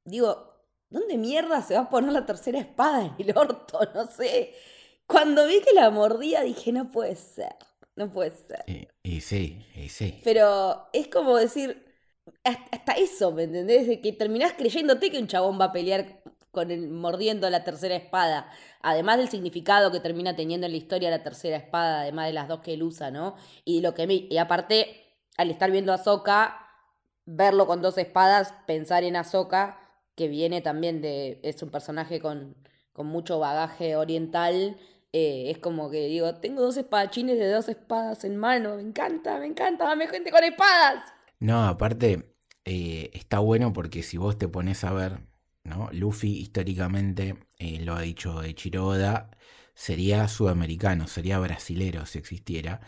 Digo, 0.05 0.55
¿dónde 0.91 1.19
mierda 1.19 1.63
se 1.63 1.75
va 1.75 1.81
a 1.81 1.91
poner 1.91 2.13
la 2.13 2.27
tercera 2.27 2.59
espada 2.59 3.07
en 3.07 3.29
el 3.29 3.37
orto? 3.37 3.81
No 3.95 4.07
sé. 4.07 4.55
Cuando 5.07 5.47
vi 5.47 5.61
que 5.61 5.75
la 5.75 5.91
mordía 5.91 6.43
dije, 6.43 6.73
no 6.73 6.91
puede 6.91 7.17
ser, 7.17 7.55
no 7.95 8.11
puede 8.11 8.31
ser. 8.31 8.65
Y, 9.03 9.21
sí, 9.21 9.65
y 9.77 9.89
sí. 9.89 10.21
Pero 10.25 10.89
es 10.93 11.09
como 11.09 11.37
decir, 11.37 11.85
hasta, 12.43 12.93
eso, 12.93 13.33
¿me 13.33 13.45
entendés? 13.45 13.87
De 13.87 14.01
que 14.01 14.13
terminás 14.13 14.55
creyéndote 14.55 15.11
que 15.11 15.19
un 15.19 15.27
chabón 15.27 15.61
va 15.61 15.67
a 15.67 15.73
pelear 15.73 16.23
con 16.51 16.71
el, 16.71 16.89
mordiendo 16.89 17.51
la 17.51 17.65
tercera 17.65 17.97
espada. 17.97 18.51
Además 18.81 19.19
del 19.19 19.29
significado 19.29 19.93
que 19.93 20.01
termina 20.01 20.37
teniendo 20.37 20.67
en 20.67 20.73
la 20.73 20.79
historia 20.79 21.11
la 21.11 21.23
tercera 21.23 21.57
espada, 21.57 22.03
además 22.03 22.27
de 22.27 22.33
las 22.33 22.49
dos 22.49 22.61
que 22.61 22.75
él 22.75 22.83
usa, 22.83 23.11
¿no? 23.11 23.37
Y 23.65 23.81
lo 23.81 23.93
que 23.93 24.05
y 24.31 24.39
aparte, 24.39 25.04
al 25.37 25.51
estar 25.51 25.71
viendo 25.71 25.93
a 25.93 25.97
Ahsoka, 25.97 26.69
verlo 27.27 27.67
con 27.67 27.83
dos 27.83 27.99
espadas, 27.99 28.55
pensar 28.67 29.05
en 29.05 29.17
Ahsoka, 29.17 29.79
que 30.15 30.29
viene 30.29 30.61
también 30.61 31.01
de. 31.01 31.41
es 31.43 31.63
un 31.63 31.71
personaje 31.71 32.21
con, 32.21 32.57
con 32.93 33.07
mucho 33.07 33.39
bagaje 33.39 33.97
oriental. 33.97 34.77
Eh, 35.13 35.51
es 35.51 35.59
como 35.59 35.91
que 35.91 36.09
digo, 36.09 36.35
tengo 36.37 36.63
dos 36.63 36.77
espadachines 36.77 37.39
de 37.39 37.49
dos 37.49 37.69
espadas 37.69 38.25
en 38.25 38.37
mano, 38.37 38.77
me 38.77 38.83
encanta, 38.83 39.39
me 39.39 39.47
encanta, 39.47 39.85
dame 39.85 40.09
gente 40.09 40.31
con 40.33 40.43
espadas. 40.43 41.05
No, 41.39 41.67
aparte, 41.67 42.35
eh, 42.65 43.11
está 43.13 43.39
bueno 43.39 43.73
porque 43.73 44.03
si 44.03 44.17
vos 44.17 44.39
te 44.39 44.49
pones 44.49 44.83
a 44.83 44.93
ver, 44.93 45.21
¿no? 45.63 45.89
Luffy 45.93 46.39
históricamente, 46.39 47.37
eh, 47.59 47.79
lo 47.81 47.95
ha 47.95 48.01
dicho 48.01 48.43
Chiroda, 48.55 49.31
sería 49.75 50.27
sudamericano, 50.27 51.07
sería 51.07 51.39
brasilero 51.39 52.07
si 52.07 52.19
existiera, 52.19 52.81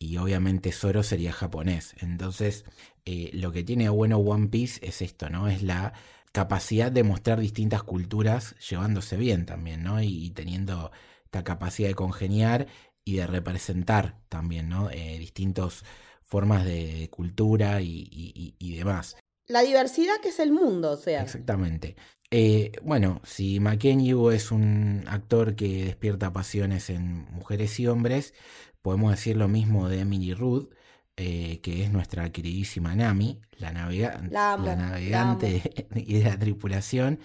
y 0.00 0.16
obviamente 0.16 0.72
Zoro 0.72 1.02
sería 1.04 1.32
japonés. 1.32 1.94
Entonces, 2.00 2.64
lo 3.04 3.52
que 3.52 3.62
tiene 3.62 3.88
bueno 3.90 4.18
One 4.18 4.48
Piece 4.48 4.84
es 4.84 5.02
esto, 5.02 5.28
¿no? 5.30 5.48
Es 5.48 5.62
la 5.62 5.92
capacidad 6.32 6.90
de 6.90 7.04
mostrar 7.04 7.38
distintas 7.38 7.82
culturas 7.82 8.56
llevándose 8.58 9.16
bien 9.16 9.46
también, 9.46 9.82
¿no? 9.82 10.02
Y, 10.02 10.30
teniendo 10.30 10.90
esta 11.24 11.44
capacidad 11.44 11.88
de 11.88 11.94
congeniar 11.94 12.66
y 13.04 13.16
de 13.16 13.26
representar 13.26 14.18
también, 14.28 14.68
¿no? 14.70 14.90
Eh, 14.90 15.18
distintas 15.18 15.84
formas 16.22 16.64
de 16.64 17.08
cultura 17.10 17.82
y, 17.82 18.74
demás. 18.76 19.16
La 19.50 19.62
diversidad 19.62 20.20
que 20.22 20.28
es 20.28 20.40
el 20.40 20.52
mundo, 20.52 20.92
o 20.92 20.96
sea. 20.96 21.22
Exactamente. 21.22 21.96
Eh, 22.30 22.72
bueno, 22.82 23.20
si 23.24 23.58
Mackenzie 23.58 24.14
es 24.32 24.52
un 24.52 25.04
actor 25.08 25.56
que 25.56 25.86
despierta 25.86 26.32
pasiones 26.32 26.88
en 26.90 27.24
mujeres 27.32 27.78
y 27.80 27.88
hombres, 27.88 28.34
podemos 28.82 29.10
decir 29.10 29.36
lo 29.36 29.48
mismo 29.48 29.88
de 29.88 30.00
Emily 30.00 30.34
Rudd, 30.34 30.68
eh, 31.16 31.60
que 31.62 31.82
es 31.82 31.90
nuestra 31.90 32.30
queridísima 32.30 32.94
Nami, 32.94 33.40
la, 33.58 33.72
navegante 33.72 35.62
y 35.94 36.14
de 36.14 36.24
la 36.24 36.38
tripulación. 36.38 37.18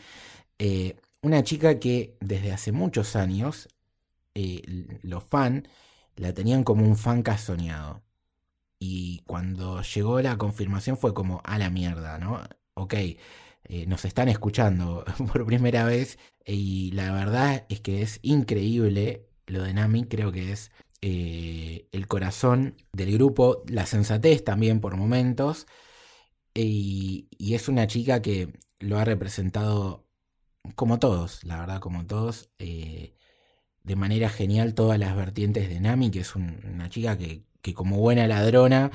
Eh, 0.60 0.98
una 1.22 1.44
chica 1.44 1.80
que 1.80 2.18
desde 2.20 2.52
hace 2.52 2.72
muchos 2.72 3.16
años 3.16 3.70
eh, 4.34 4.62
los 5.02 5.24
fans 5.24 5.64
la 6.16 6.34
tenían 6.34 6.64
como 6.64 6.86
un 6.86 6.98
fan 6.98 7.24
casoneado. 7.24 8.05
Y 8.88 9.24
cuando 9.26 9.82
llegó 9.82 10.22
la 10.22 10.38
confirmación 10.38 10.98
fue 10.98 11.14
como 11.14 11.42
a 11.44 11.58
la 11.58 11.70
mierda, 11.70 12.18
¿no? 12.20 12.42
Ok, 12.76 12.94
nos 13.88 14.06
están 14.06 14.30
escuchando 14.30 15.06
por 15.34 15.46
primera 15.46 15.86
vez 15.86 16.20
y 16.46 16.92
la 16.92 17.12
verdad 17.12 17.66
es 17.70 17.82
que 17.82 18.02
es 18.04 18.20
increíble 18.22 19.28
lo 19.48 19.64
de 19.64 19.74
Nami, 19.74 20.06
creo 20.06 20.32
que 20.32 20.52
es 20.52 20.72
eh, 21.02 21.88
el 21.92 22.08
corazón 22.08 22.76
del 22.94 23.12
grupo, 23.14 23.64
la 23.68 23.86
sensatez 23.86 24.44
también 24.44 24.80
por 24.80 24.98
momentos, 24.98 25.68
y, 26.54 27.28
es 27.40 27.68
una 27.70 27.88
chica 27.88 28.22
que 28.22 28.54
lo 28.80 28.98
ha 28.98 29.06
representado 29.06 30.08
como 30.76 31.00
todos, 31.00 31.44
la 31.44 31.60
verdad, 31.60 31.80
como 31.80 32.06
todos, 32.08 32.50
eh, 32.60 33.16
de 33.84 33.96
manera 33.96 34.30
genial 34.30 34.74
todas 34.74 35.00
las 35.00 35.16
vertientes 35.16 35.70
de 35.70 35.80
Nami, 35.80 36.12
que 36.12 36.22
es 36.22 36.36
una 36.36 36.90
chica 36.90 37.18
que, 37.18 37.44
como 37.74 37.98
buena 37.98 38.28
ladrona, 38.28 38.92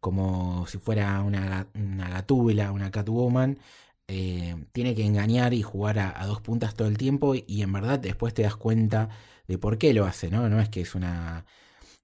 como 0.00 0.66
si 0.66 0.78
fuera 0.78 1.22
una, 1.22 1.68
una 1.74 2.08
gatúbela, 2.10 2.72
una 2.72 2.90
catwoman, 2.90 3.58
eh, 4.08 4.56
tiene 4.72 4.94
que 4.94 5.04
engañar 5.04 5.54
y 5.54 5.62
jugar 5.62 5.98
a, 5.98 6.20
a, 6.20 6.26
dos 6.26 6.40
puntas 6.40 6.74
todo 6.74 6.88
el 6.88 6.98
tiempo 6.98 7.34
y 7.34 7.62
en 7.62 7.72
verdad 7.72 7.98
después 7.98 8.34
te 8.34 8.42
das 8.42 8.56
cuenta 8.56 9.08
de 9.48 9.58
por 9.58 9.78
qué 9.78 9.94
lo 9.94 10.04
hace, 10.04 10.30
¿no? 10.30 10.48
No 10.48 10.60
es 10.60 10.68
que 10.68 10.82
es 10.82 10.94
una, 10.94 11.46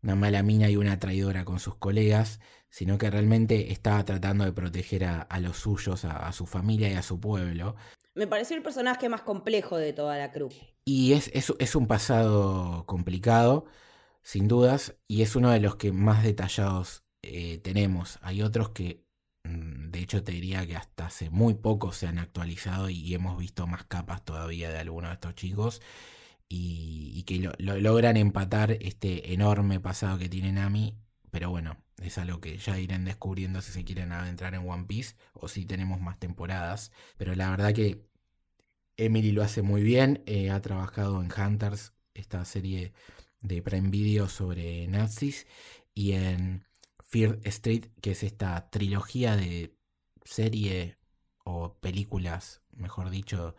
una 0.03 0.14
mala 0.14 0.43
mina 0.43 0.68
y 0.71 0.77
una 0.77 0.99
traidora 0.99 1.45
con 1.45 1.59
sus 1.59 1.75
colegas, 1.77 2.41
sino 2.68 2.99
que 2.99 3.11
realmente 3.11 3.73
estaba 3.73 4.05
tratando 4.05 4.45
de 4.45 4.53
proteger 4.53 5.05
a, 5.05 5.41
los 5.41 5.59
suyos, 5.59 6.05
a, 6.05 6.33
su 6.33 6.47
familia 6.47 6.89
y 6.91 6.95
a 6.95 7.03
su 7.03 7.21
pueblo. 7.21 7.77
Me 8.14 8.27
pareció 8.27 8.57
el 8.57 8.62
personaje 8.62 9.09
más 9.09 9.23
complejo 9.23 9.77
de 9.77 9.93
toda 9.93 10.16
la 10.18 10.31
cruz. 10.31 10.55
Y 10.85 11.12
es, 11.12 11.31
es, 11.35 11.75
un 11.75 11.87
pasado 11.87 12.85
complicado, 12.87 13.66
sin 14.23 14.49
dudas, 14.49 14.97
y 15.09 15.23
es 15.23 15.37
uno 15.37 15.51
de 15.51 15.61
los 15.61 15.77
que 15.77 15.93
más 15.93 16.23
detallados 16.23 17.05
eh, 17.23 17.59
tenemos. 17.59 18.18
Hay 18.23 18.43
otros 18.43 18.71
que, 18.71 19.05
mm, 19.45 19.91
de 19.91 20.01
hecho, 20.01 20.23
te 20.25 20.33
diría 20.33 20.66
que 20.66 20.77
hasta 20.77 21.07
hace 21.07 21.31
muy 21.31 21.55
poco 21.55 21.93
se 21.93 22.07
han 22.07 22.18
actualizado 22.18 22.91
y 22.91 23.14
hemos 23.14 23.39
visto 23.39 23.66
más 23.66 23.85
capas 23.85 24.25
todavía 24.25 24.71
de 24.71 24.79
algunos 24.79 25.11
de 25.11 25.14
estos 25.14 25.35
chicos 25.35 25.81
y, 26.49 27.23
que 27.25 27.39
lo, 27.39 27.53
logran 27.81 28.16
empatar 28.16 28.73
este 28.81 29.33
enorme 29.33 29.81
pasado 29.81 30.18
que 30.18 30.29
tiene 30.29 30.53
Nami. 30.53 30.99
Pero 31.31 31.51
bueno, 31.51 31.79
es 32.03 32.18
algo 32.18 32.41
que 32.41 32.59
ya 32.59 32.79
irán 32.79 33.05
descubriendo 33.05 33.62
si 33.62 33.73
se 33.73 33.85
quieren 33.85 34.12
adentrar 34.12 34.55
en 34.55 34.68
One 34.68 34.85
Piece 34.85 35.16
o 35.33 35.49
si 35.49 35.66
tenemos 35.66 36.01
más 36.01 36.18
temporadas. 36.18 36.93
Pero 37.16 37.35
la 37.35 37.51
verdad 37.51 37.73
que 37.73 38.05
Emily 38.97 39.33
lo 39.33 39.43
hace 39.43 39.62
muy 39.62 39.83
bien. 39.83 40.23
Eh, 40.27 40.51
ha 40.51 40.61
trabajado 40.61 41.23
en 41.23 41.31
Hunters, 41.33 41.95
esta 42.14 42.45
serie 42.45 42.93
de 43.41 43.62
Prime 43.62 43.91
Video 43.91 44.28
sobre 44.28 44.86
nazis, 44.88 45.47
y 45.95 46.12
en 46.12 46.64
Fear 47.05 47.38
Street, 47.45 47.86
que 48.01 48.12
es 48.12 48.22
esta 48.22 48.70
trilogía 48.70 49.36
de 49.36 49.76
serie 50.24 50.97
o 51.45 51.74
películas, 51.80 52.62
mejor 52.72 53.11
dicho, 53.11 53.57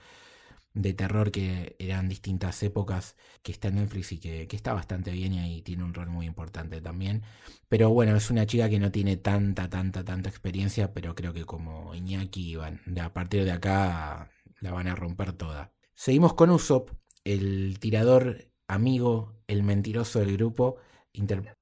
de 0.73 0.93
terror 0.93 1.31
que 1.31 1.75
eran 1.79 2.07
distintas 2.07 2.63
épocas, 2.63 3.17
que 3.43 3.51
está 3.51 3.67
en 3.67 3.75
Netflix 3.75 4.13
y 4.13 4.19
que, 4.19 4.47
está 4.51 4.73
bastante 4.73 5.11
bien 5.11 5.33
y 5.33 5.39
ahí 5.39 5.61
tiene 5.61 5.83
un 5.83 5.93
rol 5.93 6.09
muy 6.09 6.25
importante 6.25 6.81
también. 6.81 7.23
Pero 7.67 7.89
bueno, 7.89 8.15
es 8.15 8.29
una 8.29 8.45
chica 8.45 8.69
que 8.69 8.79
no 8.79 8.91
tiene 8.91 9.17
tanta, 9.17 9.69
tanta, 9.69 10.03
tanta 10.03 10.29
experiencia, 10.29 10.93
pero 10.93 11.15
creo 11.15 11.33
que 11.33 11.45
como 11.45 11.93
Iñaki, 11.93 12.55
van, 12.55 12.79
a 12.99 13.13
partir 13.13 13.43
de 13.43 13.51
acá 13.51 14.31
la 14.59 14.71
van 14.71 14.87
a 14.87 14.95
romper 14.95 15.33
toda. 15.33 15.73
Seguimos 15.93 16.33
con 16.33 16.49
Usopp, 16.49 16.91
el 17.23 17.77
tirador 17.79 18.50
amigo, 18.73 19.33
el 19.47 19.63
mentiroso 19.63 20.19
del 20.19 20.37
grupo. 20.37 20.77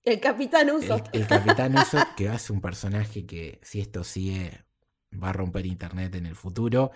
El 0.04 0.20
capitán 0.20 0.70
Usopp. 0.70 1.08
El, 1.14 1.22
el 1.22 1.28
capitán 1.28 1.76
Usopp, 1.78 2.16
que 2.16 2.30
hace 2.30 2.54
un 2.54 2.62
personaje 2.62 3.26
que 3.26 3.60
si 3.62 3.82
esto 3.82 4.04
sigue 4.04 4.64
va 5.12 5.30
a 5.30 5.34
romper 5.34 5.66
internet 5.66 6.16
en 6.16 6.26
el 6.26 6.36
futuro. 6.36 6.92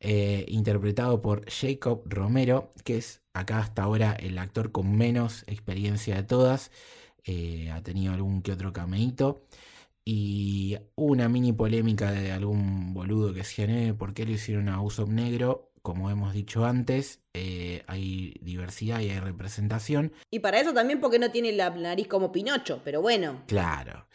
Eh, 0.00 0.44
interpretado 0.48 1.20
por 1.20 1.44
Jacob 1.50 2.02
Romero, 2.06 2.72
que 2.84 2.98
es 2.98 3.22
acá 3.32 3.58
hasta 3.58 3.82
ahora 3.82 4.12
el 4.12 4.38
actor 4.38 4.70
con 4.70 4.96
menos 4.96 5.42
experiencia 5.48 6.16
de 6.16 6.22
todas. 6.22 6.70
Eh, 7.24 7.70
ha 7.72 7.82
tenido 7.82 8.14
algún 8.14 8.42
que 8.42 8.52
otro 8.52 8.72
cameíto. 8.72 9.42
Y 10.04 10.78
una 10.94 11.28
mini 11.28 11.52
polémica 11.52 12.12
de 12.12 12.32
algún 12.32 12.94
boludo 12.94 13.34
que 13.34 13.44
se 13.44 13.92
por 13.94 14.14
qué 14.14 14.24
le 14.24 14.32
hicieron 14.32 14.68
a 14.68 14.80
Usopp 14.80 15.10
negro. 15.10 15.67
Como 15.82 16.10
hemos 16.10 16.32
dicho 16.32 16.64
antes, 16.64 17.20
eh, 17.34 17.82
hay 17.86 18.34
diversidad 18.40 19.00
y 19.00 19.10
hay 19.10 19.20
representación. 19.20 20.12
Y 20.30 20.40
para 20.40 20.60
eso 20.60 20.72
también 20.72 21.00
porque 21.00 21.18
no 21.18 21.30
tiene 21.30 21.52
la 21.52 21.70
nariz 21.70 22.08
como 22.08 22.32
Pinocho, 22.32 22.80
pero 22.84 23.00
bueno. 23.00 23.42
Claro. 23.46 24.06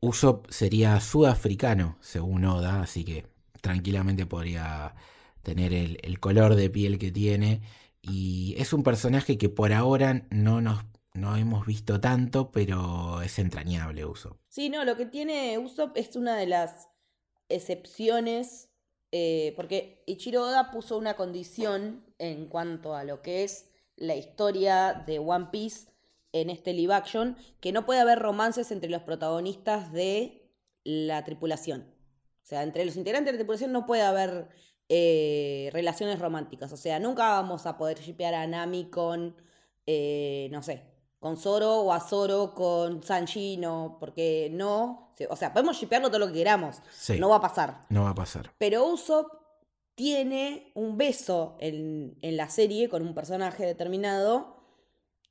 Usopp 0.00 0.50
sería 0.50 0.98
sudafricano, 0.98 1.96
según 2.00 2.44
Oda, 2.44 2.82
así 2.82 3.04
que 3.04 3.26
tranquilamente 3.60 4.26
podría 4.26 4.94
tener 5.42 5.72
el, 5.72 6.20
color 6.20 6.54
de 6.56 6.70
piel 6.70 6.98
que 6.98 7.10
tiene. 7.10 7.62
Y 8.02 8.54
es 8.58 8.72
un 8.72 8.82
personaje 8.82 9.38
que 9.38 9.48
por 9.48 9.72
ahora 9.72 10.26
no 10.30 10.60
nos 10.60 10.84
no 11.14 11.36
hemos 11.36 11.66
visto 11.66 12.00
tanto, 12.00 12.52
pero 12.52 13.22
es 13.22 13.38
entrañable 13.38 14.04
Usopp. 14.04 14.38
Sí, 14.48 14.70
no, 14.70 14.84
lo 14.84 14.96
que 14.96 15.06
tiene 15.06 15.58
Usopp 15.58 15.96
es 15.96 16.14
una 16.14 16.36
de 16.36 16.46
las 16.46 16.88
excepciones, 17.48 18.67
eh, 19.12 19.52
porque 19.56 20.02
Ichiro 20.06 20.42
Oda 20.42 20.70
puso 20.70 20.98
una 20.98 21.14
condición 21.14 22.04
en 22.18 22.46
cuanto 22.46 22.94
a 22.94 23.04
lo 23.04 23.22
que 23.22 23.44
es 23.44 23.70
la 23.96 24.16
historia 24.16 25.04
de 25.06 25.18
One 25.18 25.48
Piece 25.50 25.90
en 26.32 26.50
este 26.50 26.72
live 26.72 26.94
action, 26.94 27.36
que 27.60 27.72
no 27.72 27.86
puede 27.86 28.00
haber 28.00 28.18
romances 28.18 28.70
entre 28.70 28.90
los 28.90 29.02
protagonistas 29.02 29.92
de 29.92 30.50
la 30.84 31.24
tripulación. 31.24 31.82
O 32.42 32.46
sea, 32.46 32.62
entre 32.62 32.84
los 32.84 32.96
integrantes 32.96 33.26
de 33.26 33.32
la 33.32 33.38
tripulación 33.38 33.72
no 33.72 33.86
puede 33.86 34.02
haber 34.02 34.48
eh, 34.88 35.70
relaciones 35.72 36.18
románticas. 36.18 36.72
O 36.72 36.76
sea, 36.76 36.98
nunca 36.98 37.28
vamos 37.28 37.66
a 37.66 37.76
poder 37.76 37.98
shipear 38.00 38.34
a 38.34 38.46
Nami 38.46 38.90
con, 38.90 39.36
eh, 39.86 40.48
no 40.50 40.62
sé, 40.62 40.82
con 41.18 41.36
Zoro 41.36 41.80
o 41.80 41.92
a 41.92 42.00
Zoro 42.00 42.54
con 42.54 43.02
Sanji, 43.02 43.56
no, 43.56 43.96
porque 44.00 44.48
no. 44.52 45.14
O 45.30 45.36
sea, 45.36 45.52
podemos 45.52 45.76
shipearlo 45.76 46.08
todo 46.08 46.20
lo 46.20 46.28
que 46.28 46.34
queramos. 46.34 46.80
No 47.18 47.28
va 47.28 47.36
a 47.36 47.40
pasar. 47.40 47.86
No 47.88 48.04
va 48.04 48.10
a 48.10 48.14
pasar. 48.14 48.52
Pero 48.58 48.86
Usopp 48.86 49.32
tiene 49.94 50.70
un 50.74 50.96
beso 50.96 51.56
en, 51.58 52.16
en 52.22 52.36
la 52.36 52.48
serie 52.48 52.88
con 52.88 53.02
un 53.02 53.14
personaje 53.14 53.66
determinado 53.66 54.62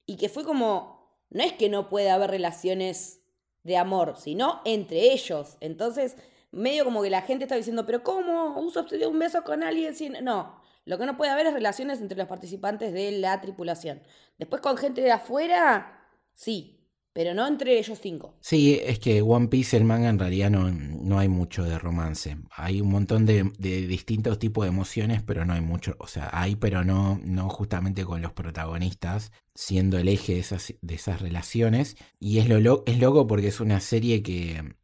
y 0.05 0.17
que 0.17 0.29
fue 0.29 0.43
como. 0.43 0.97
No 1.29 1.43
es 1.43 1.53
que 1.53 1.67
no 1.69 1.89
pueda 1.89 2.13
haber 2.13 2.31
relaciones 2.31 3.21
de 3.63 3.77
amor, 3.77 4.15
sino 4.17 4.61
entre 4.63 5.11
ellos. 5.11 5.57
Entonces 5.59 6.15
medio 6.51 6.85
como 6.85 7.01
que 7.03 7.09
la 7.09 7.21
gente 7.21 7.45
está 7.45 7.55
diciendo, 7.55 7.85
pero 7.85 8.03
¿cómo? 8.03 8.59
Uso 8.59 8.85
un 9.07 9.19
beso 9.19 9.43
con 9.43 9.63
alguien 9.63 9.95
sin...? 9.95 10.23
No, 10.23 10.59
Lo 10.87 10.97
que 10.97 11.05
no 11.05 11.17
puede 11.17 11.31
haber 11.31 11.47
es 11.47 11.53
relaciones 11.53 11.99
entre 11.99 12.17
los 12.17 12.27
participantes 12.27 12.93
de 12.93 13.11
la 13.11 13.41
tripulación. 13.41 14.01
Después 14.39 14.61
con 14.61 14.77
gente 14.77 15.01
de 15.01 15.11
afuera, 15.11 16.07
sí, 16.33 16.77
pero 17.11 17.33
no 17.33 17.45
entre 17.45 17.77
ellos 17.77 17.99
cinco. 18.01 18.37
Sí, 18.39 18.79
es 18.81 18.97
que 18.97 19.21
One 19.21 19.49
Piece, 19.49 19.75
el 19.75 19.83
manga, 19.83 20.07
en 20.07 20.17
realidad 20.17 20.49
no, 20.49 20.71
no 20.71 21.19
hay 21.19 21.27
mucho 21.27 21.65
de 21.65 21.77
romance. 21.77 22.37
Hay 22.55 22.79
un 22.79 22.89
montón 22.89 23.25
de, 23.25 23.43
distintos 23.59 24.39
tipos 24.39 24.63
de 24.63 24.69
emociones, 24.69 25.23
pero 25.23 25.43
no 25.43 25.53
hay 25.53 25.61
mucho. 25.61 25.97
O 25.99 26.07
sea, 26.07 26.29
hay, 26.31 26.55
pero 26.55 26.85
no, 26.85 27.19
no 27.21 27.49
justamente 27.49 28.05
con 28.05 28.21
los 28.21 28.31
protagonistas 28.31 29.33
siendo 29.55 29.97
el 29.97 30.07
eje 30.07 30.35
de 30.35 30.39
esas, 30.39 30.73
de 30.79 30.95
esas 30.95 31.19
relaciones. 31.19 31.97
Y 32.17 32.37
es, 32.37 32.47
lo, 32.47 32.83
es 32.85 32.97
loco 32.97 33.27
porque 33.27 33.47
es 33.47 33.59
una 33.59 33.81
serie 33.81 34.23
que, 34.23 34.75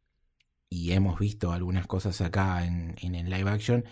y 0.68 0.92
hemos 0.92 1.18
visto 1.18 1.50
algunas 1.52 1.86
cosas 1.86 2.20
acá 2.20 2.66
en, 2.66 2.94
en 3.00 3.14
el 3.14 3.30
live 3.30 3.48
action, 3.48 3.84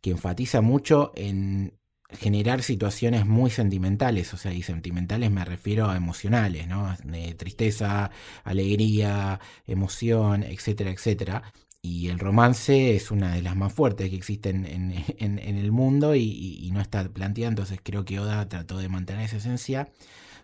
que 0.00 0.10
enfatiza 0.10 0.60
mucho 0.60 1.12
en 1.16 1.78
generar 2.10 2.62
situaciones 2.62 3.26
muy 3.26 3.50
sentimentales, 3.50 4.32
o 4.32 4.36
sea, 4.36 4.52
y 4.52 4.62
sentimentales 4.62 5.30
me 5.30 5.44
refiero 5.44 5.88
a 5.90 5.96
emocionales, 5.96 6.68
¿no? 6.68 6.94
De 7.04 7.34
tristeza, 7.34 8.10
alegría, 8.44 9.40
emoción, 9.66 10.42
etcétera, 10.44 10.90
etcétera. 10.90 11.52
Y 11.82 12.08
el 12.08 12.18
romance 12.18 12.96
es 12.96 13.10
una 13.10 13.34
de 13.34 13.42
las 13.42 13.56
más 13.56 13.72
fuertes 13.72 14.10
que 14.10 14.16
existen 14.16 14.66
en, 14.66 15.38
el 15.38 15.72
mundo 15.72 16.14
y, 16.14 16.22
y, 16.22 16.70
no 16.72 16.80
está 16.80 17.08
planteada, 17.08 17.50
entonces 17.50 17.80
creo 17.82 18.04
que 18.04 18.20
Oda 18.20 18.48
trató 18.48 18.78
de 18.78 18.88
mantener 18.88 19.24
esa 19.24 19.36
esencia, 19.38 19.88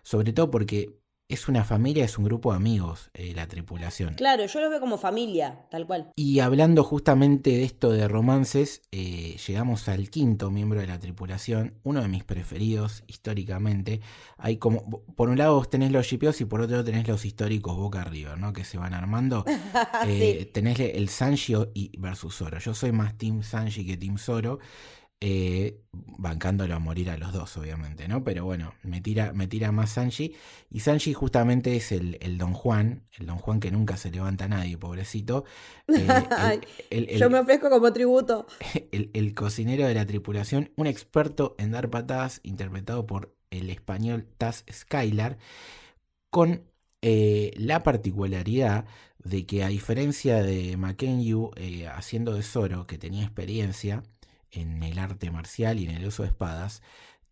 sobre 0.03 0.33
todo 0.33 0.51
porque 0.51 1.02
es 1.33 1.47
una 1.47 1.63
familia, 1.63 2.05
es 2.05 2.17
un 2.17 2.25
grupo 2.25 2.51
de 2.51 2.57
amigos, 2.57 3.09
eh, 3.13 3.33
la 3.35 3.47
tripulación. 3.47 4.13
Claro, 4.15 4.45
yo 4.45 4.61
lo 4.61 4.69
veo 4.69 4.79
como 4.79 4.97
familia, 4.97 5.65
tal 5.69 5.87
cual. 5.87 6.11
Y 6.15 6.39
hablando 6.39 6.83
justamente 6.83 7.49
de 7.49 7.63
esto 7.63 7.91
de 7.91 8.07
romances, 8.07 8.81
eh, 8.91 9.37
llegamos 9.45 9.89
al 9.89 10.09
quinto 10.09 10.51
miembro 10.51 10.79
de 10.79 10.87
la 10.87 10.99
tripulación, 10.99 11.73
uno 11.83 12.01
de 12.01 12.07
mis 12.07 12.23
preferidos 12.23 13.03
históricamente. 13.07 14.01
Hay 14.37 14.57
como, 14.57 15.03
por 15.15 15.29
un 15.29 15.37
lado 15.37 15.55
vos 15.55 15.69
tenés 15.69 15.91
los 15.91 16.05
shipeos 16.05 16.39
y 16.41 16.45
por 16.45 16.61
otro 16.61 16.77
lado 16.77 16.85
tenés 16.85 17.07
los 17.07 17.25
históricos 17.25 17.75
Boca 17.75 18.01
Arriba, 18.01 18.35
¿no? 18.35 18.53
Que 18.53 18.63
se 18.63 18.77
van 18.77 18.93
armando. 18.93 19.45
Eh, 20.05 20.49
tenés 20.53 20.79
el 20.79 21.09
Sanji 21.09 21.53
y 21.73 21.97
versus 21.97 22.35
Zoro. 22.35 22.59
Yo 22.59 22.73
soy 22.73 22.91
más 22.91 23.17
Team 23.17 23.41
Sanji 23.41 23.85
que 23.85 23.97
Team 23.97 24.17
Zoro. 24.17 24.59
Eh, 25.25 25.79
bancándolo 26.17 26.75
a 26.75 26.79
morir 26.79 27.09
a 27.09 27.15
los 27.15 27.31
dos, 27.31 27.55
obviamente, 27.55 28.09
¿no? 28.09 28.25
Pero 28.25 28.43
bueno, 28.43 28.73
me 28.83 28.99
tira, 28.99 29.31
me 29.31 29.47
tira 29.47 29.71
más 29.71 29.91
Sanji. 29.91 30.35
Y 30.69 30.81
Sanji 30.81 31.13
justamente 31.13 31.77
es 31.77 31.93
el, 31.93 32.37
Don 32.37 32.51
Juan, 32.53 33.07
el 33.17 33.27
Don 33.27 33.37
Juan 33.37 33.61
que 33.61 33.71
nunca 33.71 33.95
se 33.95 34.11
levanta 34.11 34.45
a 34.45 34.47
nadie, 34.49 34.77
pobrecito. 34.77 35.45
Eh, 35.87 37.07
Yo 37.17 37.29
me 37.29 37.39
ofrezco 37.39 37.69
como 37.69 37.93
tributo. 37.93 38.47
El, 38.91 39.33
cocinero 39.33 39.87
de 39.87 39.93
la 39.93 40.05
tripulación, 40.05 40.71
un 40.75 40.87
experto 40.87 41.55
en 41.57 41.71
dar 41.71 41.89
patadas, 41.89 42.41
interpretado 42.43 43.07
por 43.07 43.33
el 43.49 43.69
español 43.69 44.27
Taz 44.37 44.65
Skylar, 44.69 45.37
con 46.29 46.65
eh, 47.01 47.53
la 47.55 47.81
particularidad 47.81 48.83
de 49.19 49.45
que 49.45 49.63
a 49.63 49.69
diferencia 49.69 50.43
de 50.43 50.75
Mackenzie 50.75 51.33
haciendo 51.87 52.33
de 52.33 52.43
Zoro, 52.43 52.87
que 52.87 52.97
tenía 52.97 53.23
experiencia, 53.23 54.03
en 54.53 54.83
el 54.83 54.99
arte 54.99 55.31
marcial 55.31 55.79
y 55.79 55.85
en 55.85 55.91
el 55.91 56.05
uso 56.05 56.23
de 56.23 56.29
espadas, 56.29 56.81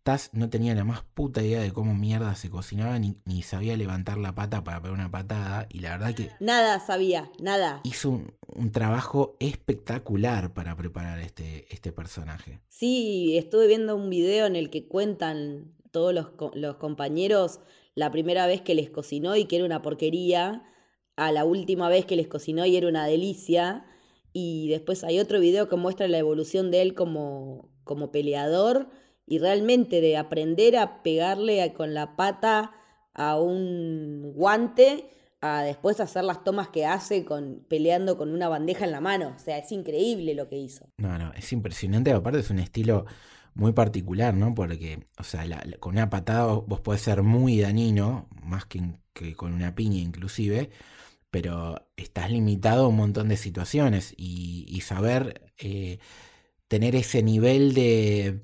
Taz 0.02 0.30
no 0.32 0.50
tenía 0.50 0.74
la 0.74 0.82
más 0.82 1.04
puta 1.14 1.44
idea 1.44 1.60
de 1.60 1.70
cómo 1.70 1.94
mierda 1.94 2.34
se 2.34 2.50
cocinaba 2.50 2.98
ni, 2.98 3.42
sabía 3.42 3.76
levantar 3.76 4.18
la 4.18 4.34
pata 4.34 4.64
para 4.64 4.82
pegar 4.82 4.94
una 4.94 5.10
patada 5.10 5.68
y 5.70 5.78
la 5.78 5.90
verdad 5.96 6.14
que... 6.14 6.30
Nada 6.40 6.80
sabía, 6.80 7.30
nada. 7.40 7.80
Hizo 7.84 8.10
un, 8.10 8.72
trabajo 8.72 9.36
espectacular 9.38 10.54
para 10.54 10.76
preparar 10.76 11.20
este, 11.20 11.72
este 11.72 11.92
personaje. 11.92 12.58
Sí, 12.68 13.36
estuve 13.38 13.68
viendo 13.68 13.94
un 13.94 14.10
video 14.10 14.46
en 14.46 14.56
el 14.56 14.70
que 14.70 14.88
cuentan 14.88 15.72
todos 15.92 16.12
los, 16.12 16.30
los 16.54 16.76
compañeros 16.76 17.60
la 17.94 18.10
primera 18.10 18.48
vez 18.48 18.60
que 18.60 18.74
les 18.74 18.90
cocinó 18.90 19.36
y 19.36 19.44
que 19.44 19.56
era 19.56 19.64
una 19.64 19.82
porquería, 19.82 20.64
a 21.16 21.30
la 21.30 21.44
última 21.44 21.88
vez 21.88 22.06
que 22.06 22.16
les 22.16 22.26
cocinó 22.26 22.64
y 22.66 22.76
era 22.76 22.88
una 22.88 23.06
delicia 23.06 23.84
y 24.32 24.68
después 24.68 25.04
hay 25.04 25.18
otro 25.20 25.40
video 25.40 25.68
que 25.68 25.76
muestra 25.76 26.08
la 26.08 26.18
evolución 26.18 26.70
de 26.70 26.82
él 26.82 26.94
como, 26.94 27.68
como 27.84 28.10
peleador 28.10 28.88
y 29.26 29.38
realmente 29.38 30.00
de 30.00 30.16
aprender 30.16 30.76
a 30.76 31.02
pegarle 31.02 31.72
con 31.74 31.94
la 31.94 32.16
pata 32.16 32.72
a 33.14 33.38
un 33.38 34.32
guante 34.34 35.08
a 35.40 35.62
después 35.62 36.00
hacer 36.00 36.24
las 36.24 36.44
tomas 36.44 36.68
que 36.68 36.86
hace 36.86 37.24
con 37.24 37.66
peleando 37.68 38.16
con 38.16 38.32
una 38.32 38.48
bandeja 38.48 38.84
en 38.84 38.92
la 38.92 39.00
mano. 39.00 39.34
O 39.36 39.38
sea, 39.38 39.58
es 39.58 39.72
increíble 39.72 40.34
lo 40.34 40.48
que 40.48 40.56
hizo. 40.56 40.88
No, 40.98 41.18
no, 41.18 41.32
es 41.34 41.52
impresionante. 41.52 42.12
Aparte 42.12 42.38
es 42.38 42.50
un 42.50 42.60
estilo 42.60 43.06
muy 43.54 43.72
particular, 43.72 44.34
¿no? 44.34 44.54
Porque, 44.54 45.06
o 45.18 45.24
sea, 45.24 45.44
con 45.80 45.94
una 45.94 46.08
patada 46.08 46.46
vos 46.46 46.80
podés 46.80 47.02
ser 47.02 47.22
muy 47.22 47.60
dañino, 47.60 48.28
más 48.42 48.66
que, 48.66 48.80
que 49.12 49.34
con 49.34 49.52
una 49.52 49.74
piña 49.74 49.98
inclusive 49.98 50.70
pero 51.32 51.88
estás 51.96 52.30
limitado 52.30 52.84
a 52.84 52.88
un 52.88 52.96
montón 52.96 53.28
de 53.28 53.38
situaciones 53.38 54.12
y, 54.18 54.78
saber 54.82 55.50
eh, 55.56 55.98
tener 56.68 56.94
ese 56.94 57.22
nivel 57.22 57.72
de, 57.72 58.42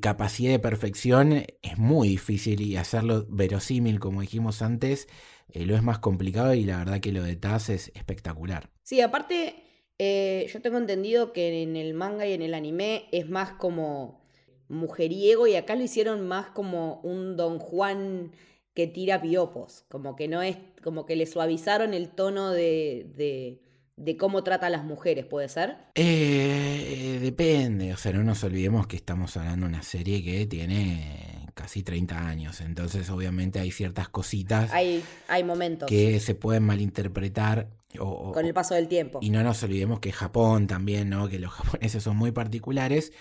capacidad 0.00 0.50
de 0.50 0.58
perfección 0.58 1.44
es 1.60 1.76
muy 1.76 2.08
difícil 2.08 2.62
y 2.62 2.76
hacerlo 2.76 3.26
verosímil, 3.28 4.00
como 4.00 4.22
dijimos 4.22 4.62
antes, 4.62 5.06
eh, 5.50 5.66
lo 5.66 5.76
es 5.76 5.82
más 5.82 5.98
complicado 5.98 6.54
y 6.54 6.64
la 6.64 6.78
verdad 6.78 7.00
que 7.00 7.12
lo 7.12 7.22
de 7.22 7.36
Taz 7.36 7.68
es 7.68 7.92
espectacular. 7.94 8.70
Sí, 8.82 9.02
aparte, 9.02 9.56
eh, 9.98 10.48
yo 10.50 10.62
tengo 10.62 10.78
entendido 10.78 11.34
que 11.34 11.62
en 11.62 11.76
el 11.76 11.92
manga 11.92 12.26
y 12.26 12.32
en 12.32 12.40
el 12.40 12.54
anime 12.54 13.04
es 13.12 13.28
más 13.28 13.50
como 13.50 14.24
mujeriego 14.68 15.46
y 15.46 15.56
acá 15.56 15.74
lo 15.74 15.82
hicieron 15.82 16.26
más 16.26 16.46
como 16.46 17.00
un 17.02 17.36
Don 17.36 17.58
Juan 17.58 18.32
que 18.74 18.88
tira 18.88 19.22
piopos, 19.22 19.84
como 19.88 20.16
que 20.16 20.28
no 20.28 20.42
es, 20.42 20.56
como 20.82 21.06
que 21.06 21.14
le 21.16 21.26
suavizaron 21.26 21.94
el 21.94 22.08
tono 22.10 22.50
de, 22.50 23.60
de, 23.96 24.16
cómo 24.16 24.42
trata 24.42 24.66
a 24.66 24.70
las 24.70 24.84
mujeres, 24.84 25.24
¿puede 25.24 25.48
ser? 25.48 25.76
Eh, 25.94 27.18
depende, 27.22 27.94
o 27.94 27.96
sea, 27.96 28.12
no 28.12 28.24
nos 28.24 28.42
olvidemos 28.42 28.88
que 28.88 28.96
estamos 28.96 29.36
hablando 29.36 29.66
de 29.66 29.72
una 29.74 29.82
serie 29.82 30.22
que 30.24 30.46
tiene 30.46 31.48
casi 31.54 31.84
30 31.84 32.26
años, 32.26 32.60
entonces 32.60 33.08
obviamente 33.10 33.60
hay 33.60 33.70
ciertas 33.70 34.08
cositas. 34.08 34.72
Hay, 34.72 35.04
hay 35.28 35.44
momentos. 35.44 35.88
Que 35.88 36.18
se 36.18 36.34
pueden 36.34 36.64
malinterpretar. 36.64 37.70
con 37.96 38.44
el 38.44 38.52
paso 38.52 38.74
del 38.74 38.88
tiempo. 38.88 39.20
Y 39.22 39.30
no 39.30 39.44
nos 39.44 39.62
olvidemos 39.62 40.00
que 40.00 40.10
Japón 40.10 40.66
también, 40.66 41.10
¿no? 41.10 41.28
Que 41.28 41.38
los 41.38 41.52
japoneses 41.54 42.02
son 42.02 42.16
muy 42.16 42.32
particulares. 42.32 43.12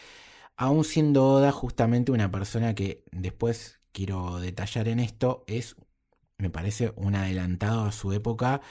Aún 0.56 0.84
siendo 0.84 1.28
Oda 1.28 1.52
justamente 1.52 2.12
una 2.12 2.32
persona 2.32 2.74
que 2.74 3.04
después 3.12 3.83
quiero 3.94 4.40
detallar 4.40 4.90
en 4.90 5.00
esto 5.00 5.46
es, 5.48 5.78
me 6.38 6.50
parece, 6.50 6.94
un 6.98 7.16
adelantado 7.16 7.86
a 7.86 7.92
su 7.94 8.12
época 8.12 8.62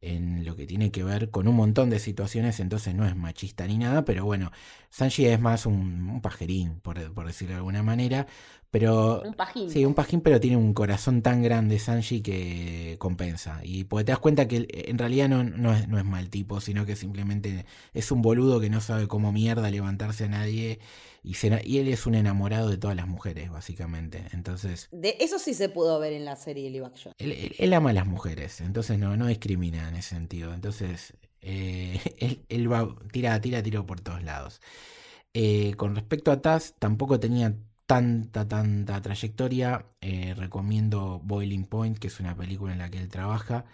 en 0.00 0.44
lo 0.44 0.54
que 0.54 0.66
tiene 0.66 0.92
que 0.92 1.02
ver 1.02 1.30
con 1.30 1.48
un 1.48 1.56
montón 1.56 1.90
de 1.90 1.98
situaciones, 1.98 2.60
entonces 2.60 2.94
no 2.94 3.04
es 3.04 3.16
machista 3.16 3.66
ni 3.66 3.78
nada, 3.78 4.04
pero 4.04 4.24
bueno, 4.24 4.52
Sanji 4.90 5.26
es 5.26 5.40
más 5.40 5.66
un, 5.66 6.20
pajerín, 6.22 6.80
por, 6.80 7.12
por, 7.12 7.26
decirlo 7.26 7.54
de 7.54 7.58
alguna 7.58 7.82
manera, 7.82 8.26
pero... 8.70 9.22
Un 9.22 9.34
pajín. 9.34 9.70
Sí, 9.70 9.84
un 9.84 9.94
pajín, 9.94 10.20
pero 10.20 10.38
tiene 10.38 10.56
un 10.56 10.72
corazón 10.72 11.22
tan 11.22 11.42
grande 11.42 11.78
Sanji 11.78 12.20
que 12.20 12.96
compensa. 12.98 13.60
Y 13.64 13.84
pues 13.84 14.04
te 14.04 14.12
das 14.12 14.20
cuenta 14.20 14.46
que 14.46 14.68
en 14.70 14.98
realidad 14.98 15.28
no, 15.28 15.42
no, 15.42 15.74
es, 15.74 15.88
no 15.88 15.98
es 15.98 16.04
mal 16.04 16.30
tipo, 16.30 16.60
sino 16.60 16.86
que 16.86 16.94
simplemente 16.94 17.66
es 17.92 18.12
un 18.12 18.22
boludo 18.22 18.60
que 18.60 18.70
no 18.70 18.80
sabe 18.80 19.08
cómo 19.08 19.32
mierda 19.32 19.70
levantarse 19.70 20.24
a 20.24 20.28
nadie. 20.28 20.78
Y, 21.22 21.36
y 21.64 21.78
él 21.78 21.88
es 21.88 22.06
un 22.06 22.14
enamorado 22.14 22.68
de 22.70 22.78
todas 22.78 22.96
las 22.96 23.06
mujeres, 23.06 23.50
básicamente. 23.50 24.24
Entonces... 24.32 24.88
De 24.92 25.16
eso 25.20 25.38
sí 25.38 25.54
se 25.54 25.68
pudo 25.68 25.98
ver 25.98 26.12
en 26.12 26.24
la 26.24 26.36
serie 26.36 26.70
Live 26.70 26.86
Action. 26.86 27.14
Él, 27.18 27.72
ama 27.72 27.90
a 27.90 27.92
las 27.94 28.06
mujeres, 28.06 28.60
entonces 28.60 28.98
no, 28.98 29.16
no 29.16 29.26
discrimina 29.26 29.88
en 29.88 29.96
ese 29.96 30.10
sentido. 30.10 30.54
Entonces, 30.54 31.14
eh, 31.40 32.00
él, 32.48 32.72
va, 32.72 32.94
tira, 33.12 33.40
tira, 33.40 33.62
tiro 33.62 33.86
por 33.86 34.00
todos 34.00 34.22
lados. 34.22 34.60
Eh, 35.34 35.74
con 35.76 35.94
respecto 35.94 36.32
a 36.32 36.40
Taz, 36.40 36.74
tampoco 36.78 37.20
tenía 37.20 37.54
tanta, 37.88 38.46
tanta 38.46 39.00
trayectoria, 39.00 39.86
eh, 40.02 40.34
recomiendo 40.36 41.20
Boiling 41.24 41.64
Point, 41.64 41.98
que 41.98 42.08
es 42.08 42.20
una 42.20 42.36
película 42.36 42.72
en 42.72 42.78
la 42.80 42.90
que 42.90 42.98
él 42.98 43.08
trabaja, 43.08 43.64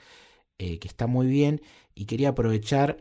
eh, 0.58 0.78
que 0.78 0.88
está 0.88 1.06
muy 1.06 1.26
bien. 1.26 1.62
Y 1.94 2.06
quería 2.06 2.30
aprovechar 2.30 2.98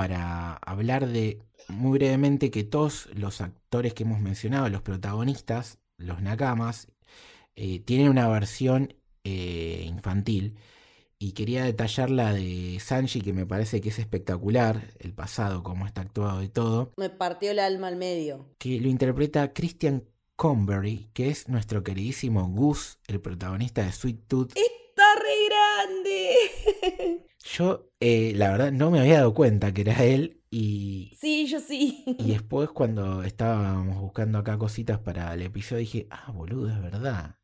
para 0.00 0.54
hablar 0.64 1.08
de 1.08 1.42
muy 1.68 1.98
brevemente 1.98 2.50
que 2.50 2.64
todos 2.64 3.10
los 3.12 3.42
actores 3.42 3.92
que 3.92 4.04
hemos 4.04 4.18
mencionado, 4.18 4.66
los 4.70 4.80
protagonistas, 4.80 5.78
los 5.98 6.22
nakamas, 6.22 6.88
eh, 7.54 7.80
tienen 7.80 8.08
una 8.08 8.26
versión 8.26 8.94
infantil. 9.24 10.56
Y 11.18 11.32
quería 11.32 11.64
detallar 11.64 12.08
la 12.08 12.32
de 12.32 12.78
Sanji, 12.80 13.20
que 13.20 13.34
me 13.34 13.44
parece 13.44 13.82
que 13.82 13.90
es 13.90 13.98
espectacular, 13.98 14.94
el 15.00 15.12
pasado, 15.12 15.62
cómo 15.62 15.84
está 15.84 16.00
actuado 16.00 16.42
y 16.42 16.48
todo. 16.48 16.94
Me 16.96 17.10
partió 17.10 17.50
el 17.50 17.58
alma 17.58 17.88
al 17.88 17.96
medio. 17.96 18.46
Que 18.56 18.80
lo 18.80 18.88
interpreta 18.88 19.52
Christian 19.52 20.04
Convery, 20.36 21.10
que 21.12 21.28
es 21.28 21.46
nuestro 21.46 21.84
queridísimo 21.84 22.48
Gus, 22.48 22.98
el 23.06 23.20
protagonista 23.20 23.84
de 23.84 23.92
Sweet 23.92 24.26
Tooth. 24.28 24.52
¡Está 24.56 25.04
re 25.16 25.46
grande! 25.50 27.19
Yo, 27.42 27.90
eh, 28.00 28.32
la 28.36 28.50
verdad, 28.50 28.72
no 28.72 28.90
me 28.90 29.00
había 29.00 29.16
dado 29.18 29.34
cuenta 29.34 29.72
que 29.72 29.82
era 29.82 30.04
él 30.04 30.42
Y, 30.50 31.16
Sí, 31.20 31.46
yo 31.46 31.60
sí. 31.60 32.04
y 32.18 32.28
después 32.32 32.70
cuando 32.70 33.22
estábamos 33.22 33.98
buscando 34.00 34.38
acá 34.38 34.58
cositas 34.58 34.98
para 34.98 35.32
el 35.34 35.42
episodio 35.42 35.80
dije, 35.80 36.06
ah, 36.10 36.30
boludo, 36.32 36.68
es 36.70 36.80
verdad. 36.82 37.38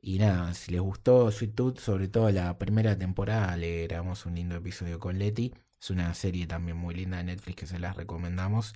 Y 0.00 0.18
nada, 0.18 0.54
si 0.54 0.72
les 0.72 0.80
gustó 0.80 1.30
Sweet 1.30 1.54
Tooth, 1.54 1.78
sobre 1.78 2.08
todo 2.08 2.30
la 2.30 2.58
primera 2.58 2.96
temporada, 2.98 3.56
le 3.56 3.86
grabamos 3.86 4.24
un 4.26 4.34
lindo 4.36 4.56
episodio 4.56 4.98
con 4.98 5.18
Leti. 5.18 5.52
Es 5.80 5.90
una 5.90 6.12
serie 6.14 6.46
también 6.46 6.76
muy 6.76 6.94
linda 6.94 7.18
de 7.18 7.24
Netflix 7.24 7.56
que 7.60 7.66
se 7.66 7.78
las 7.78 7.96
recomendamos. 7.96 8.74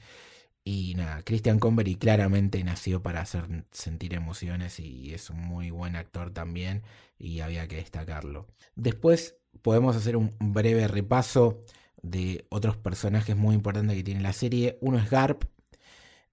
Y 0.65 0.95
nada, 0.97 1.23
Christian 1.23 1.59
Convery 1.59 1.97
claramente 1.97 2.63
nació 2.65 3.03
para 3.03 3.21
hacer 3.21 3.67
sentir 3.71 4.15
emociones 4.15 4.81
y 4.81 5.13
es 5.13 5.29
un 5.31 5.39
muy 5.41 5.71
buen 5.71 5.95
actor 5.97 6.31
también 6.33 6.83
y 7.19 7.41
había 7.41 7.69
que 7.69 7.77
destacarlo. 7.77 8.47
Después 8.75 9.37
podemos 9.63 9.97
hacer 9.97 10.17
un 10.17 10.31
breve 10.39 10.89
repaso 10.89 11.61
de 12.03 12.45
otros 12.51 12.77
personajes 12.77 13.37
muy 13.37 13.55
importantes 13.55 13.97
que 13.97 14.05
tiene 14.05 14.21
la 14.21 14.33
serie. 14.33 14.79
Uno 14.81 14.99
es 14.99 15.11
Garp, 15.11 15.45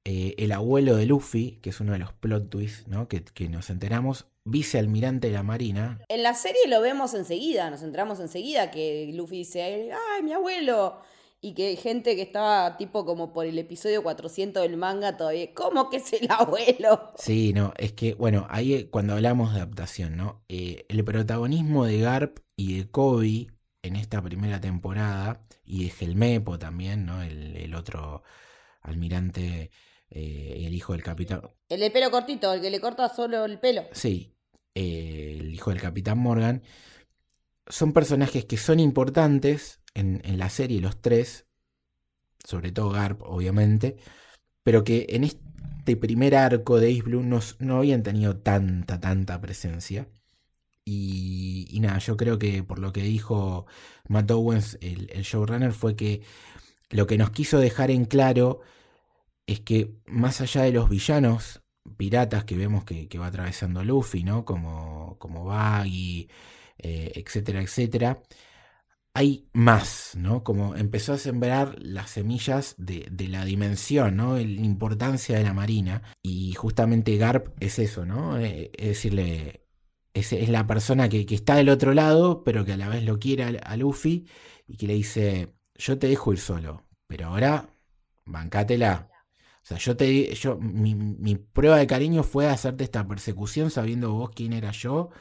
eh, 0.04 0.36
el 0.38 0.52
abuelo 0.52 0.96
de 0.96 1.06
Luffy, 1.06 1.60
que 1.62 1.70
es 1.70 1.80
uno 1.80 1.94
de 1.94 2.00
los 2.00 2.14
plot 2.14 2.50
twists 2.50 2.88
¿no? 2.88 3.08
que, 3.08 3.24
que 3.24 3.48
nos 3.50 3.70
enteramos, 3.70 4.26
vicealmirante 4.44 5.28
de 5.28 5.34
la 5.34 5.44
Marina. 5.44 6.00
En 6.10 6.24
la 6.24 6.34
serie 6.34 6.62
lo 6.68 6.82
vemos 6.82 7.14
enseguida, 7.14 7.70
nos 7.70 7.84
entramos 7.84 8.20
enseguida 8.20 8.72
que 8.72 9.12
Luffy 9.14 9.38
dice, 9.38 9.92
¡ay, 9.92 10.24
mi 10.24 10.34
abuelo! 10.34 11.02
Y 11.44 11.56
que 11.56 11.68
hay 11.68 11.76
gente 11.76 12.16
que 12.16 12.22
estaba 12.22 12.78
tipo 12.78 13.04
como 13.04 13.34
por 13.34 13.48
el 13.48 13.58
episodio 13.58 14.04
400 14.04 14.62
del 14.62 14.78
manga 14.78 15.18
todavía, 15.18 15.54
¿cómo 15.56 15.90
que 15.90 15.98
es 15.98 16.14
el 16.14 16.30
abuelo? 16.30 17.14
Sí, 17.18 17.52
no, 17.54 17.74
es 17.78 17.94
que, 17.94 18.14
bueno, 18.14 18.46
ahí 18.50 18.76
eh, 18.76 18.90
cuando 18.90 19.14
hablamos 19.14 19.54
de 19.54 19.62
adaptación, 19.62 20.16
¿no? 20.18 20.44
Eh, 20.50 20.86
el 20.88 21.04
protagonismo 21.04 21.86
de 21.86 22.00
Garp 22.00 22.38
y 22.56 22.78
de 22.78 22.90
Kobe 22.92 23.48
en 23.82 23.96
esta 23.96 24.22
primera 24.22 24.62
temporada, 24.62 25.44
y 25.66 25.86
de 25.86 25.94
Helmepo 26.00 26.60
también, 26.60 27.06
¿no? 27.06 27.24
El, 27.24 27.56
el 27.56 27.76
otro 27.76 28.24
almirante, 28.82 29.72
eh, 30.10 30.64
el 30.66 30.74
hijo 30.74 30.94
del 30.94 31.04
capitán. 31.04 31.42
El 31.70 31.80
de 31.80 31.92
pelo 31.92 32.12
cortito, 32.12 32.54
el 32.54 32.62
que 32.62 32.70
le 32.70 32.80
corta 32.80 33.10
solo 33.10 33.46
el 33.46 33.60
pelo. 33.60 33.84
Sí, 33.94 34.36
eh, 34.76 35.38
el 35.40 35.54
hijo 35.54 35.72
del 35.72 35.82
capitán 35.82 36.18
Morgan. 36.18 36.64
Son 37.68 37.94
personajes 37.94 38.46
que 38.46 38.58
son 38.58 38.80
importantes 38.80 39.80
en, 39.94 40.38
la 40.38 40.50
serie, 40.50 40.82
los 40.82 41.02
tres, 41.02 41.48
sobre 42.46 42.72
todo 42.72 42.90
Garp, 42.92 43.22
obviamente, 43.24 43.98
pero 44.64 44.84
que 44.84 45.08
en 45.10 45.24
este 45.24 45.98
primer 45.98 46.36
arco 46.36 46.80
de 46.80 46.92
Ace 46.92 47.02
Blue 47.04 47.24
no, 47.24 47.40
no 47.60 47.78
habían 47.78 48.04
tenido 48.04 48.38
tanta, 48.38 49.00
tanta 49.00 49.40
presencia. 49.42 50.08
Y, 50.86 51.80
nada, 51.82 52.00
yo 52.00 52.18
creo 52.18 52.40
que 52.40 52.64
por 52.64 52.80
lo 52.80 52.92
que 52.94 53.04
dijo 53.04 53.66
Matt 54.08 54.32
Owens, 54.32 54.78
el, 54.82 55.08
showrunner, 55.24 55.74
fue 55.74 55.96
que 55.96 56.24
lo 56.90 57.08
que 57.08 57.18
nos 57.18 57.32
quiso 57.32 57.60
dejar 57.60 57.92
en 57.92 58.06
claro 58.06 58.62
es 59.48 59.62
que 59.62 59.96
más 60.06 60.42
allá 60.42 60.64
de 60.64 60.72
los 60.74 60.90
villanos 60.90 61.62
piratas 61.98 62.46
que 62.46 62.58
vemos 62.58 62.84
que, 62.86 63.08
que 63.08 63.20
va 63.20 63.28
atravesando 63.28 63.84
Luffy, 63.84 64.24
¿no? 64.24 64.46
Como, 64.46 65.18
como 65.20 65.46
Baggy, 65.46 66.30
eh, 66.84 67.12
etcétera, 67.16 67.62
etcétera, 67.62 68.22
hay 69.14 69.50
más, 69.54 70.14
¿no? 70.16 70.44
Como 70.44 70.76
empezó 70.76 71.14
a 71.14 71.18
sembrar 71.18 71.76
las 71.80 72.12
semillas 72.12 72.76
de, 72.78 73.10
la 73.28 73.44
dimensión, 73.46 74.16
¿no? 74.16 74.38
La 74.38 74.44
importancia 74.44 75.38
de 75.38 75.44
la 75.44 75.54
marina. 75.54 76.02
Y 76.22 76.54
justamente 76.54 77.18
Garp 77.18 77.50
es 77.60 77.80
eso, 77.80 78.06
¿no? 78.06 78.40
Eh, 78.40 78.72
es 78.78 78.88
decirle, 78.88 79.68
es, 80.14 80.50
la 80.50 80.66
persona 80.66 81.10
que, 81.10 81.26
está 81.30 81.56
del 81.56 81.70
otro 81.70 81.94
lado, 81.94 82.44
pero 82.44 82.66
que 82.66 82.74
a 82.74 82.78
la 82.78 82.88
vez 82.90 83.04
lo 83.04 83.20
quiere 83.20 83.60
a, 83.64 83.78
Luffy 83.78 84.28
y 84.68 84.78
que 84.78 84.88
le 84.88 84.94
dice, 84.94 85.54
yo 85.76 86.00
te 86.00 86.08
dejo 86.08 86.32
ir 86.34 86.40
solo, 86.40 86.86
pero 87.08 87.28
ahora 87.28 87.70
bancátela. 88.26 89.10
O 89.64 89.66
sea, 89.66 89.78
yo 89.78 89.96
te 89.96 90.34
yo 90.34 90.58
mi 90.58 91.36
prueba 91.36 91.78
de 91.78 91.86
cariño 91.88 92.24
fue 92.24 92.48
hacerte 92.48 92.84
esta 92.84 93.08
persecución 93.08 93.70
sabiendo 93.70 94.12
vos 94.12 94.32
quién 94.34 94.54
era 94.54 94.72
yo 94.72 95.12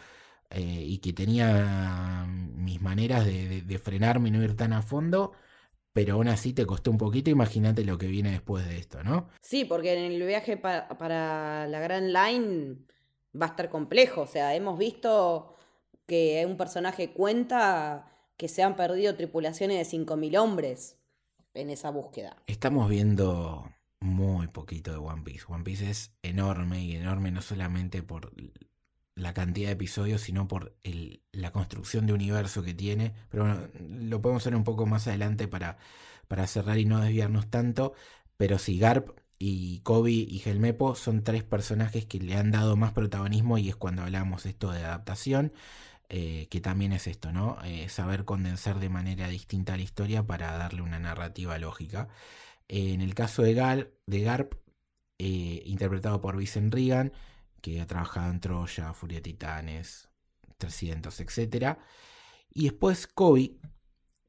eh, 0.50 0.84
y 0.86 0.98
que 0.98 1.12
tenía 1.12 2.26
mis 2.26 2.80
maneras 2.82 3.24
de, 3.24 3.48
de, 3.48 3.62
de, 3.62 3.78
frenarme 3.78 4.28
y 4.28 4.32
no 4.32 4.42
ir 4.42 4.56
tan 4.56 4.72
a 4.72 4.82
fondo. 4.82 5.32
Pero 5.92 6.14
aún 6.14 6.28
así 6.28 6.52
te 6.52 6.66
costó 6.66 6.90
un 6.90 6.98
poquito, 6.98 7.30
imagínate 7.30 7.84
lo 7.84 7.98
que 7.98 8.06
viene 8.06 8.30
después 8.30 8.64
de 8.66 8.78
esto, 8.78 9.02
¿no? 9.02 9.28
Sí, 9.40 9.64
porque 9.64 9.92
en 9.92 10.12
el 10.12 10.22
viaje 10.22 10.56
pa 10.56 10.86
para 10.88 11.66
la 11.66 11.80
Grand 11.80 12.08
Line 12.08 12.76
va 13.40 13.46
a 13.46 13.48
estar 13.50 13.68
complejo. 13.70 14.22
O 14.22 14.26
sea, 14.26 14.54
hemos 14.54 14.78
visto 14.78 15.56
que 16.06 16.44
un 16.46 16.56
personaje 16.56 17.12
cuenta 17.12 18.06
que 18.36 18.48
se 18.48 18.62
han 18.62 18.76
perdido 18.76 19.16
tripulaciones 19.16 19.90
de 19.90 19.98
5.000 19.98 20.38
hombres 20.38 20.96
en 21.54 21.70
esa 21.70 21.90
búsqueda. 21.90 22.36
Estamos 22.46 22.88
viendo 22.88 23.70
muy 24.00 24.48
poquito 24.48 24.92
de 24.92 24.98
One 24.98 25.22
Piece. 25.22 25.44
One 25.48 25.64
Piece 25.64 25.90
es 25.90 26.14
enorme 26.22 26.82
y 26.82 26.96
enorme 26.96 27.30
no 27.30 27.42
solamente 27.42 28.02
por 28.02 28.32
la 29.14 29.34
cantidad 29.34 29.68
de 29.68 29.74
episodios, 29.74 30.22
sino 30.22 30.48
por 30.48 30.76
la 31.32 31.52
construcción 31.52 32.06
de 32.06 32.12
universo 32.12 32.62
que 32.62 32.74
tiene. 32.74 33.14
Pero 33.30 33.44
bueno, 33.44 33.68
lo 34.08 34.22
podemos 34.22 34.42
hacer 34.42 34.56
un 34.56 34.64
poco 34.64 34.86
más 34.86 35.06
adelante 35.08 35.48
para, 35.48 35.78
para 36.28 36.46
cerrar 36.46 36.78
y 36.78 36.84
no 36.86 37.00
desviarnos 37.00 37.50
tanto. 37.50 37.92
Pero 38.36 38.58
sí, 38.58 38.78
Garp 38.78 39.18
y 39.38 39.80
Kobe 39.80 40.12
y 40.12 40.42
Helmepo 40.44 40.94
son 40.94 41.24
tres 41.24 41.44
personajes 41.44 42.06
que 42.06 42.18
le 42.20 42.34
han 42.36 42.50
dado 42.50 42.76
más 42.76 42.92
protagonismo 42.92 43.58
y 43.58 43.68
es 43.68 43.76
cuando 43.76 44.02
hablamos 44.02 44.46
esto 44.46 44.70
de 44.72 44.84
adaptación. 44.84 45.52
Eh, 46.12 46.48
que 46.50 46.60
también 46.60 46.92
es 46.92 47.06
esto, 47.06 47.30
¿no? 47.32 47.58
Eh, 47.64 47.88
saber 47.88 48.24
condensar 48.24 48.80
de 48.80 48.88
manera 48.88 49.28
distinta 49.28 49.76
la 49.76 49.82
historia 49.82 50.26
para 50.26 50.56
darle 50.58 50.82
una 50.82 50.98
narrativa 50.98 51.56
lógica. 51.58 52.08
Eh, 52.68 52.94
en 52.94 53.00
el 53.00 53.14
caso 53.14 53.42
de, 53.42 53.54
Gal, 53.54 53.92
de 54.06 54.20
Garp, 54.22 54.54
interpretado 55.18 56.20
por 56.20 56.36
Vincent 56.36 56.72
Regan, 56.74 57.12
que 57.60 57.80
ha 57.80 57.86
trabajado 57.86 58.30
en 58.30 58.40
Troya, 58.40 58.92
Furia 58.92 59.22
Titanes, 59.22 60.08
300, 60.58 61.20
etc. 61.20 61.78
Y 62.52 62.64
después 62.64 63.06
Kobe, 63.06 63.56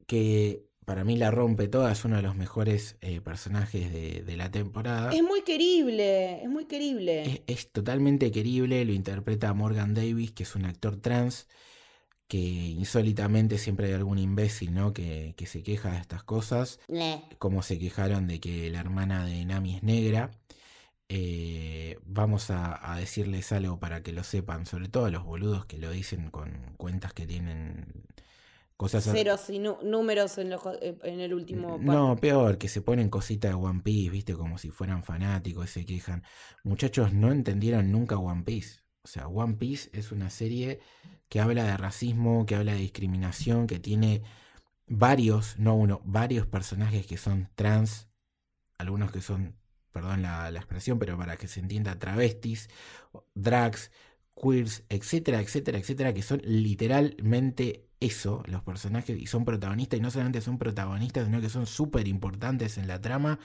que 0.06 0.66
para 0.84 1.04
mí 1.04 1.16
la 1.16 1.30
rompe 1.30 1.68
toda, 1.68 1.92
es 1.92 2.04
uno 2.04 2.16
de 2.16 2.22
los 2.22 2.34
mejores 2.34 2.96
eh, 3.00 3.20
personajes 3.20 3.92
de, 3.92 4.22
de, 4.22 4.36
la 4.36 4.50
temporada. 4.50 5.12
Es 5.12 5.22
muy 5.22 5.42
querible, 5.42 6.42
es 6.42 6.48
muy 6.48 6.64
querible. 6.64 7.22
Es, 7.22 7.40
es, 7.46 7.72
totalmente 7.72 8.30
querible, 8.32 8.84
lo 8.84 8.92
interpreta 8.92 9.54
Morgan 9.54 9.94
Davis, 9.94 10.32
que 10.32 10.42
es 10.42 10.56
un 10.56 10.64
actor 10.64 10.96
trans, 10.96 11.46
que 12.26 12.38
insólitamente 12.38 13.58
siempre 13.58 13.88
hay 13.88 13.92
algún 13.92 14.18
imbécil, 14.18 14.74
¿no? 14.74 14.92
Que, 14.92 15.34
que 15.36 15.46
se 15.46 15.62
queja 15.62 15.92
de 15.92 15.98
estas 15.98 16.24
cosas. 16.24 16.80
Como 17.38 17.62
se 17.62 17.78
quejaron 17.78 18.26
de 18.26 18.40
que 18.40 18.70
la 18.70 18.80
hermana 18.80 19.24
de 19.24 19.44
Nami 19.44 19.76
es 19.76 19.82
negra. 19.82 20.30
Eh, 21.14 21.98
vamos 22.06 22.50
a, 22.50 22.90
a, 22.90 22.96
decirles 22.96 23.52
algo 23.52 23.78
para 23.78 24.02
que 24.02 24.12
lo 24.12 24.24
sepan, 24.24 24.64
sobre 24.64 24.88
todo 24.88 25.04
a 25.04 25.10
los 25.10 25.24
boludos 25.24 25.66
que 25.66 25.76
lo 25.76 25.90
dicen 25.90 26.30
con 26.30 26.74
cuentas 26.78 27.12
que 27.12 27.26
tienen 27.26 28.06
cosas 28.78 29.04
ceros 29.04 29.50
y 29.50 29.58
números 29.58 30.38
en, 30.38 30.48
los, 30.48 30.62
en, 30.80 31.20
el 31.20 31.34
último 31.34 31.78
no 31.78 32.16
peor 32.16 32.56
que 32.56 32.68
se 32.68 32.80
ponen 32.80 33.10
cositas 33.10 33.50
de 33.50 33.56
One 33.56 33.82
Piece 33.82 34.08
viste 34.08 34.34
como 34.34 34.56
si 34.56 34.70
fueran 34.70 35.04
fanáticos 35.04 35.66
y 35.66 35.80
se 35.80 35.84
quejan. 35.84 36.22
Muchachos 36.64 37.12
no 37.12 37.30
entendieron 37.30 37.92
nunca 37.92 38.16
One 38.16 38.44
Piece. 38.44 38.80
O 39.02 39.08
sea 39.08 39.28
One 39.28 39.56
Piece 39.56 39.90
es 39.92 40.12
una 40.12 40.30
serie 40.30 40.80
que 41.28 41.40
habla 41.40 41.64
de 41.64 41.76
racismo 41.76 42.46
que 42.46 42.54
habla 42.54 42.72
de 42.72 42.78
discriminación 42.78 43.66
que 43.66 43.78
tiene 43.78 44.22
varios 44.86 45.58
no 45.58 45.76
uno 45.76 46.00
varios 46.04 46.46
personajes 46.46 47.06
que 47.06 47.18
son 47.18 47.50
trans 47.54 48.08
algunos 48.78 49.12
que 49.12 49.20
son 49.20 49.61
perdón 49.92 50.22
la, 50.22 50.48
expresión 50.50 50.98
pero 50.98 51.16
para 51.16 51.36
que 51.36 51.48
se 51.48 51.60
entienda 51.60 51.98
travestis 51.98 52.68
drags 53.34 53.90
queers 54.34 54.84
etcétera 54.88 55.40
etcétera 55.40 55.78
etcétera 55.78 56.14
que 56.14 56.22
son 56.22 56.40
literalmente 56.44 57.86
eso, 58.02 58.42
los 58.46 58.62
personajes, 58.62 59.18
y 59.18 59.26
son 59.26 59.44
protagonistas, 59.44 59.98
y 59.98 60.02
no 60.02 60.10
solamente 60.10 60.40
son 60.40 60.58
protagonistas, 60.58 61.26
sino 61.26 61.40
que 61.40 61.48
son 61.48 61.66
súper 61.66 62.08
importantes 62.08 62.76
en 62.78 62.88
la 62.88 63.00
trama, 63.00 63.38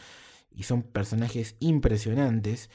y 0.51 0.63
son 0.63 0.81
personajes 0.83 1.55
impresionantes, 1.59 2.69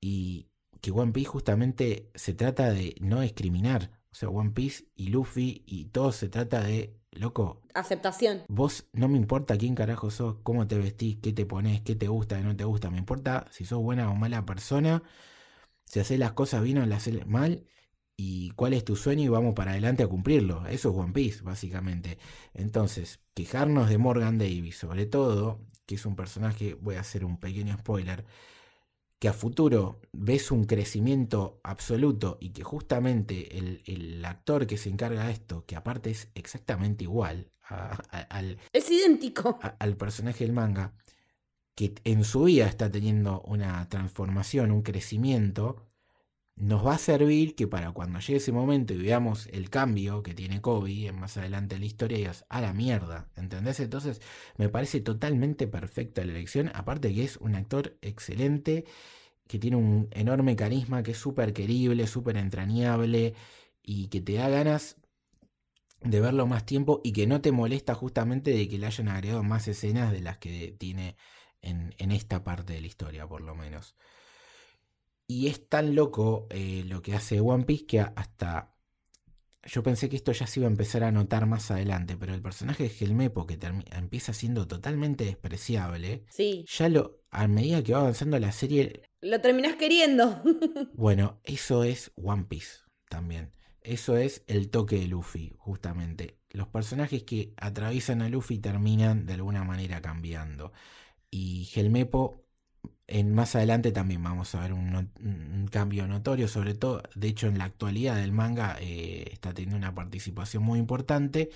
y 0.00 0.46
que 0.80 0.92
One 0.92 1.12
Piece 1.12 1.28
justamente 1.28 2.10
se 2.14 2.32
trata 2.34 2.70
de 2.70 2.94
no 3.00 3.20
discriminar, 3.20 3.90
o 4.12 4.14
sea, 4.14 4.28
One 4.28 4.50
Piece 4.50 4.84
y 4.94 5.08
Luffy, 5.08 5.64
y 5.66 5.86
todo 5.86 6.12
se 6.12 6.28
trata 6.28 6.62
de, 6.62 6.96
loco. 7.18 7.62
Aceptación. 7.74 8.42
Vos 8.48 8.86
no 8.92 9.08
me 9.08 9.16
importa 9.16 9.56
quién 9.56 9.74
carajo 9.74 10.10
sos, 10.10 10.36
cómo 10.42 10.66
te 10.66 10.78
vestís, 10.78 11.18
qué 11.22 11.32
te 11.32 11.46
pones, 11.46 11.80
qué 11.82 11.94
te 11.94 12.08
gusta, 12.08 12.38
qué 12.38 12.44
no 12.44 12.56
te 12.56 12.64
gusta, 12.64 12.90
me 12.90 12.98
importa 12.98 13.46
si 13.50 13.64
sos 13.64 13.82
buena 13.82 14.10
o 14.10 14.14
mala 14.14 14.44
persona, 14.46 15.02
si 15.84 16.00
haces 16.00 16.18
las 16.18 16.32
cosas 16.32 16.62
bien 16.62 16.78
o 16.78 16.86
las 16.86 17.06
haces 17.06 17.26
mal, 17.26 17.66
y 18.16 18.50
cuál 18.52 18.72
es 18.72 18.84
tu 18.84 18.96
sueño 18.96 19.24
y 19.24 19.28
vamos 19.28 19.54
para 19.54 19.72
adelante 19.72 20.02
a 20.02 20.08
cumplirlo. 20.08 20.66
Eso 20.66 20.90
es 20.90 20.96
One 20.96 21.12
Piece, 21.12 21.42
básicamente. 21.42 22.18
Entonces, 22.54 23.20
quejarnos 23.34 23.90
de 23.90 23.98
Morgan 23.98 24.38
Davis, 24.38 24.78
sobre 24.78 25.06
todo, 25.06 25.60
que 25.84 25.96
es 25.96 26.06
un 26.06 26.16
personaje, 26.16 26.74
voy 26.74 26.96
a 26.96 27.00
hacer 27.00 27.24
un 27.24 27.38
pequeño 27.38 27.76
spoiler, 27.76 28.24
que 29.26 29.30
a 29.30 29.32
futuro 29.32 30.00
ves 30.12 30.52
un 30.52 30.66
crecimiento 30.66 31.58
absoluto 31.64 32.38
y 32.40 32.50
que 32.50 32.62
justamente 32.62 33.58
el, 33.58 33.82
el 33.84 34.24
actor 34.24 34.68
que 34.68 34.76
se 34.78 34.88
encarga 34.88 35.26
de 35.26 35.32
esto, 35.32 35.64
que 35.66 35.74
aparte 35.74 36.10
es 36.10 36.28
exactamente 36.36 37.02
igual 37.02 37.50
a, 37.64 37.98
a, 38.12 38.20
al... 38.20 38.58
Es 38.72 38.88
idéntico. 38.88 39.58
al 39.80 39.96
personaje 39.96 40.44
del 40.44 40.52
manga, 40.52 40.94
que 41.74 41.96
en 42.04 42.22
su 42.22 42.44
vida 42.44 42.68
está 42.68 42.88
teniendo 42.88 43.40
una 43.40 43.88
transformación, 43.88 44.70
un 44.70 44.82
crecimiento, 44.82 45.85
nos 46.56 46.84
va 46.86 46.94
a 46.94 46.98
servir 46.98 47.54
que 47.54 47.68
para 47.68 47.92
cuando 47.92 48.18
llegue 48.20 48.38
ese 48.38 48.52
momento 48.52 48.94
y 48.94 48.98
veamos 48.98 49.46
el 49.52 49.68
cambio 49.70 50.22
que 50.22 50.34
tiene 50.34 50.60
Kobe 50.62 51.06
en 51.06 51.20
más 51.20 51.36
adelante 51.36 51.74
en 51.76 51.82
la 51.82 51.86
historia, 51.86 52.18
digas, 52.18 52.46
a 52.48 52.60
la 52.62 52.72
mierda, 52.72 53.28
¿entendés? 53.36 53.78
Entonces 53.80 54.22
me 54.56 54.68
parece 54.70 55.00
totalmente 55.00 55.66
perfecta 55.68 56.24
la 56.24 56.32
elección, 56.32 56.70
aparte 56.74 57.14
que 57.14 57.24
es 57.24 57.36
un 57.38 57.54
actor 57.56 57.98
excelente, 58.02 58.84
que 59.48 59.58
tiene 59.58 59.76
un 59.76 60.08
enorme 60.12 60.56
carisma, 60.56 61.02
que 61.02 61.12
es 61.12 61.18
súper 61.18 61.52
querible, 61.52 62.06
súper 62.06 62.36
entrañable 62.38 63.34
y 63.82 64.08
que 64.08 64.20
te 64.20 64.34
da 64.34 64.48
ganas 64.48 64.96
de 66.00 66.20
verlo 66.20 66.46
más 66.46 66.64
tiempo 66.66 67.00
y 67.04 67.12
que 67.12 67.26
no 67.26 67.40
te 67.40 67.52
molesta 67.52 67.94
justamente 67.94 68.50
de 68.52 68.68
que 68.68 68.78
le 68.78 68.86
hayan 68.86 69.08
agregado 69.08 69.42
más 69.42 69.68
escenas 69.68 70.12
de 70.12 70.20
las 70.20 70.38
que 70.38 70.74
tiene 70.78 71.16
en, 71.62 71.94
en 71.98 72.12
esta 72.12 72.44
parte 72.44 72.72
de 72.74 72.80
la 72.80 72.86
historia, 72.86 73.26
por 73.28 73.40
lo 73.42 73.54
menos. 73.54 73.96
Y 75.26 75.48
es 75.48 75.68
tan 75.68 75.94
loco 75.94 76.46
eh, 76.50 76.84
lo 76.86 77.02
que 77.02 77.14
hace 77.14 77.40
One 77.40 77.64
Piece 77.64 77.86
que 77.86 78.00
hasta. 78.00 78.72
Yo 79.64 79.82
pensé 79.82 80.08
que 80.08 80.14
esto 80.14 80.30
ya 80.30 80.46
se 80.46 80.60
iba 80.60 80.68
a 80.68 80.70
empezar 80.70 81.02
a 81.02 81.10
notar 81.10 81.46
más 81.46 81.72
adelante, 81.72 82.16
pero 82.16 82.32
el 82.32 82.40
personaje 82.40 82.84
de 82.84 82.94
Helmepo, 83.00 83.46
que 83.46 83.58
empieza 83.90 84.32
siendo 84.32 84.68
totalmente 84.68 85.24
despreciable, 85.24 86.24
sí. 86.28 86.64
ya 86.68 86.88
lo, 86.88 87.24
a 87.30 87.48
medida 87.48 87.82
que 87.82 87.92
va 87.92 88.00
avanzando 88.00 88.38
la 88.38 88.52
serie. 88.52 89.02
Lo 89.20 89.40
terminás 89.40 89.74
queriendo. 89.74 90.40
bueno, 90.94 91.40
eso 91.42 91.82
es 91.82 92.12
One 92.14 92.44
Piece 92.44 92.78
también. 93.08 93.50
Eso 93.80 94.16
es 94.16 94.42
el 94.46 94.70
toque 94.70 95.00
de 95.00 95.06
Luffy, 95.06 95.52
justamente. 95.58 96.38
Los 96.50 96.68
personajes 96.68 97.24
que 97.24 97.52
atraviesan 97.56 98.22
a 98.22 98.28
Luffy 98.28 98.58
terminan 98.58 99.26
de 99.26 99.34
alguna 99.34 99.64
manera 99.64 100.00
cambiando. 100.00 100.72
Y 101.30 101.68
Helmepo 101.74 102.45
en 103.06 103.34
más 103.34 103.54
adelante 103.54 103.92
también 103.92 104.22
vamos 104.22 104.54
a 104.54 104.60
ver 104.60 104.72
un, 104.72 105.68
cambio 105.70 106.06
notorio, 106.06 106.48
sobre 106.48 106.74
todo, 106.74 107.02
de 107.14 107.28
hecho 107.28 107.46
en 107.48 107.58
la 107.58 107.64
actualidad 107.64 108.16
del 108.16 108.32
manga 108.32 108.76
eh, 108.80 109.28
está 109.32 109.52
teniendo 109.52 109.76
una 109.76 109.94
participación 109.94 110.62
muy 110.62 110.78
importante, 110.78 111.50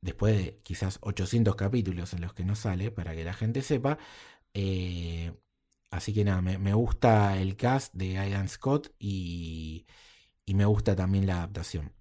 después 0.00 0.36
de 0.36 0.60
quizás 0.62 0.98
800 1.02 1.56
capítulos 1.56 2.12
en 2.14 2.22
los 2.22 2.34
que 2.34 2.44
no 2.44 2.54
sale, 2.54 2.90
para 2.90 3.14
que 3.14 3.24
la 3.24 3.34
gente 3.34 3.62
sepa. 3.62 3.98
Eh, 4.54 5.32
así 5.90 6.12
que 6.14 6.24
nada, 6.24 6.42
me, 6.42 6.74
gusta 6.74 7.38
el 7.40 7.56
cast 7.56 7.94
de 7.94 8.18
Aidan 8.18 8.48
Scott 8.48 8.94
y, 8.98 9.86
y 10.46 10.54
me 10.54 10.64
gusta 10.66 10.96
también 10.96 11.26
la 11.26 11.36
adaptación. 11.38 11.92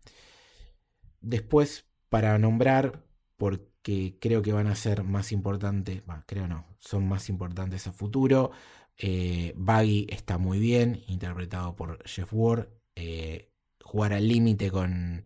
Después, 1.21 1.87
para 2.09 2.37
nombrar, 2.37 3.03
por 3.37 3.59
que 3.87 4.17
creo 4.19 4.41
que 4.41 4.51
van 4.51 4.67
a 4.67 4.75
ser 4.75 5.03
más 5.03 5.31
importantes, 5.31 6.01
creo 6.25 6.45
no, 6.45 6.67
son 6.77 7.07
más 7.07 7.29
importantes 7.29 7.87
a 7.87 7.93
futuro. 7.93 8.51
Eh, 8.97 9.53
Baggy 9.55 10.07
está 10.09 10.37
muy 10.37 10.59
bien, 10.59 11.05
interpretado 11.07 11.73
por 11.77 12.05
Jeff 12.05 12.33
Ward. 12.33 12.67
Eh, 12.95 13.49
jugar 13.81 14.11
al 14.11 14.27
límite 14.27 14.69
con, 14.71 15.25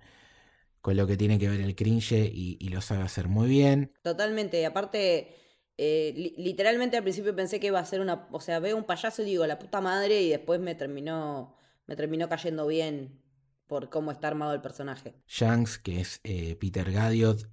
con 0.80 0.96
lo 0.96 1.08
que 1.08 1.18
tiene 1.18 1.40
que 1.40 1.50
ver 1.50 1.60
el 1.60 1.74
cringe 1.74 2.30
y, 2.32 2.70
lo 2.70 2.82
sabe 2.82 3.02
hacer 3.02 3.28
muy 3.28 3.50
bien. 3.50 3.94
Totalmente, 4.04 4.64
aparte, 4.68 5.36
eh, 5.80 6.14
literalmente 6.38 6.98
al 6.98 7.04
principio 7.04 7.36
pensé 7.36 7.60
que 7.60 7.66
iba 7.66 7.80
a 7.80 7.86
ser 7.86 8.00
una, 8.00 8.28
o 8.32 8.42
sea, 8.42 8.60
veo 8.60 8.78
un 8.78 8.84
payaso 8.84 9.24
y 9.24 9.26
digo, 9.26 9.48
la 9.48 9.58
puta 9.58 9.82
madre, 9.82 10.22
y 10.22 10.30
después 10.30 10.60
me 10.60 10.76
terminó, 10.76 11.58
me 11.88 11.96
terminó 11.96 12.30
cayendo 12.30 12.68
bien 12.68 13.24
por 13.66 13.90
cómo 13.90 14.12
está 14.12 14.28
armado 14.28 14.54
el 14.54 14.62
personaje. 14.62 15.16
Shanks, 15.28 15.80
que 15.80 16.02
es 16.02 16.20
Peter 16.60 16.92
Gadiot, 16.92 17.50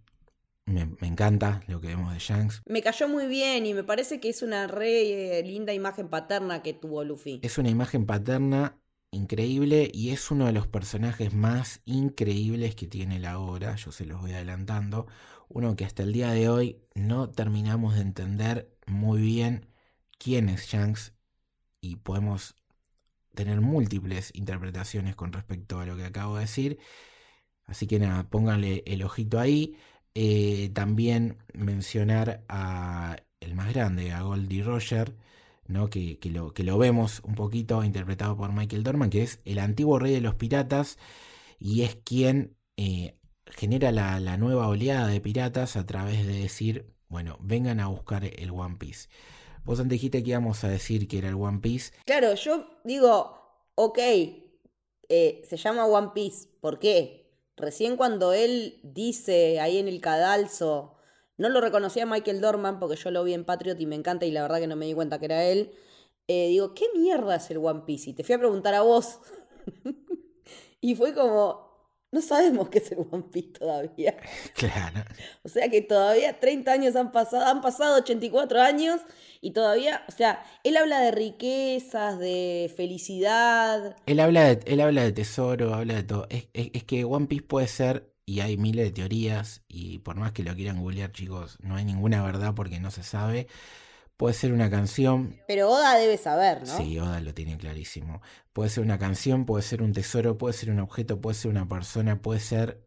me, 0.68 0.88
encanta 1.06 1.62
lo 1.66 1.80
que 1.80 1.88
vemos 1.88 2.12
de 2.12 2.18
Shanks. 2.18 2.62
Me 2.66 2.82
cayó 2.82 3.08
muy 3.08 3.26
bien 3.26 3.66
y 3.66 3.74
me 3.74 3.84
parece 3.84 4.20
que 4.20 4.28
es 4.28 4.42
una 4.42 4.66
re 4.66 5.38
eh, 5.38 5.42
linda 5.42 5.72
imagen 5.72 6.08
paterna 6.08 6.62
que 6.62 6.74
tuvo 6.74 7.04
Luffy. 7.04 7.40
Es 7.42 7.58
una 7.58 7.70
imagen 7.70 8.06
paterna 8.06 8.78
increíble 9.10 9.90
y 9.92 10.10
es 10.10 10.30
uno 10.30 10.46
de 10.46 10.52
los 10.52 10.66
personajes 10.66 11.32
más 11.32 11.80
increíbles 11.84 12.74
que 12.74 12.86
tiene 12.86 13.18
la 13.18 13.38
obra, 13.38 13.76
yo 13.76 13.90
se 13.90 14.04
los 14.04 14.20
voy 14.20 14.32
adelantando, 14.32 15.06
uno 15.48 15.76
que 15.76 15.86
hasta 15.86 16.02
el 16.02 16.12
día 16.12 16.30
de 16.30 16.48
hoy 16.48 16.82
no 16.94 17.30
terminamos 17.30 17.94
de 17.94 18.02
entender 18.02 18.70
muy 18.86 19.20
bien 19.22 19.66
quién 20.18 20.50
es 20.50 20.66
Shanks 20.66 21.14
y 21.80 21.96
podemos 21.96 22.54
tener 23.34 23.60
múltiples 23.60 24.30
interpretaciones 24.34 25.16
con 25.16 25.32
respecto 25.32 25.78
a 25.80 25.86
lo 25.86 25.96
que 25.96 26.04
acabo 26.04 26.34
de 26.34 26.42
decir. 26.42 26.78
Así 27.64 27.86
que 27.86 27.98
nada, 27.98 28.28
pónganle 28.28 28.82
el 28.86 29.02
ojito 29.02 29.38
ahí. 29.38 29.76
Eh, 30.20 30.70
también 30.74 31.38
mencionar 31.54 32.42
a 32.48 33.18
el 33.38 33.54
más 33.54 33.72
grande, 33.72 34.10
a 34.10 34.22
Goldie 34.22 34.64
Roger, 34.64 35.14
¿no? 35.68 35.90
que, 35.90 36.18
lo, 36.24 36.52
que 36.52 36.64
lo 36.64 36.76
vemos 36.76 37.20
un 37.20 37.36
poquito 37.36 37.84
interpretado 37.84 38.36
por 38.36 38.52
Michael 38.52 38.82
Dorman, 38.82 39.10
que 39.10 39.22
es 39.22 39.38
el 39.44 39.60
antiguo 39.60 40.00
rey 40.00 40.12
de 40.12 40.20
los 40.20 40.34
piratas 40.34 40.98
y 41.60 41.82
es 41.82 41.94
quien 42.02 42.56
eh, 42.76 43.16
genera 43.46 43.92
la, 43.92 44.18
la, 44.18 44.36
nueva 44.38 44.66
oleada 44.66 45.06
de 45.06 45.20
piratas 45.20 45.76
a 45.76 45.86
través 45.86 46.26
de 46.26 46.32
decir, 46.32 46.92
bueno, 47.06 47.38
vengan 47.40 47.78
a 47.78 47.86
buscar 47.86 48.24
el 48.24 48.50
One 48.50 48.74
Piece. 48.76 49.08
Vos 49.62 49.78
antes 49.78 50.00
dijiste 50.00 50.24
que 50.24 50.30
íbamos 50.30 50.64
a 50.64 50.68
decir 50.68 51.06
que 51.06 51.18
era 51.18 51.28
el 51.28 51.36
One 51.36 51.60
Piece. 51.60 51.92
Claro, 52.04 52.34
yo 52.34 52.66
digo, 52.82 53.38
ok, 53.76 53.98
eh, 55.08 55.42
se 55.48 55.56
llama 55.56 55.86
One 55.86 56.10
Piece, 56.12 56.48
¿por 56.60 56.80
qué? 56.80 57.27
Recién 57.58 57.96
cuando 57.96 58.32
él 58.32 58.78
dice 58.82 59.60
ahí 59.60 59.78
en 59.78 59.88
el 59.88 60.00
cadalso, 60.00 60.94
no 61.36 61.48
lo 61.48 61.60
reconocía 61.60 62.06
Michael 62.06 62.40
Dorman 62.40 62.78
porque 62.78 62.96
yo 62.96 63.10
lo 63.10 63.24
vi 63.24 63.34
en 63.34 63.44
Patriot 63.44 63.80
y 63.80 63.86
me 63.86 63.96
encanta 63.96 64.26
y 64.26 64.30
la 64.30 64.42
verdad 64.42 64.60
que 64.60 64.68
no 64.68 64.76
me 64.76 64.86
di 64.86 64.94
cuenta 64.94 65.18
que 65.18 65.24
era 65.26 65.44
él. 65.44 65.72
Eh, 66.28 66.48
digo, 66.48 66.74
¿qué 66.74 66.86
mierda 66.94 67.36
es 67.36 67.50
el 67.50 67.58
One 67.58 67.82
Piece? 67.84 68.10
Y 68.10 68.12
te 68.12 68.22
fui 68.22 68.34
a 68.34 68.38
preguntar 68.38 68.74
a 68.74 68.82
vos. 68.82 69.18
y 70.80 70.94
fue 70.94 71.14
como, 71.14 71.67
no 72.10 72.22
sabemos 72.22 72.68
qué 72.68 72.78
es 72.78 72.90
el 72.92 72.98
One 73.10 73.24
Piece 73.30 73.50
todavía. 73.58 74.16
Claro. 74.54 75.04
O 75.42 75.48
sea 75.48 75.68
que 75.68 75.82
todavía 75.82 76.40
30 76.40 76.72
años 76.72 76.96
han 76.96 77.12
pasado, 77.12 77.46
han 77.46 77.60
pasado 77.60 77.98
84 77.98 78.60
años 78.60 79.00
y 79.40 79.52
todavía, 79.52 80.02
o 80.08 80.12
sea, 80.12 80.44
él 80.64 80.76
habla 80.76 81.00
de 81.00 81.10
riquezas, 81.10 82.18
de 82.18 82.72
felicidad. 82.76 83.96
Él 84.06 84.20
habla 84.20 84.54
de, 84.54 84.72
él 84.72 84.80
habla 84.80 85.04
de 85.04 85.12
tesoro, 85.12 85.74
habla 85.74 85.94
de 85.94 86.02
todo. 86.02 86.26
Es, 86.30 86.84
que 86.84 87.04
One 87.04 87.26
Piece 87.26 87.44
puede 87.44 87.68
ser, 87.68 88.12
y 88.26 88.40
hay 88.40 88.56
miles 88.56 88.86
de 88.86 88.92
teorías, 88.92 89.62
y 89.68 89.98
por 89.98 90.16
más 90.16 90.32
que 90.32 90.42
lo 90.42 90.54
quieran 90.54 90.80
googlear, 90.80 91.12
chicos, 91.12 91.58
no 91.60 91.76
hay 91.76 91.84
ninguna 91.84 92.24
verdad 92.24 92.54
porque 92.54 92.80
no 92.80 92.90
se 92.90 93.02
sabe. 93.02 93.46
Puede 94.18 94.34
ser 94.34 94.52
una 94.52 94.68
canción. 94.68 95.40
Pero 95.46 95.70
Oda 95.70 95.96
debe 95.96 96.18
saber, 96.18 96.66
¿no? 96.66 96.76
Sí, 96.76 96.98
Oda 96.98 97.20
lo 97.20 97.32
tiene 97.32 97.56
clarísimo. 97.56 98.20
Puede 98.52 98.68
ser 98.68 98.84
una 98.84 98.98
canción, 98.98 99.46
puede 99.46 99.62
ser 99.62 99.80
un 99.80 99.94
tesoro, 99.94 100.36
puede 100.36 100.52
ser 100.52 100.70
un 100.70 100.80
objeto, 100.80 101.22
puede 101.22 101.34
ser 101.34 101.50
una 101.50 101.66
persona, 101.66 102.20
puede 102.20 102.40
ser 102.40 102.86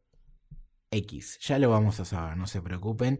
X. 0.92 1.40
Ya 1.40 1.58
lo 1.58 1.72
vamos 1.72 2.00
a 2.00 2.06
saber, 2.06 2.38
no 2.38 2.46
se 2.46 2.62
preocupen 2.62 3.20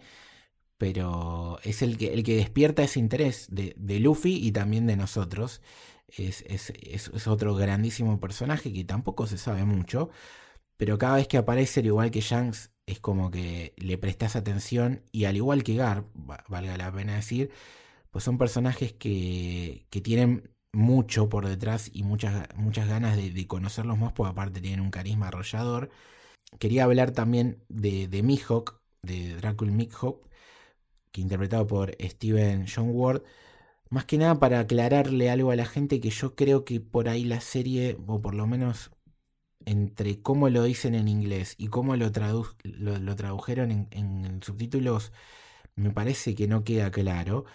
pero 0.82 1.60
es 1.62 1.84
el 1.84 1.96
que, 1.96 2.12
el 2.12 2.24
que 2.24 2.36
despierta 2.36 2.82
ese 2.82 3.00
interés 3.00 3.46
de, 3.52 4.00
Luffy 4.00 4.44
y 4.44 4.52
también 4.52 4.88
de 4.88 4.96
nosotros. 4.96 5.62
Es, 6.08 6.44
otro 7.28 7.54
grandísimo 7.54 8.20
personaje 8.20 8.74
que 8.74 8.84
tampoco 8.84 9.28
se 9.28 9.38
sabe 9.38 9.64
mucho, 9.64 10.10
pero 10.78 10.98
cada 10.98 11.18
vez 11.18 11.28
que 11.28 11.38
aparece, 11.38 11.82
al 11.82 11.86
igual 11.86 12.10
que 12.10 12.22
Shanks, 12.22 12.72
es 12.88 13.00
como 13.00 13.30
que 13.30 13.76
le 13.78 14.00
prestas 14.00 14.36
atención 14.36 15.04
y 15.12 15.26
al 15.26 15.38
igual 15.38 15.64
que 15.64 15.76
Garp, 15.76 16.08
valga 16.16 16.76
la 16.76 16.92
pena 16.92 17.14
decir, 17.14 17.52
pues 18.12 18.24
son 18.24 18.38
personajes 18.38 18.94
que, 18.94 19.88
tienen 20.04 20.52
mucho 20.74 21.30
por 21.30 21.48
detrás 21.48 21.90
y 21.94 22.04
muchas, 22.04 22.48
muchas 22.56 22.88
ganas 22.88 23.18
de, 23.18 23.48
conocerlos 23.48 23.98
más, 23.98 24.14
porque 24.14 24.32
aparte 24.32 24.62
tienen 24.62 24.82
un 24.82 24.92
carisma 24.92 25.28
arrollador. 25.30 25.90
Quería 26.60 26.86
hablar 26.86 27.12
también 27.12 27.64
de, 27.70 28.08
de 28.08 28.24
Mihawk, 28.24 28.82
de 29.04 29.36
Dracul 29.36 29.72
Mihawk, 29.72 30.28
que 31.12 31.22
interpretado 31.22 31.68
por 31.68 31.96
Steven 32.02 32.66
John 32.74 32.90
Ward, 32.92 33.24
más 33.90 34.06
que 34.06 34.18
nada 34.18 34.40
para 34.40 34.60
aclararle 34.62 35.30
algo 35.30 35.52
a 35.52 35.56
la 35.56 35.66
gente 35.66 36.00
que 36.02 36.10
yo 36.12 36.36
creo 36.36 36.66
que 36.66 36.80
por 36.82 37.10
ahí 37.10 37.26
la 37.26 37.42
serie, 37.42 37.98
o 38.08 38.22
por 38.22 38.36
lo 38.36 38.48
menos 38.48 38.92
entre 39.66 40.22
cómo 40.22 40.50
lo 40.50 40.64
dicen 40.64 40.96
en 40.96 41.08
inglés 41.08 41.56
y 41.58 41.68
cómo 41.68 41.96
lo, 41.96 42.12
lo, 42.64 43.16
tradujeron 43.16 43.88
en, 43.92 44.42
subtítulos, 44.44 45.12
me 45.76 45.92
parece 45.92 46.36
que 46.36 46.48
no 46.48 46.64
queda 46.64 46.92
claro 46.92 47.46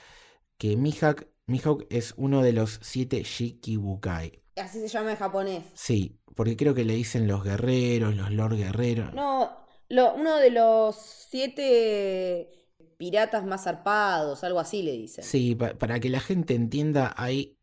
que 0.58 0.76
Mihawk, 0.76 1.26
Mihawk 1.46 1.86
es 1.90 2.14
uno 2.16 2.42
de 2.42 2.52
los 2.52 2.78
siete 2.82 3.22
Shikibukai. 3.22 4.42
Así 4.56 4.80
se 4.80 4.88
llama 4.88 5.10
en 5.10 5.16
japonés. 5.16 5.64
Sí, 5.74 6.18
porque 6.34 6.56
creo 6.56 6.74
que 6.74 6.84
le 6.84 6.94
dicen 6.94 7.26
los 7.26 7.44
guerreros, 7.44 8.14
los 8.14 8.30
lord 8.30 8.56
guerreros. 8.56 9.12
No, 9.12 9.50
lo, 9.88 10.14
uno 10.14 10.36
de 10.36 10.50
los 10.50 10.96
siete 10.96 12.66
piratas 12.96 13.44
más 13.44 13.64
zarpados, 13.64 14.42
algo 14.44 14.60
así 14.60 14.82
le 14.82 14.92
dicen. 14.92 15.24
Sí, 15.24 15.54
para 15.54 16.00
que 16.00 16.08
la 16.08 16.20
gente 16.20 16.54
entienda, 16.54 17.14
hay 17.16 17.58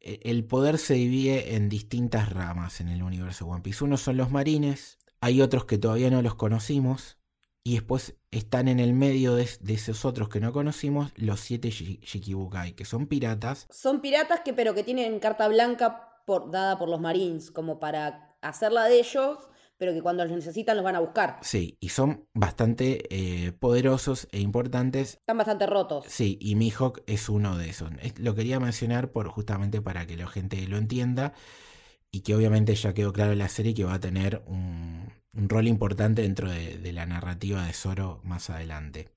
e, 0.00 0.20
el 0.24 0.44
poder 0.44 0.78
se 0.78 0.94
divide 0.94 1.54
en 1.54 1.68
distintas 1.68 2.32
ramas 2.32 2.80
en 2.80 2.88
el 2.88 3.02
universo 3.02 3.46
One 3.46 3.62
Piece. 3.62 3.84
Unos 3.84 4.02
son 4.02 4.16
los 4.16 4.30
marines, 4.30 4.98
hay 5.20 5.40
otros 5.40 5.64
que 5.64 5.78
todavía 5.78 6.10
no 6.10 6.22
los 6.22 6.34
conocimos, 6.34 7.18
Y 7.64 7.74
después 7.74 8.16
están 8.32 8.66
en 8.66 8.80
el 8.80 8.92
medio 8.92 9.36
de, 9.36 9.42
esos 9.42 10.04
otros 10.04 10.28
que 10.28 10.40
no 10.40 10.52
conocimos, 10.52 11.12
los 11.16 11.38
siete 11.38 11.70
Shikibukai, 11.70 12.74
que 12.74 12.84
son 12.84 13.06
piratas. 13.06 13.68
Son 13.70 14.00
piratas 14.00 14.40
que 14.40 14.52
pero 14.52 14.74
que 14.74 14.82
tienen 14.82 15.20
carta 15.20 15.46
blanca 15.46 16.22
por, 16.26 16.50
dada 16.50 16.76
por 16.78 16.88
los 16.88 17.00
Marines, 17.00 17.52
como 17.52 17.78
para 17.78 18.36
hacerla 18.40 18.86
de 18.86 18.98
ellos, 18.98 19.38
pero 19.78 19.92
que 19.92 20.02
cuando 20.02 20.24
los 20.24 20.32
necesitan 20.32 20.76
los 20.76 20.84
van 20.84 20.96
a 20.96 21.00
buscar. 21.00 21.38
Sí, 21.42 21.76
y 21.80 21.90
son 21.90 22.26
bastante 22.34 23.06
eh, 23.10 23.52
poderosos 23.52 24.26
e 24.32 24.40
importantes. 24.40 25.14
Están 25.14 25.38
bastante 25.38 25.66
rotos. 25.66 26.04
Sí, 26.08 26.38
y 26.40 26.56
Mihawk 26.56 27.02
es 27.06 27.28
uno 27.28 27.56
de 27.56 27.70
esos. 27.70 27.90
Lo 28.18 28.34
quería 28.34 28.58
mencionar 28.58 29.12
por 29.12 29.28
justamente 29.28 29.80
para 29.80 30.06
que 30.06 30.16
la 30.16 30.26
gente 30.26 30.66
lo 30.66 30.78
entienda 30.78 31.32
y 32.10 32.20
que 32.20 32.34
obviamente 32.34 32.74
ya 32.74 32.92
quedó 32.92 33.12
claro 33.12 33.32
en 33.32 33.38
la 33.38 33.48
serie 33.48 33.74
que 33.74 33.84
va 33.84 33.94
a 33.94 34.00
tener 34.00 34.42
un, 34.46 35.12
rol 35.34 35.66
importante 35.68 36.22
dentro 36.22 36.50
de, 36.50 36.92
la 36.92 37.06
narrativa 37.06 37.66
de 37.66 37.72
Zoro 37.72 38.20
más 38.24 38.50
adelante. 38.50 39.08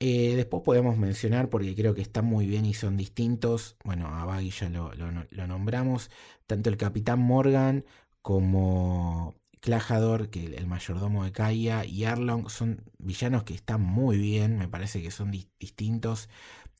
Eh, 0.00 0.34
después 0.36 0.62
podemos 0.64 0.98
mencionar, 0.98 1.48
porque 1.48 1.74
creo 1.74 1.94
que 1.94 2.02
están 2.02 2.26
muy 2.26 2.46
bien 2.46 2.66
y 2.66 2.74
son 2.74 2.96
distintos, 2.96 3.76
bueno, 3.84 4.08
a 4.08 4.24
Baggy 4.24 4.50
ya 4.50 4.68
lo, 4.68 5.46
nombramos, 5.46 6.10
tanto 6.46 6.68
el 6.68 6.76
Capitán 6.76 7.20
Morgan 7.20 7.84
como 8.20 9.34
Clajador, 9.60 10.30
que 10.30 10.44
el, 10.44 10.66
mayordomo 10.66 11.24
de 11.24 11.32
Kaya, 11.32 11.84
y 11.84 12.04
Arlong 12.04 12.50
son 12.50 12.84
villanos 12.98 13.44
que 13.44 13.54
están 13.54 13.80
muy 13.80 14.18
bien, 14.18 14.58
me 14.58 14.68
parece 14.68 15.02
que 15.02 15.10
son 15.10 15.30
distintos, 15.30 16.28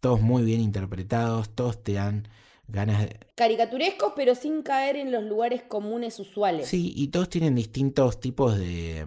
todos 0.01 0.21
muy 0.21 0.45
bien 0.45 0.61
interpretados, 0.61 1.55
todos 1.55 1.83
te 1.83 1.95
dan 1.95 2.29
ganas 2.69 3.03
de... 3.03 3.19
Caricaturescos, 3.35 4.13
pero 4.17 4.35
sin 4.35 4.63
caer 4.63 4.97
en 4.97 5.13
los 5.13 5.25
lugares 5.25 5.63
comunes 5.63 6.19
usuales. 6.19 6.69
Sí, 6.69 6.93
y 6.97 7.09
todos 7.09 7.29
tienen 7.29 7.55
distintos 7.55 8.21
tipos 8.21 8.57
de, 8.59 9.05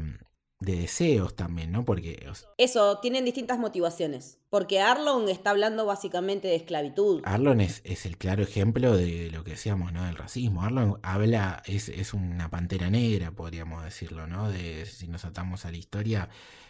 de 0.59 0.75
deseos 0.75 1.35
también, 1.35 1.71
¿no? 1.71 1.85
Porque... 1.85 2.25
Eso, 2.57 2.99
tienen 2.99 3.25
distintas 3.25 3.59
motivaciones. 3.59 4.39
Porque 4.49 4.79
Arlon 4.79 5.29
está 5.29 5.51
hablando 5.51 5.85
básicamente 5.85 6.47
de 6.47 6.55
esclavitud. 6.55 7.21
Arlon 7.25 7.61
es, 7.61 7.81
es 7.83 8.05
el 8.05 8.17
claro 8.17 8.43
ejemplo 8.43 8.95
de 8.95 9.29
lo 9.31 9.43
que 9.43 9.51
decíamos, 9.51 9.93
¿no? 9.93 10.05
Del 10.05 10.15
racismo. 10.15 10.63
Arlon 10.63 10.99
habla, 11.03 11.61
es, 11.65 11.89
es 11.89 12.13
una 12.13 12.49
pantera 12.49 12.89
negra, 12.89 13.31
podríamos 13.31 13.83
decirlo, 13.83 14.27
¿no? 14.27 14.49
De 14.49 14.85
si 14.85 15.07
nos 15.07 15.25
atamos 15.25 15.65
a 15.65 15.71
la 15.71 15.77
historia 15.77 16.29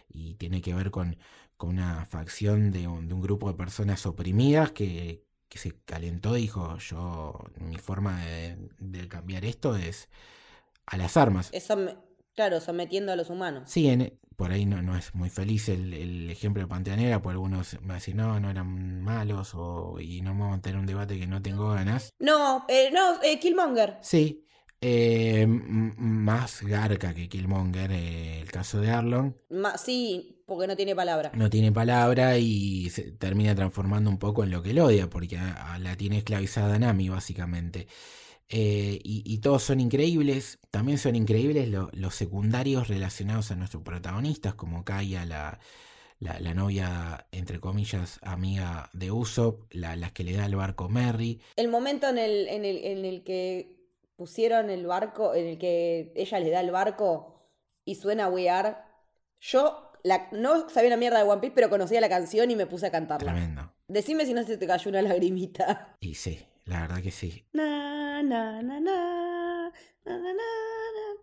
y 0.09 0.35
tiene 0.35 0.61
que 0.61 0.73
ver 0.73 0.91
con, 0.91 1.17
con 1.55 1.69
una 1.69 2.05
facción 2.05 2.71
de 2.71 2.87
un, 2.87 3.07
de 3.07 3.13
un 3.13 3.21
grupo 3.21 3.49
de 3.49 3.57
personas 3.57 4.05
oprimidas 4.05 4.71
que, 4.71 5.26
que 5.49 5.57
se 5.57 5.73
calentó 5.85 6.37
y 6.37 6.41
dijo, 6.41 6.77
yo, 6.77 7.39
mi 7.57 7.77
forma 7.77 8.23
de, 8.25 9.07
cambiar 9.07 9.45
esto 9.45 9.75
es 9.75 10.09
a 10.85 10.97
las 10.97 11.17
armas. 11.17 11.49
Eso, 11.53 11.77
claro, 12.33 12.59
sometiendo 12.59 13.11
a 13.11 13.15
los 13.15 13.29
humanos. 13.29 13.69
Sí, 13.69 13.89
por 14.35 14.51
ahí 14.51 14.65
no, 14.65 14.81
no 14.81 14.95
es 14.95 15.15
muy 15.15 15.29
feliz 15.29 15.67
el, 15.69 16.29
ejemplo 16.29 16.61
de 16.61 16.67
Panteanera, 16.67 17.21
por 17.21 17.31
algunos 17.31 17.81
me 17.81 17.95
decir, 17.95 18.15
no, 18.15 18.39
no 18.39 18.49
eran 18.49 19.01
malos, 19.01 19.53
o, 19.55 19.99
y 19.99 20.21
no 20.21 20.31
vamos 20.31 20.59
a 20.59 20.61
tener 20.61 20.79
un 20.79 20.85
debate 20.85 21.19
que 21.19 21.27
no 21.27 21.41
tengo 21.41 21.69
ganas. 21.69 22.13
No, 22.19 22.65
eh, 22.67 22.91
no, 22.93 23.21
eh, 23.23 23.39
Killmonger. 23.39 23.97
Sí, 24.01 24.45
eh, 24.79 25.47
más 25.47 26.61
garca 26.61 27.15
que 27.15 27.27
Killmonger, 27.27 27.91
eh, 27.91 28.41
el 28.41 28.51
caso 28.51 28.79
de 28.79 28.91
Arlon. 28.91 29.35
sí, 29.83 30.36
porque 30.47 30.65
no 30.65 30.77
tiene 30.77 30.95
palabra. 30.95 31.31
No 31.35 31.49
tiene 31.49 31.73
palabra 31.73 32.37
y 32.37 32.89
se 32.89 33.11
termina 33.11 33.53
transformando 33.53 34.09
un 34.09 34.17
poco 34.17 34.45
en 34.45 34.49
lo 34.49 34.63
que 34.63 34.69
él 34.71 34.79
odia, 34.79 35.09
porque 35.09 35.37
la 35.37 35.97
tiene 35.97 36.19
esclavizada 36.19 36.79
Nami, 36.79 37.09
básicamente. 37.09 37.87
Eh, 38.47 39.01
y, 39.03 39.37
todos 39.39 39.63
son 39.63 39.81
increíbles. 39.81 40.59
También 40.71 40.99
son 40.99 41.17
increíbles 41.17 41.67
los 41.69 42.15
secundarios 42.15 42.87
relacionados 42.87 43.51
a 43.51 43.57
nuestros 43.57 43.83
protagonistas, 43.83 44.55
como 44.55 44.85
Kaya, 44.85 45.25
la, 45.25 45.59
la, 46.19 46.53
novia, 46.53 47.27
entre 47.33 47.59
comillas, 47.59 48.17
amiga 48.23 48.89
de 48.93 49.11
Usopp, 49.11 49.65
la, 49.73 49.97
las 49.97 50.13
que 50.13 50.23
le 50.23 50.31
da 50.31 50.45
el 50.45 50.55
barco 50.55 50.87
Merry. 50.87 51.41
El 51.57 51.67
momento 51.67 52.07
en 52.07 52.19
el, 52.19 52.47
en 52.47 52.63
el, 52.63 52.85
en 52.85 53.03
el 53.03 53.25
que 53.25 53.75
pusieron 54.15 54.69
el 54.69 54.87
barco, 54.87 55.35
en 55.35 55.45
el 55.45 55.57
que 55.57 56.13
ella 56.15 56.39
le 56.39 56.51
da 56.51 56.61
el 56.61 56.71
barco 56.71 57.51
y 57.83 57.95
suena 57.95 58.29
We 58.29 58.49
Are. 58.49 58.77
Yo 59.41 59.86
la, 60.03 60.27
no 60.31 60.69
sabía 60.69 60.89
una 60.89 60.97
mierda 60.97 61.17
de 61.19 61.29
One 61.29 61.41
Piece, 61.41 61.53
pero 61.55 61.69
conocía 61.69 62.01
la 62.01 62.09
canción 62.09 62.49
y 62.51 62.55
me 62.55 62.65
puse 62.65 62.87
a 62.87 62.91
cantarla. 62.91 63.31
Tremendo. 63.31 63.73
Decime 63.87 64.25
si 64.25 64.33
no 64.33 64.43
se 64.43 64.57
te 64.57 64.67
cayó 64.67 64.89
una 64.89 65.01
lagrimita. 65.01 65.95
Y 65.99 66.15
sí, 66.15 66.39
la 66.65 66.81
verdad 66.81 67.01
que 67.01 67.11
sí. 67.11 67.45
Na, 67.53 68.21
na, 68.23 68.61
na, 68.61 68.79
na, 68.79 69.71
na, 70.05 70.17
na, 70.19 70.43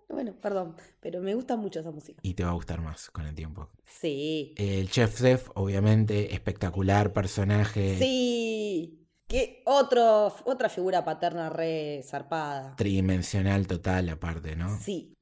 Bueno, 0.09 0.35
perdón, 0.41 0.77
pero 1.01 1.20
me 1.20 1.35
gusta 1.35 1.57
mucho 1.57 1.81
esa 1.81 1.91
música. 1.91 2.20
Y 2.22 2.35
te 2.35 2.45
va 2.45 2.51
a 2.51 2.55
gustar 2.55 2.81
más 2.81 3.11
con 3.11 3.27
el 3.27 3.35
tiempo. 3.35 3.70
Sí. 3.85 4.55
El 4.57 4.91
Chef 4.91 5.14
Zef, 5.16 5.51
obviamente, 5.55 6.35
espectacular 6.35 7.12
personaje. 7.12 7.99
Sí. 7.99 9.05
¿Qué 9.27 9.62
otro, 9.64 10.35
otra 10.45 10.68
figura 10.68 11.05
paterna 11.05 11.49
re 11.51 12.03
zarpada? 12.05 12.77
Tridimensional 12.77 13.66
total, 13.66 14.09
aparte, 14.11 14.55
¿no? 14.55 14.79
Sí. 14.79 15.14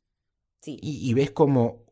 Sí. 0.60 0.78
Y, 0.80 1.12
ves 1.14 1.32
como 1.32 1.86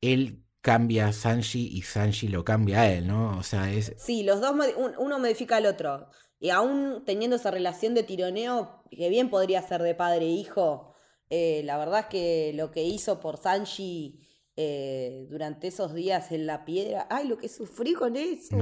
él 0.00 0.44
cambia 0.64 1.08
a 1.08 1.12
Sanji 1.12 1.68
y 1.76 1.82
Sanji 1.82 2.28
lo 2.28 2.42
cambia 2.42 2.80
a 2.80 2.90
él, 2.90 3.06
¿no? 3.06 3.36
O 3.36 3.42
sea, 3.42 3.70
es. 3.70 3.92
Sí, 3.98 4.22
los 4.22 4.40
dos, 4.40 4.54
uno 4.96 5.18
modifica 5.18 5.56
al 5.56 5.66
otro. 5.66 6.08
Y 6.40 6.48
aún 6.48 7.02
teniendo 7.04 7.36
esa 7.36 7.50
relación 7.50 7.92
de 7.92 8.02
tironeo, 8.02 8.82
que 8.90 9.10
bien 9.10 9.28
podría 9.28 9.60
ser 9.60 9.82
de 9.82 9.94
padre 9.94 10.24
e 10.24 10.30
hijo, 10.30 10.94
eh, 11.28 11.60
la 11.66 11.76
verdad 11.76 12.00
es 12.00 12.06
que 12.06 12.52
lo 12.54 12.70
que 12.70 12.82
hizo 12.82 13.20
por 13.20 13.36
Sanji 13.36 14.26
eh, 14.56 15.26
durante 15.28 15.66
esos 15.68 15.92
días 15.92 16.32
en 16.32 16.46
la 16.46 16.64
piedra. 16.64 17.08
Ay, 17.10 17.28
lo 17.28 17.36
que 17.36 17.50
sufrí 17.50 17.92
con 17.92 18.16
eso, 18.16 18.56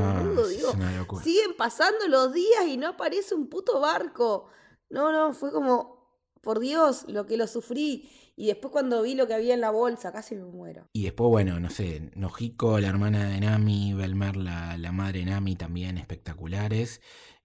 Siguen 1.22 1.56
pasando 1.56 2.08
los 2.08 2.32
días 2.32 2.66
y 2.66 2.78
no 2.78 2.88
aparece 2.88 3.36
un 3.36 3.48
puto 3.48 3.78
barco. 3.78 4.48
No, 4.90 5.12
no, 5.12 5.34
fue 5.34 5.52
como, 5.52 6.18
por 6.40 6.58
Dios, 6.58 7.04
lo 7.06 7.26
que 7.26 7.36
lo 7.36 7.46
sufrí. 7.46 8.10
Y 8.42 8.46
después 8.46 8.72
cuando 8.72 9.02
vi 9.02 9.14
lo 9.14 9.28
que 9.28 9.34
había 9.34 9.54
en 9.54 9.60
la 9.60 9.70
bolsa, 9.70 10.10
casi 10.10 10.34
me 10.34 10.42
muero. 10.42 10.88
Y 10.92 11.04
después, 11.04 11.28
bueno, 11.28 11.60
no 11.60 11.70
sé, 11.70 12.10
Nojiko, 12.16 12.80
la 12.80 12.88
hermana 12.88 13.28
de 13.28 13.38
Nami, 13.38 13.94
Belmer, 13.94 14.34
la, 14.34 14.76
la 14.78 14.90
madre 14.90 15.20
de 15.20 15.26
Nami, 15.26 15.54
también 15.54 15.96
espectaculares. 15.96 17.00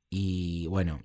Y 0.10 0.66
bueno, 0.66 1.04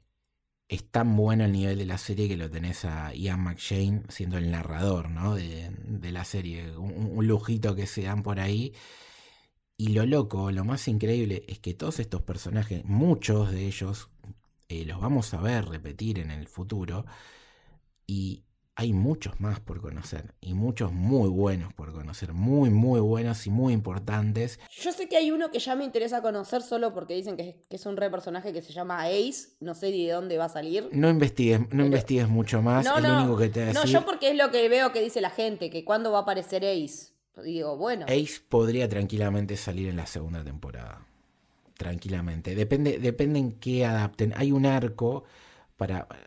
es 0.66 0.90
tan 0.90 1.14
bueno 1.14 1.44
el 1.44 1.52
nivel 1.52 1.76
de 1.76 1.84
la 1.84 1.98
serie 1.98 2.26
que 2.26 2.38
lo 2.38 2.50
tenés 2.50 2.86
a 2.86 3.12
Ian 3.12 3.40
McShane 3.40 4.04
siendo 4.08 4.38
el 4.38 4.50
narrador 4.50 5.10
¿no? 5.10 5.34
de, 5.34 5.70
la 6.10 6.24
serie. 6.24 6.74
Un, 6.78 7.26
lujito 7.26 7.76
que 7.76 7.86
se 7.86 8.04
dan 8.04 8.22
por 8.22 8.40
ahí. 8.40 8.72
Y 9.76 9.88
lo 9.88 10.06
loco, 10.06 10.50
lo 10.52 10.64
más 10.64 10.88
increíble 10.88 11.44
es 11.48 11.58
que 11.58 11.74
todos 11.74 12.00
estos 12.00 12.22
personajes, 12.22 12.82
muchos 12.86 13.52
de 13.52 13.66
ellos, 13.66 14.08
eh, 14.70 14.86
los 14.86 15.02
vamos 15.02 15.34
a 15.34 15.42
ver 15.42 15.66
repetir 15.66 16.18
en 16.18 16.30
el 16.30 16.48
futuro. 16.48 17.04
Y 18.06 18.44
hay 18.74 18.92
muchos 18.92 19.38
más 19.38 19.60
por 19.60 19.80
conocer 19.80 20.34
y 20.40 20.54
muchos 20.54 20.92
muy 20.92 21.28
buenos 21.28 21.74
por 21.74 21.92
conocer, 21.92 22.32
muy, 22.32 22.70
muy 22.70 23.00
buenos 23.00 23.46
y 23.46 23.50
muy 23.50 23.74
importantes. 23.74 24.58
Yo 24.70 24.92
sé 24.92 25.08
que 25.08 25.16
hay 25.16 25.30
uno 25.30 25.50
que 25.50 25.58
ya 25.58 25.74
me 25.76 25.84
interesa 25.84 26.22
conocer 26.22 26.62
solo 26.62 26.94
porque 26.94 27.14
dicen 27.14 27.36
que 27.36 27.60
es, 27.68 27.86
un 27.86 27.96
re 27.96 28.10
personaje 28.10 28.52
que 28.52 28.62
se 28.62 28.72
llama 28.72 29.04
Ace, 29.04 29.50
no 29.60 29.74
sé 29.74 29.90
de 29.90 30.10
dónde 30.10 30.38
va 30.38 30.46
a 30.46 30.48
salir. 30.48 30.88
No 30.92 31.10
investigues, 31.10 31.60
no 31.70 31.84
investigues 31.84 32.28
mucho 32.28 32.62
más, 32.62 32.84
no, 32.84 32.96
es 32.96 33.02
lo 33.02 33.18
único 33.18 33.36
que 33.36 33.48
te 33.50 33.60
decir. 33.60 33.74
No, 33.74 33.84
yo 33.84 34.06
porque 34.06 34.30
es 34.30 34.36
lo 34.36 34.50
que 34.50 34.68
veo 34.68 34.90
que 34.92 35.02
dice 35.02 35.20
la 35.20 35.30
gente, 35.30 35.68
que 35.68 35.84
cuándo 35.84 36.10
va 36.10 36.20
a 36.20 36.22
aparecer 36.22 36.64
Ace. 36.64 37.12
Digo, 37.44 37.76
bueno. 37.76 38.06
Ace 38.06 38.40
podría 38.48 38.88
tranquilamente 38.88 39.56
salir 39.56 39.88
en 39.88 39.96
la 39.96 40.06
segunda 40.06 40.42
temporada. 40.44 41.06
Tranquilamente. 41.76 42.54
Depende, 42.54 42.98
depende 42.98 43.38
en 43.38 43.52
qué 43.52 43.84
adapten. 43.84 44.32
Hay 44.36 44.52
un 44.52 44.66
arco 44.66 45.24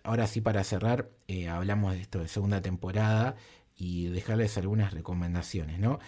ahora 0.04 0.28
sí, 0.28 0.42
para 0.42 0.64
cerrar, 0.64 1.10
eh, 1.28 1.48
hablamos 1.48 1.94
de 1.94 2.02
esto 2.02 2.20
de 2.20 2.28
segunda 2.28 2.62
temporada 2.62 3.36
y 3.76 4.08
dejarles 4.08 4.58
algunas 4.58 4.94
recomendaciones, 4.94 5.80
¿no? 5.80 6.00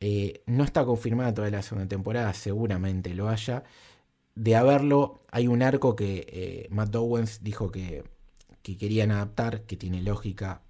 Eh, 0.00 0.42
no 0.46 0.64
está 0.64 0.84
confirmada 0.84 1.32
toda 1.34 1.50
la 1.50 1.62
segunda 1.62 1.88
temporada, 1.88 2.32
seguramente 2.34 3.14
lo 3.14 3.28
haya. 3.28 3.64
De 4.34 4.56
haberlo, 4.56 5.22
hay 5.30 5.46
un 5.46 5.62
arco 5.62 5.94
que 5.96 6.26
eh, 6.28 6.68
Matt 6.70 6.94
Owens 6.96 7.42
dijo 7.42 7.70
que, 7.70 8.04
que 8.62 8.76
querían 8.76 9.10
adaptar, 9.10 9.62
que 9.62 9.76
tiene 9.76 10.02
lógica, 10.02 10.62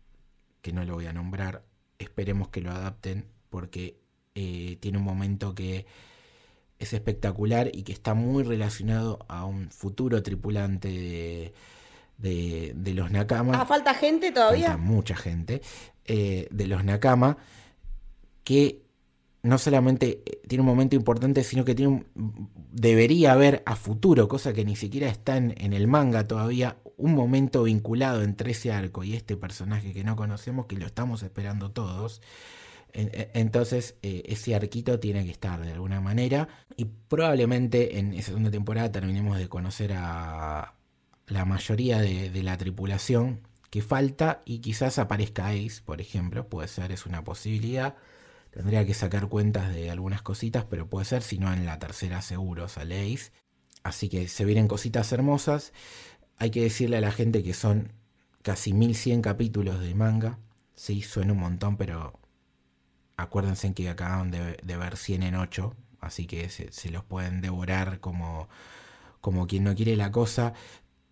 que 0.60 0.72
no 0.72 0.84
lo 0.84 0.94
voy 0.94 1.06
a 1.06 1.12
nombrar. 1.12 1.64
Esperemos 1.98 2.48
que 2.48 2.60
lo 2.60 2.70
adapten 2.70 3.26
porque 3.50 4.00
tiene 4.34 4.96
un 4.98 5.04
momento 5.04 5.54
que 5.54 5.86
es 6.78 6.92
espectacular 6.92 7.70
y 7.72 7.84
que 7.84 7.92
está 7.92 8.14
muy 8.14 8.42
relacionado 8.42 9.24
a 9.28 9.44
un 9.44 9.70
futuro 9.70 10.22
tripulante 10.22 10.88
de, 10.88 11.54
de, 12.18 12.74
los 12.94 13.10
Nakama. 13.10 13.60
Ah, 13.60 13.66
falta 13.66 13.94
gente 13.94 14.32
todavía. 14.32 14.68
Falta 14.68 14.82
mucha 14.82 15.16
gente 15.16 15.62
eh, 16.04 16.48
de 16.50 16.66
los 16.66 16.84
Nakama 16.84 17.36
que 18.44 18.82
no 19.42 19.58
solamente 19.58 20.22
eh, 20.24 20.40
tiene 20.46 20.62
un 20.62 20.68
momento 20.68 20.96
importante, 20.96 21.42
sino 21.44 21.64
que 21.64 21.74
tiene 21.74 22.04
debería 22.70 23.32
haber 23.32 23.62
a 23.66 23.76
futuro, 23.76 24.28
cosa 24.28 24.52
que 24.52 24.64
ni 24.64 24.76
siquiera 24.76 25.08
está 25.08 25.36
en, 25.36 25.72
el 25.72 25.88
manga 25.88 26.26
todavía, 26.26 26.78
un 26.96 27.14
momento 27.14 27.64
vinculado 27.64 28.22
entre 28.22 28.52
ese 28.52 28.72
arco 28.72 29.04
y 29.04 29.14
este 29.14 29.36
personaje 29.36 29.92
que 29.92 30.04
no 30.04 30.16
conocemos, 30.16 30.66
que 30.66 30.76
lo 30.76 30.86
estamos 30.86 31.22
esperando 31.22 31.70
todos. 31.70 32.22
Entonces 32.94 33.96
eh, 34.02 34.22
ese 34.26 34.54
arquito 34.54 35.00
tiene 35.00 35.24
que 35.24 35.30
estar 35.30 35.58
de 35.64 35.72
alguna 35.72 36.02
manera 36.02 36.48
y 36.76 36.84
probablemente 36.84 37.98
en 37.98 38.12
esa 38.12 38.26
segunda 38.28 38.50
temporada 38.50 38.92
terminemos 38.92 39.38
de 39.38 39.48
conocer 39.48 39.94
a 39.94 40.74
la 41.26 41.44
mayoría 41.44 41.98
de, 42.00 42.42
la 42.42 42.56
tripulación 42.56 43.40
que 43.70 43.82
falta 43.82 44.42
y 44.44 44.58
quizás 44.58 44.98
aparezca 44.98 45.48
Ace, 45.48 45.80
por 45.84 46.00
ejemplo, 46.00 46.48
puede 46.48 46.68
ser, 46.68 46.92
es 46.92 47.06
una 47.06 47.24
posibilidad. 47.24 47.96
Tendría 48.50 48.84
que 48.84 48.94
sacar 48.94 49.28
cuentas 49.28 49.72
de 49.72 49.90
algunas 49.90 50.22
cositas, 50.22 50.64
pero 50.66 50.88
puede 50.88 51.06
ser, 51.06 51.22
si 51.22 51.38
no 51.38 51.52
en 51.52 51.64
la 51.64 51.78
tercera 51.78 52.20
seguro 52.22 52.68
sale 52.68 53.12
Ace. 53.12 53.32
Así 53.82 54.08
que 54.08 54.28
se 54.28 54.44
vienen 54.44 54.68
cositas 54.68 55.10
hermosas. 55.12 55.72
Hay 56.38 56.50
que 56.50 56.62
decirle 56.62 56.98
a 56.98 57.00
la 57.00 57.12
gente 57.12 57.42
que 57.42 57.54
son 57.54 57.92
casi 58.42 58.72
1100 58.72 59.22
capítulos 59.22 59.80
de 59.80 59.94
manga. 59.94 60.38
Sí, 60.74 61.02
suena 61.02 61.32
un 61.32 61.40
montón, 61.40 61.76
pero 61.76 62.20
Acuérdense 63.22 63.72
que 63.72 63.88
acaban 63.88 64.30
de, 64.30 64.76
ver 64.76 64.96
100 64.96 65.22
en 65.22 65.34
8, 65.36 65.76
así 66.00 66.26
que 66.26 66.48
se, 66.48 66.90
los 66.90 67.04
pueden 67.04 67.40
devorar 67.40 68.00
como, 68.00 68.48
como 69.20 69.46
quien 69.46 69.64
no 69.64 69.74
quiere 69.74 69.96
la 69.96 70.10
cosa. 70.10 70.54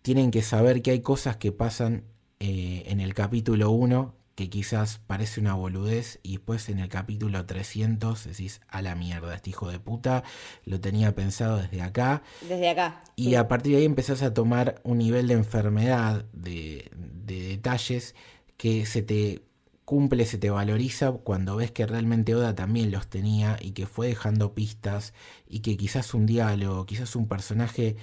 Tienen 0.01 0.31
que 0.31 0.41
saber 0.41 0.81
que 0.81 0.91
hay 0.91 1.01
cosas 1.01 1.37
que 1.37 1.51
pasan 1.51 2.03
eh, 2.39 2.83
en 2.87 2.99
el 2.99 3.13
capítulo 3.13 3.71
1 3.71 4.15
que 4.35 4.49
quizás 4.49 4.99
parece 5.05 5.39
una 5.39 5.53
boludez 5.53 6.19
y 6.23 6.37
después 6.37 6.69
en 6.69 6.79
el 6.79 6.89
capítulo 6.89 7.45
300 7.45 8.25
decís 8.25 8.61
a 8.69 8.81
la 8.81 8.95
mierda, 8.95 9.35
este 9.35 9.51
hijo 9.51 9.69
de 9.69 9.79
puta 9.79 10.23
lo 10.65 10.79
tenía 10.79 11.13
pensado 11.13 11.57
desde 11.57 11.81
acá. 11.81 12.23
Desde 12.41 12.69
acá. 12.69 13.03
Y 13.15 13.35
a 13.35 13.47
partir 13.47 13.73
de 13.73 13.79
ahí 13.79 13.85
empezás 13.85 14.23
a 14.23 14.33
tomar 14.33 14.81
un 14.83 14.97
nivel 14.97 15.27
de 15.27 15.35
enfermedad, 15.35 16.25
de, 16.33 16.89
de 16.95 17.49
detalles 17.49 18.15
que 18.57 18.85
se 18.85 19.01
te 19.01 19.43
cumple, 19.85 20.25
se 20.25 20.37
te 20.37 20.49
valoriza 20.49 21.11
cuando 21.11 21.57
ves 21.57 21.71
que 21.71 21.85
realmente 21.85 22.33
Oda 22.33 22.55
también 22.55 22.91
los 22.91 23.07
tenía 23.07 23.57
y 23.59 23.71
que 23.71 23.85
fue 23.85 24.07
dejando 24.07 24.53
pistas 24.53 25.13
y 25.47 25.59
que 25.59 25.75
quizás 25.75 26.13
un 26.13 26.25
diálogo, 26.25 26.85
quizás 26.85 27.15
un 27.15 27.27
personaje 27.27 27.97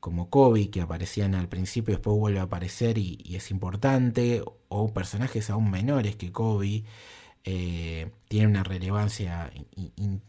como 0.00 0.30
Kobe 0.30 0.70
que 0.70 0.80
aparecían 0.80 1.34
al 1.34 1.48
principio 1.48 1.92
y 1.92 1.96
después 1.96 2.16
vuelve 2.16 2.38
a 2.38 2.42
aparecer 2.42 2.98
y, 2.98 3.34
es 3.34 3.50
importante, 3.50 4.42
o 4.68 4.92
personajes 4.92 5.50
aún 5.50 5.70
menores 5.70 6.16
que 6.16 6.32
Kobe, 6.32 6.84
eh, 7.44 8.10
tiene 8.28 8.46
una 8.46 8.62
relevancia 8.62 9.50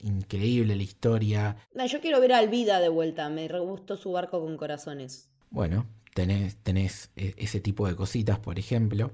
increíble 0.02 0.76
la 0.76 0.84
historia. 0.84 1.58
Yo 1.88 2.00
quiero 2.02 2.22
ver 2.22 2.34
a 2.34 2.38
Alvida 2.38 2.80
de 2.80 2.90
vuelta, 2.90 3.30
me 3.30 3.48
gustó 3.60 3.98
su 3.98 4.12
barco 4.12 4.40
con 4.40 4.58
corazones. 4.58 5.30
Bueno, 5.50 5.86
tenés, 6.14 6.58
tenés 6.58 7.12
e, 7.16 7.34
ese 7.38 7.60
tipo 7.60 7.88
de 7.88 7.96
cositas, 7.96 8.40
por 8.40 8.60
ejemplo. 8.60 9.12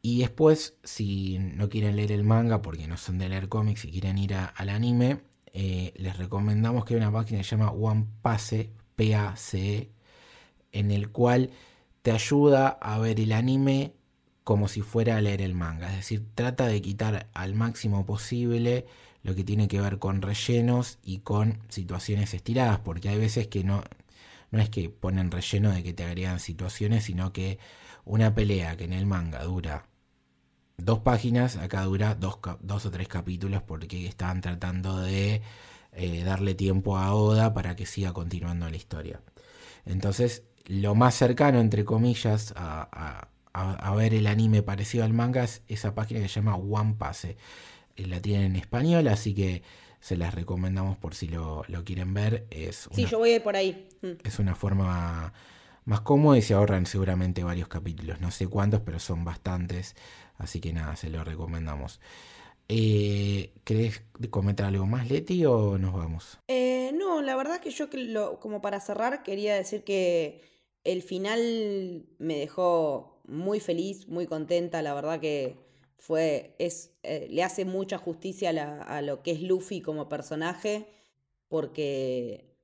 Y 0.00 0.20
después, 0.20 0.76
si 0.82 1.38
no 1.38 1.68
quieren 1.68 1.96
leer 1.96 2.12
el 2.12 2.24
manga 2.24 2.60
porque 2.62 2.88
no 2.88 2.96
son 2.96 3.18
de 3.18 3.28
leer 3.28 3.48
cómics 3.48 3.84
y 3.84 3.92
quieren 3.92 4.18
ir 4.18 4.34
al 4.34 4.68
anime, 4.68 5.20
eh, 5.52 5.92
les 5.96 6.16
recomendamos 6.16 6.84
que 6.84 6.94
hay 6.94 7.00
una 7.00 7.12
página 7.12 7.38
que 7.38 7.44
se 7.44 7.56
llama 7.56 7.70
One 7.70 8.06
Pace, 8.20 8.72
P-A-C-E, 8.96 9.90
en 10.72 10.90
el 10.90 11.10
cual 11.10 11.50
te 12.02 12.12
ayuda 12.12 12.68
a 12.68 12.98
ver 12.98 13.20
el 13.20 13.32
anime 13.32 13.94
como 14.44 14.68
si 14.68 14.82
fuera 14.82 15.16
a 15.16 15.20
leer 15.20 15.42
el 15.42 15.54
manga. 15.54 15.90
Es 15.90 15.96
decir, 15.96 16.26
trata 16.34 16.66
de 16.66 16.82
quitar 16.82 17.28
al 17.34 17.54
máximo 17.54 18.04
posible 18.06 18.86
lo 19.22 19.34
que 19.34 19.44
tiene 19.44 19.68
que 19.68 19.80
ver 19.80 19.98
con 19.98 20.20
rellenos 20.20 20.98
y 21.04 21.18
con 21.18 21.60
situaciones 21.68 22.34
estiradas, 22.34 22.80
porque 22.80 23.08
hay 23.08 23.18
veces 23.18 23.46
que 23.48 23.62
no, 23.64 23.84
no 24.50 24.60
es 24.60 24.68
que 24.68 24.90
ponen 24.90 25.30
relleno 25.30 25.70
de 25.72 25.82
que 25.82 25.92
te 25.92 26.04
agregan 26.04 26.40
situaciones, 26.40 27.04
sino 27.04 27.32
que 27.32 27.58
una 28.04 28.34
pelea 28.34 28.76
que 28.76 28.84
en 28.84 28.92
el 28.92 29.06
manga 29.06 29.44
dura 29.44 29.86
dos 30.76 31.00
páginas, 31.00 31.56
acá 31.56 31.82
dura 31.84 32.14
dos, 32.14 32.38
dos 32.60 32.86
o 32.86 32.90
tres 32.90 33.08
capítulos 33.08 33.62
porque 33.62 34.06
estaban 34.06 34.40
tratando 34.40 34.98
de 35.00 35.42
eh, 35.92 36.24
darle 36.24 36.54
tiempo 36.54 36.96
a 36.96 37.14
Oda 37.14 37.52
para 37.54 37.76
que 37.76 37.86
siga 37.86 38.12
continuando 38.12 38.68
la 38.68 38.76
historia. 38.76 39.20
Entonces, 39.84 40.44
lo 40.66 40.94
más 40.94 41.14
cercano, 41.14 41.60
entre 41.60 41.84
comillas, 41.84 42.54
a, 42.56 43.28
ver 43.96 44.14
el 44.14 44.26
anime 44.26 44.62
parecido 44.62 45.04
al 45.04 45.12
manga 45.12 45.44
es 45.44 45.62
esa 45.68 45.94
página 45.94 46.20
que 46.20 46.28
se 46.28 46.36
llama 46.36 46.56
One 46.56 46.94
Pase. 46.98 47.36
Eh, 47.96 48.06
la 48.06 48.20
tienen 48.20 48.46
en 48.46 48.56
español, 48.56 49.08
así 49.08 49.34
que 49.34 49.62
se 50.00 50.16
las 50.16 50.34
recomendamos 50.34 50.96
por 50.96 51.14
si 51.14 51.28
lo, 51.28 51.64
quieren 51.84 52.14
ver. 52.14 52.46
Es 52.50 52.88
sí, 52.92 53.04
yo 53.04 53.18
voy 53.18 53.38
por 53.40 53.56
ahí. 53.56 53.88
Mm. 54.00 54.12
Es 54.24 54.38
una 54.38 54.54
forma 54.54 55.32
más 55.84 56.00
cómoda 56.00 56.38
y 56.38 56.42
se 56.42 56.54
ahorran 56.54 56.86
seguramente 56.86 57.44
varios 57.44 57.68
capítulos. 57.68 58.20
No 58.20 58.30
sé 58.30 58.46
cuántos, 58.46 58.80
pero 58.80 58.98
son 58.98 59.24
bastantes. 59.24 59.94
Así 60.38 60.60
que 60.60 60.72
nada, 60.72 60.96
se 60.96 61.10
lo 61.10 61.22
recomendamos. 61.22 62.00
Eh, 62.68 63.52
¿Querés 63.64 64.02
comentar 64.30 64.66
algo 64.66 64.86
más, 64.86 65.10
Leti, 65.10 65.44
o 65.44 65.78
nos 65.78 65.92
vamos? 65.92 66.38
Eh, 66.48 66.92
no, 66.94 67.22
la 67.22 67.36
verdad 67.36 67.60
que 67.60 67.70
yo, 67.70 67.88
como 68.40 68.60
para 68.60 68.80
cerrar, 68.80 69.22
quería 69.22 69.54
decir 69.54 69.84
que 69.84 70.42
el 70.84 71.02
final 71.02 72.06
me 72.18 72.38
dejó 72.38 73.20
muy 73.24 73.60
feliz, 73.60 74.08
muy 74.08 74.26
contenta. 74.26 74.82
La 74.82 74.94
verdad 74.94 75.20
que 75.20 75.56
fue, 75.96 76.54
es, 76.58 76.92
eh, 77.02 77.28
le 77.30 77.42
hace 77.42 77.64
mucha 77.64 77.98
justicia 77.98 78.50
a, 78.50 79.02
lo 79.02 79.22
que 79.22 79.32
es 79.32 79.42
Luffy 79.42 79.80
como 79.80 80.08
personaje, 80.08 80.86
porque 81.48 82.56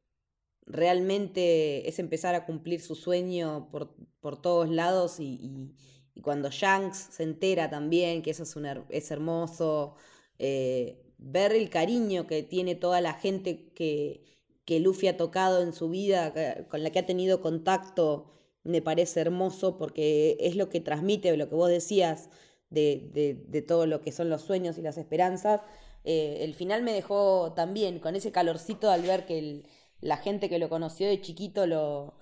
realmente 0.66 1.88
es 1.88 1.98
empezar 1.98 2.34
a 2.34 2.44
cumplir 2.46 2.80
su 2.80 2.94
sueño 2.94 3.68
por, 3.70 3.94
por 4.20 4.40
todos 4.40 4.68
lados 4.68 5.20
y 5.20 5.74
cuando 6.22 6.50
Shanks 6.50 7.08
se 7.12 7.22
entera 7.22 7.70
también 7.70 8.22
que 8.22 8.30
eso 8.30 8.42
es, 8.42 8.56
un, 8.56 8.66
es 8.88 9.10
hermoso, 9.10 9.94
eh, 10.38 11.02
ver 11.18 11.52
el 11.52 11.70
cariño 11.70 12.26
que 12.26 12.42
tiene 12.42 12.74
toda 12.74 13.00
la 13.00 13.14
gente 13.14 13.70
que, 13.74 14.24
que 14.64 14.80
Luffy 14.80 15.08
ha 15.08 15.16
tocado 15.16 15.62
en 15.62 15.72
su 15.72 15.88
vida, 15.88 16.32
con 16.68 16.82
la 16.82 16.90
que 16.90 17.00
ha 17.00 17.06
tenido 17.06 17.40
contacto, 17.40 18.32
me 18.64 18.82
parece 18.82 19.20
hermoso 19.20 19.78
porque 19.78 20.36
es 20.40 20.56
lo 20.56 20.68
que 20.68 20.80
transmite, 20.80 21.36
lo 21.36 21.48
que 21.48 21.54
vos 21.54 21.70
decías 21.70 22.28
de, 22.70 23.38
de, 23.48 23.62
todo 23.62 23.86
lo 23.86 24.00
que 24.00 24.12
son 24.12 24.28
los 24.30 24.42
sueños 24.42 24.78
y 24.78 24.82
las 24.82 24.98
esperanzas. 24.98 25.62
Eh, 26.04 26.38
el 26.42 26.54
final 26.54 26.82
me 26.82 26.92
dejó 26.92 27.52
también 27.54 27.98
con 27.98 28.14
ese 28.16 28.32
calorcito 28.32 28.90
al 28.90 29.02
ver 29.02 29.26
que 29.26 29.64
la 30.00 30.16
gente 30.18 30.48
que 30.48 30.58
lo 30.58 30.68
conoció 30.68 31.08
de 31.08 31.20
chiquito 31.20 31.66
lo, 31.66 32.14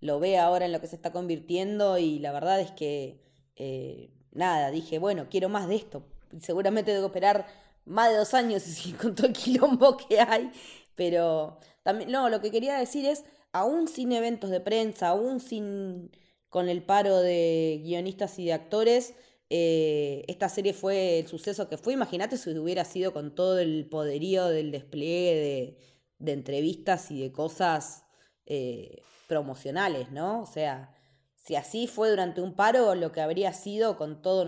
lo 0.00 0.20
ve 0.20 0.38
ahora 0.38 0.66
en 0.66 0.72
lo 0.72 0.80
que 0.80 0.86
se 0.86 0.96
está 0.96 1.12
convirtiendo 1.12 1.98
y 1.98 2.18
la 2.18 2.32
verdad 2.32 2.60
es 2.60 2.70
que 2.72 3.22
eh, 3.56 4.10
nada, 4.32 4.70
dije, 4.70 4.98
bueno, 4.98 5.26
quiero 5.30 5.48
más 5.48 5.68
de 5.68 5.76
esto. 5.76 6.02
Seguramente 6.40 6.92
debo 6.92 7.06
esperar 7.06 7.46
más 7.84 8.10
de 8.10 8.16
dos 8.16 8.34
años 8.34 8.64
con 9.00 9.14
todo 9.14 9.26
el 9.26 9.32
quilombo 9.32 9.96
que 9.96 10.20
hay, 10.20 10.50
pero 10.94 11.58
también, 11.82 12.10
no, 12.10 12.28
lo 12.28 12.40
que 12.40 12.50
quería 12.50 12.76
decir 12.78 13.06
es, 13.06 13.24
aún 13.52 13.88
sin 13.88 14.12
eventos 14.12 14.50
de 14.50 14.60
prensa, 14.60 15.08
aún 15.08 15.40
sin 15.40 16.10
con 16.48 16.68
el 16.68 16.84
paro 16.84 17.18
de 17.18 17.80
guionistas 17.82 18.38
y 18.38 18.44
de 18.44 18.52
actores, 18.52 19.14
eh, 19.50 20.24
esta 20.28 20.48
serie 20.48 20.72
fue 20.72 21.18
el 21.18 21.26
suceso 21.26 21.68
que 21.68 21.78
fue. 21.78 21.94
Imagínate 21.94 22.36
si 22.36 22.56
hubiera 22.56 22.84
sido 22.84 23.12
con 23.12 23.34
todo 23.34 23.58
el 23.58 23.86
poderío 23.90 24.46
del 24.46 24.70
despliegue 24.70 25.76
de, 26.20 26.32
entrevistas 26.32 27.10
y 27.10 27.20
de 27.20 27.32
cosas 27.32 28.04
eh, 28.46 29.02
promocionales, 29.26 30.12
¿no? 30.12 30.42
O 30.42 30.46
sea, 30.46 30.93
si 31.44 31.56
así 31.56 31.86
fue 31.86 32.08
durante 32.08 32.40
un 32.40 32.54
paro, 32.54 32.94
lo 32.94 33.12
que 33.12 33.20
habría 33.20 33.52
sido 33.52 33.96
con 33.96 34.22
todo 34.22 34.46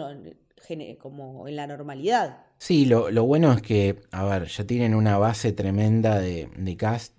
como 0.98 1.47
en 1.47 1.56
la 1.56 1.66
normalidad. 1.66 2.39
Sí, 2.59 2.86
lo, 2.86 3.24
bueno 3.24 3.52
es 3.52 3.60
que, 3.60 4.01
a 4.10 4.24
ver, 4.24 4.47
ya 4.47 4.64
tienen 4.64 4.94
una 4.94 5.18
base 5.18 5.52
tremenda 5.52 6.18
de, 6.18 6.77
cast, 6.78 7.12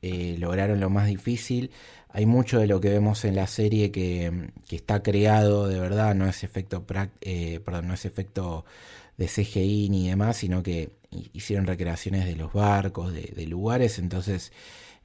eh, 0.00 0.36
lograron 0.38 0.78
lo 0.78 0.90
más 0.90 1.08
difícil. 1.08 1.72
Hay 2.08 2.24
mucho 2.24 2.60
de 2.60 2.68
lo 2.68 2.80
que 2.80 2.88
vemos 2.88 3.24
en 3.24 3.34
la 3.34 3.48
serie 3.48 3.90
que, 3.90 4.52
está 4.70 5.02
creado 5.02 5.66
de 5.66 5.80
verdad, 5.80 6.14
no 6.14 6.28
es 6.28 6.44
efecto, 6.44 6.86
eh, 7.20 7.60
no 7.82 7.94
es 7.94 8.04
efecto 8.04 8.64
de 9.16 9.26
CGI 9.26 9.88
ni 9.90 10.08
demás, 10.08 10.36
sino 10.36 10.62
que 10.62 10.90
hicieron 11.32 11.66
recreaciones 11.66 12.26
de 12.26 12.36
los 12.36 12.52
barcos, 12.52 13.12
de 13.12 13.46
lugares, 13.46 13.98
entonces 13.98 14.52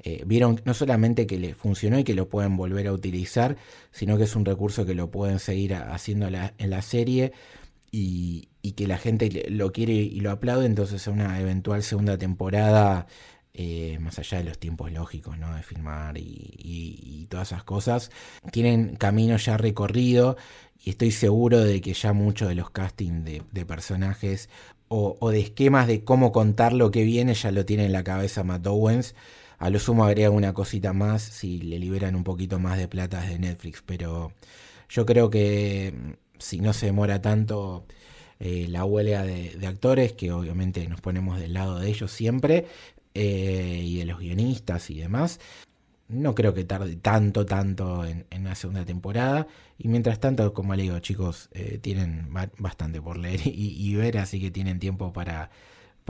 eh, 0.03 0.23
vieron 0.25 0.61
no 0.65 0.73
solamente 0.73 1.27
que 1.27 1.37
le 1.37 1.53
funcionó 1.53 1.99
y 1.99 2.03
que 2.03 2.15
lo 2.15 2.27
pueden 2.27 2.57
volver 2.57 2.87
a 2.87 2.93
utilizar, 2.93 3.57
sino 3.91 4.17
que 4.17 4.23
es 4.23 4.35
un 4.35 4.45
recurso 4.45 4.85
que 4.85 4.95
lo 4.95 5.11
pueden 5.11 5.39
seguir 5.39 5.75
haciendo 5.75 6.27
en 6.27 6.69
la 6.69 6.81
serie 6.81 7.33
y, 7.91 8.47
que 8.75 8.87
la 8.87 8.97
gente 8.97 9.45
lo 9.49 9.71
quiere 9.71 9.93
y 9.93 10.21
lo 10.21 10.31
aplaude, 10.31 10.65
entonces 10.65 11.05
una 11.07 11.39
eventual 11.39 11.83
segunda 11.83 12.17
temporada, 12.17 13.07
eh, 13.53 13.97
más 13.99 14.17
allá 14.17 14.37
de 14.37 14.45
los 14.45 14.57
tiempos 14.59 14.91
lógicos 14.91 15.37
¿no? 15.37 15.53
de 15.55 15.61
filmar 15.61 16.17
y, 16.17 17.27
todas 17.29 17.49
esas 17.49 17.63
cosas, 17.63 18.11
tienen 18.51 18.95
camino 18.95 19.37
ya 19.37 19.57
recorrido 19.57 20.37
y 20.83 20.91
estoy 20.91 21.11
seguro 21.11 21.61
de 21.61 21.79
que 21.79 21.93
ya 21.93 22.13
muchos 22.13 22.49
de 22.49 22.55
los 22.55 22.71
castings 22.71 23.23
de, 23.23 23.65
personajes 23.65 24.49
o, 24.87 25.17
o, 25.19 25.29
de 25.29 25.39
esquemas 25.39 25.87
de 25.87 26.03
cómo 26.03 26.31
contar 26.31 26.73
lo 26.73 26.91
que 26.91 27.03
viene 27.03 27.33
ya 27.35 27.51
lo 27.51 27.65
tiene 27.65 27.85
en 27.85 27.93
la 27.93 28.03
cabeza 28.03 28.43
Matt 28.43 28.67
Owens. 28.67 29.15
A 29.61 29.69
lo 29.69 29.77
sumo 29.77 30.05
agrega 30.05 30.31
una 30.31 30.53
cosita 30.53 30.91
más 30.91 31.21
si 31.21 31.59
le 31.59 31.77
liberan 31.77 32.15
un 32.15 32.23
poquito 32.23 32.57
más 32.57 32.79
de 32.79 32.87
plata 32.87 33.21
de 33.21 33.37
Netflix, 33.37 33.83
pero 33.85 34.33
yo 34.89 35.05
creo 35.05 35.29
que 35.29 35.93
mm, 35.95 36.11
si 36.39 36.59
no 36.61 36.73
se 36.73 36.87
demora 36.87 37.21
tanto, 37.21 37.85
eh, 38.39 38.65
la 38.69 38.85
huelga 38.85 39.23
de, 39.23 39.55
actores, 39.67 40.13
que 40.13 40.31
obviamente 40.31 40.87
nos 40.87 40.99
ponemos 41.01 41.39
del 41.39 41.53
lado 41.53 41.79
de 41.79 41.89
ellos 41.89 42.11
siempre, 42.11 42.65
eh, 43.13 43.81
y 43.85 43.97
de 43.99 44.05
los 44.05 44.19
guionistas 44.19 44.89
y 44.89 44.99
demás. 44.99 45.39
No 46.09 46.33
creo 46.35 46.53
que 46.55 46.63
tarde 46.65 46.95
tanto, 46.95 47.45
tanto 47.45 48.03
en, 48.05 48.25
en 48.31 48.41
una 48.41 48.55
segunda 48.55 48.83
temporada. 48.85 49.47
Y 49.77 49.89
mientras 49.89 50.19
tanto, 50.19 50.53
como 50.53 50.75
le 50.75 50.83
digo, 50.83 50.99
chicos, 50.99 51.49
eh, 51.53 51.77
tienen 51.79 52.29
bastante 52.57 52.99
por 53.01 53.17
leer 53.17 53.41
y, 53.45 53.95
ver, 53.95 54.17
así 54.17 54.41
que 54.41 54.49
tienen 54.51 54.79
tiempo 54.79 55.13
para, 55.13 55.51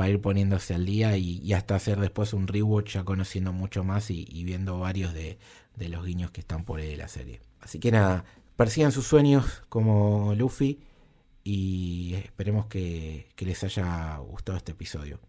para 0.02 0.10
ir 0.10 0.20
poniéndose 0.20 0.74
al 0.74 0.84
día 0.84 1.16
y, 1.16 1.54
hasta 1.54 1.76
hacer 1.76 2.00
después 2.00 2.34
un 2.34 2.48
rewatch 2.48 2.94
ya 2.94 3.04
conociendo 3.04 3.54
mucho 3.54 3.84
más 3.84 4.10
y, 4.10 4.44
viendo 4.44 4.80
varios 4.80 5.14
de, 5.14 5.38
de, 5.76 5.90
los 5.90 6.04
guiños 6.04 6.32
que 6.32 6.42
están 6.42 6.66
por 6.66 6.80
ahí 6.80 6.90
de 6.90 6.98
la 6.98 7.08
serie. 7.08 7.40
Así 7.60 7.78
que 7.78 7.92
nada, 7.92 8.26
persigan 8.56 8.92
sus 8.92 9.06
sueños 9.06 9.62
como 9.70 10.34
Luffy 10.34 10.80
y 11.44 12.16
esperemos 12.16 12.66
que, 12.66 13.28
que 13.36 13.46
les 13.46 13.64
haya 13.64 14.18
gustado 14.18 14.58
este 14.58 14.72
episodio. 14.72 15.20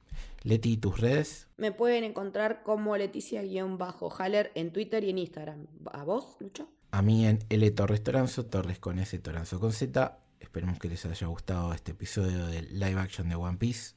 Leti, 0.42 0.78
¿tus 0.78 0.98
redes? 0.98 1.48
Me 1.58 1.70
pueden 1.70 2.02
encontrar 2.02 2.62
como 2.62 2.96
Leticia-Haller 2.96 4.52
en 4.54 4.72
Twitter 4.72 5.04
y 5.04 5.10
en 5.10 5.18
Instagram. 5.18 5.66
¿A 5.92 6.02
vos, 6.02 6.38
Lucho? 6.40 6.66
A 6.92 7.02
mí 7.02 7.26
en 7.26 7.40
L 7.50 7.70
Torres 7.72 8.02
Toranzo, 8.02 8.46
Torres 8.46 8.78
con 8.78 8.98
S, 8.98 9.18
Toranzo 9.18 9.60
con 9.60 9.72
Z. 9.72 10.18
Esperemos 10.40 10.78
que 10.78 10.88
les 10.88 11.04
haya 11.04 11.26
gustado 11.26 11.74
este 11.74 11.92
episodio 11.92 12.46
del 12.46 12.80
live 12.80 12.98
action 12.98 13.28
de 13.28 13.34
One 13.34 13.58
Piece. 13.58 13.96